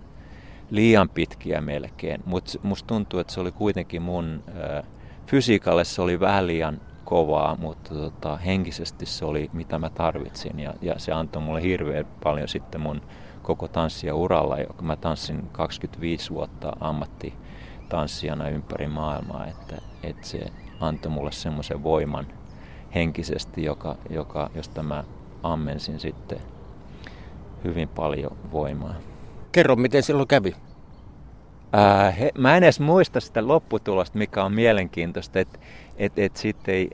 liian 0.70 1.08
pitkiä 1.08 1.60
melkein, 1.60 2.22
mutta 2.24 2.58
musta 2.62 2.86
tuntuu, 2.86 3.20
että 3.20 3.32
se 3.32 3.40
oli 3.40 3.52
kuitenkin 3.52 4.02
mun... 4.02 4.42
Ää, 4.60 4.82
fysiikalle 5.30 5.84
se 5.84 6.02
oli 6.02 6.20
vähän 6.20 6.46
liian 6.46 6.80
kovaa, 7.04 7.56
mutta 7.56 7.94
tota, 7.94 8.36
henkisesti 8.36 9.06
se 9.06 9.24
oli 9.24 9.50
mitä 9.52 9.78
mä 9.78 9.90
tarvitsin 9.90 10.60
ja, 10.60 10.74
ja 10.82 10.98
se 10.98 11.12
antoi 11.12 11.42
mulle 11.42 11.62
hirveän 11.62 12.06
paljon 12.22 12.48
sitten 12.48 12.80
mun 12.80 13.02
koko 13.42 13.68
tanssia 13.68 14.14
uralla, 14.14 14.58
joka 14.58 14.82
mä 14.82 14.96
tanssin 14.96 15.48
25 15.52 16.30
vuotta 16.30 16.72
ammattitanssijana 16.80 18.48
ympäri 18.48 18.86
maailmaa, 18.86 19.46
että, 19.46 19.76
että 20.02 20.26
se 20.26 20.46
antoi 20.80 21.12
mulle 21.12 21.32
semmoisen 21.32 21.82
voiman 21.82 22.26
henkisesti, 22.94 23.64
joka, 23.64 23.96
joka, 24.10 24.50
josta 24.54 24.82
mä 24.82 25.04
ammensin 25.42 26.00
sitten 26.00 26.40
hyvin 27.64 27.88
paljon 27.88 28.36
voimaa. 28.52 28.94
Kerro, 29.52 29.76
miten 29.76 30.02
silloin 30.02 30.28
kävi? 30.28 30.56
Ää, 31.72 32.10
he, 32.10 32.30
mä 32.38 32.56
en 32.56 32.62
edes 32.62 32.80
muista 32.80 33.20
sitä 33.20 33.48
lopputulosta, 33.48 34.18
mikä 34.18 34.44
on 34.44 34.52
mielenkiintoista, 34.52 35.40
että 35.40 35.58
et, 35.96 36.18
et 36.18 36.36
sitten 36.36 36.74
ei, 36.74 36.90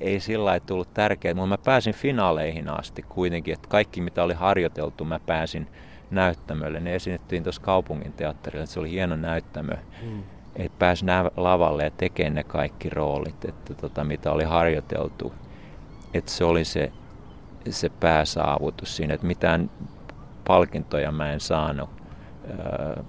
ei 0.00 0.20
sillä 0.20 0.44
lailla 0.44 0.66
tullut 0.66 0.94
tärkeää, 0.94 1.34
mutta 1.34 1.46
mä 1.46 1.58
pääsin 1.58 1.94
finaaleihin 1.94 2.68
asti 2.68 3.02
kuitenkin, 3.02 3.54
että 3.54 3.68
kaikki 3.68 4.00
mitä 4.00 4.24
oli 4.24 4.34
harjoiteltu, 4.34 5.04
mä 5.04 5.20
pääsin 5.26 5.66
näyttämölle. 6.10 6.80
Ne 6.80 6.94
esitettiin 6.94 7.42
tuossa 7.42 7.62
kaupungin 7.62 8.12
teatterilla, 8.12 8.64
että 8.64 8.74
se 8.74 8.80
oli 8.80 8.90
hieno 8.90 9.16
näyttämö. 9.16 9.76
Hmm. 10.02 10.22
Että 10.56 10.78
pääsin 10.78 11.08
lavalle 11.36 11.84
ja 11.84 11.90
tekemään 11.90 12.34
ne 12.34 12.44
kaikki 12.44 12.90
roolit, 12.90 13.44
että 13.44 13.74
tota, 13.74 14.04
mitä 14.04 14.32
oli 14.32 14.44
harjoiteltu. 14.44 15.34
Että 16.14 16.30
se 16.30 16.44
oli 16.44 16.64
se, 16.64 16.92
se 17.70 17.88
pääsaavutus 17.88 18.96
siinä, 18.96 19.14
että 19.14 19.26
mitään 19.26 19.70
palkintoja 20.46 21.12
mä 21.12 21.32
en 21.32 21.40
saanut. 21.40 21.90
Öö, 22.50 23.02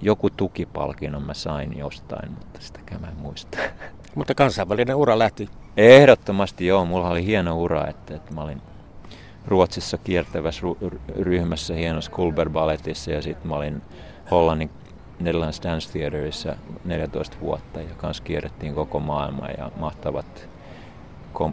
joku 0.00 0.30
tukipalkinnon 0.30 1.22
mä 1.22 1.34
sain 1.34 1.78
jostain, 1.78 2.32
mutta 2.32 2.60
sitäkään 2.60 3.00
mä 3.00 3.06
en 3.08 3.16
muista. 3.16 3.58
Mutta 4.14 4.34
kansainvälinen 4.34 4.96
ura 4.96 5.18
lähti? 5.18 5.48
Ehdottomasti 5.78 6.66
joo, 6.66 6.84
mulla 6.84 7.10
oli 7.10 7.26
hieno 7.26 7.58
ura, 7.58 7.86
että, 7.86 8.14
että 8.14 8.34
mä 8.34 8.42
olin 8.42 8.62
Ruotsissa 9.46 9.98
kiertävässä 9.98 10.62
ryhmässä 11.20 11.74
hienossa 11.74 12.10
Kulber 12.10 12.50
Balletissa 12.50 13.10
ja 13.10 13.22
sitten 13.22 13.48
mä 13.48 13.56
olin 13.56 13.82
Hollannin 14.30 14.70
Netherlands 15.20 15.60
Dance 15.62 15.92
Theaterissa 15.92 16.56
14 16.84 17.36
vuotta 17.40 17.80
ja 17.80 17.94
kanssa 17.96 18.22
kierrettiin 18.22 18.74
koko 18.74 19.00
maailma 19.00 19.48
ja 19.48 19.70
mahtavat 19.76 20.48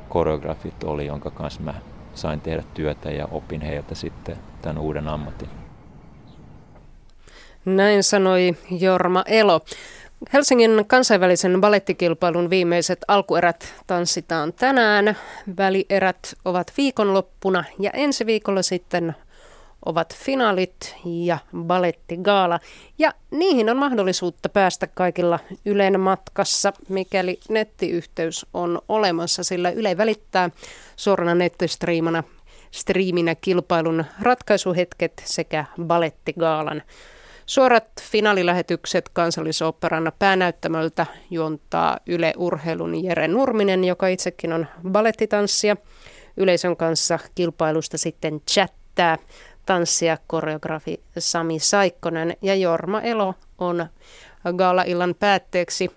koreografit 0.10 0.84
oli, 0.84 1.06
jonka 1.06 1.32
kanssa 1.32 1.62
mä 1.62 1.74
sain 2.16 2.42
tehdä 2.42 2.64
työtä 2.74 3.12
ja 3.12 3.28
opin 3.32 3.62
heiltä 3.62 3.96
sitten 3.96 4.38
tämän 4.62 4.78
uuden 4.78 5.08
ammatin. 5.08 5.50
Näin 7.66 8.04
sanoi 8.04 8.56
Jorma 8.80 9.24
Elo. 9.28 9.62
Helsingin 10.34 10.84
kansainvälisen 10.88 11.62
balettikilpailun 11.62 12.50
viimeiset 12.50 13.00
alkuerät 13.08 13.74
tanssitaan 13.88 14.54
tänään. 14.54 15.18
Välierät 15.58 16.34
ovat 16.46 16.72
viikonloppuna 16.78 17.64
ja 17.80 17.92
ensi 17.92 18.26
viikolla 18.26 18.62
sitten 18.62 19.16
ovat 19.86 20.16
finaalit 20.16 20.96
ja 21.06 21.38
balettigaala. 21.58 22.60
Ja 22.98 23.14
niihin 23.32 23.70
on 23.70 23.78
mahdollisuutta 23.78 24.50
päästä 24.50 24.88
kaikilla 24.88 25.40
Ylen 25.66 26.00
matkassa, 26.00 26.74
mikäli 26.90 27.40
nettiyhteys 27.50 28.46
on 28.54 28.82
olemassa, 28.90 29.44
sillä 29.44 29.70
Yle 29.70 29.98
välittää 29.98 30.50
suorana 30.96 31.36
nettistriimana 31.36 32.24
striiminä 32.72 33.36
kilpailun 33.36 34.06
ratkaisuhetket 34.22 35.24
sekä 35.26 35.66
balettigaalan. 35.84 36.82
Suorat 37.46 37.88
finaalilähetykset 38.02 39.10
kansallisoopperan 39.10 40.12
päänäyttämöltä 40.20 41.06
juontaa 41.30 41.98
Yle 42.08 42.34
Urheilun 42.38 43.04
Jere 43.04 43.28
Nurminen, 43.28 43.84
joka 43.84 44.08
itsekin 44.08 44.54
on 44.54 44.68
balettitanssija. 44.92 45.78
Yleisön 46.38 46.78
kanssa 46.78 47.20
kilpailusta 47.36 47.98
sitten 47.98 48.42
chattaa 48.52 49.18
tanssija 49.66 50.18
koreografi 50.28 51.04
Sami 51.18 51.60
Saikkonen 51.60 52.38
ja 52.42 52.56
Jorma 52.56 53.02
Elo 53.02 53.34
on 53.58 53.88
gala-illan 54.58 55.16
päätteeksi 55.20 55.92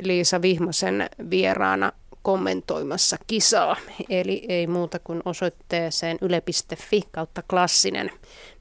Liisa 0.00 0.42
Vihmasen 0.42 1.10
vieraana 1.30 1.92
kommentoimassa 2.28 3.16
kisaa. 3.26 3.76
Eli 4.10 4.46
ei 4.48 4.66
muuta 4.66 4.98
kuin 4.98 5.22
osoitteeseen 5.24 6.18
yle.fi 6.20 7.02
kautta 7.10 7.42
klassinen 7.50 8.10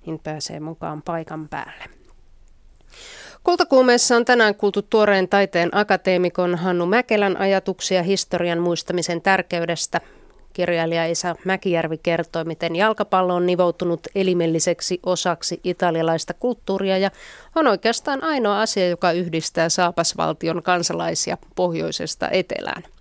niin 0.05 0.19
pääsee 0.19 0.59
mukaan 0.59 1.01
paikan 1.01 1.47
päälle. 1.49 1.83
Kultakuumeessa 3.43 4.15
on 4.15 4.25
tänään 4.25 4.55
kuultu 4.55 4.81
tuoreen 4.81 5.27
taiteen 5.27 5.69
akateemikon 5.71 6.55
Hannu 6.55 6.85
Mäkelän 6.85 7.37
ajatuksia 7.37 8.03
historian 8.03 8.59
muistamisen 8.59 9.21
tärkeydestä. 9.21 10.01
Kirjailija 10.53 11.05
Isa 11.05 11.35
Mäkijärvi 11.45 11.97
kertoi, 11.97 12.45
miten 12.45 12.75
jalkapallo 12.75 13.35
on 13.35 13.45
nivoutunut 13.45 14.07
elimelliseksi 14.15 14.99
osaksi 15.05 15.59
italialaista 15.63 16.33
kulttuuria 16.33 16.97
ja 16.97 17.11
on 17.55 17.67
oikeastaan 17.67 18.23
ainoa 18.23 18.61
asia, 18.61 18.89
joka 18.89 19.11
yhdistää 19.11 19.69
saapasvaltion 19.69 20.63
kansalaisia 20.63 21.37
pohjoisesta 21.55 22.29
etelään. 22.29 22.96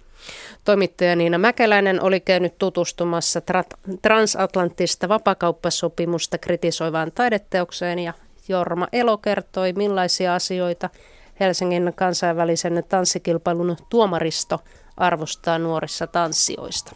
Toimittaja 0.66 1.16
Niina 1.16 1.38
Mäkeläinen 1.38 2.02
oli 2.02 2.20
käynyt 2.20 2.58
tutustumassa 2.58 3.40
tra- 3.40 3.96
transatlanttista 4.02 5.08
vapakauppasopimusta 5.08 6.38
kritisoivaan 6.38 7.12
taideteokseen 7.12 7.98
ja 7.98 8.12
Jorma 8.48 8.88
Elo 8.92 9.18
kertoi, 9.18 9.72
millaisia 9.72 10.34
asioita 10.34 10.90
Helsingin 11.40 11.92
kansainvälisen 11.94 12.84
tanssikilpailun 12.88 13.76
tuomaristo 13.88 14.58
arvostaa 14.96 15.58
nuorissa 15.58 16.06
tanssijoista. 16.06 16.92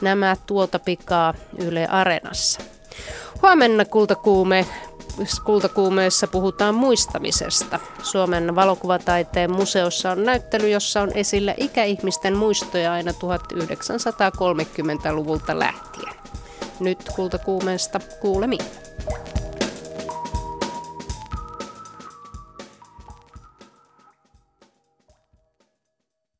Nämä 0.00 0.36
tuota 0.46 0.78
pikaa 0.78 1.34
Yle 1.58 1.86
Areenassa. 1.86 2.60
Huomenna 3.42 3.84
kultakuume 3.84 4.66
Kultakuumeessa 5.44 6.26
puhutaan 6.26 6.74
muistamisesta. 6.74 7.80
Suomen 8.02 8.54
valokuvataiteen 8.54 9.52
museossa 9.52 10.10
on 10.10 10.24
näyttely, 10.24 10.68
jossa 10.68 11.02
on 11.02 11.12
esillä 11.14 11.54
ikäihmisten 11.56 12.36
muistoja 12.36 12.92
aina 12.92 13.12
1930-luvulta 13.12 15.58
lähtien. 15.58 16.14
Nyt 16.80 16.98
Kultakuumeesta 17.16 18.00
kuulemiin. 18.20 18.64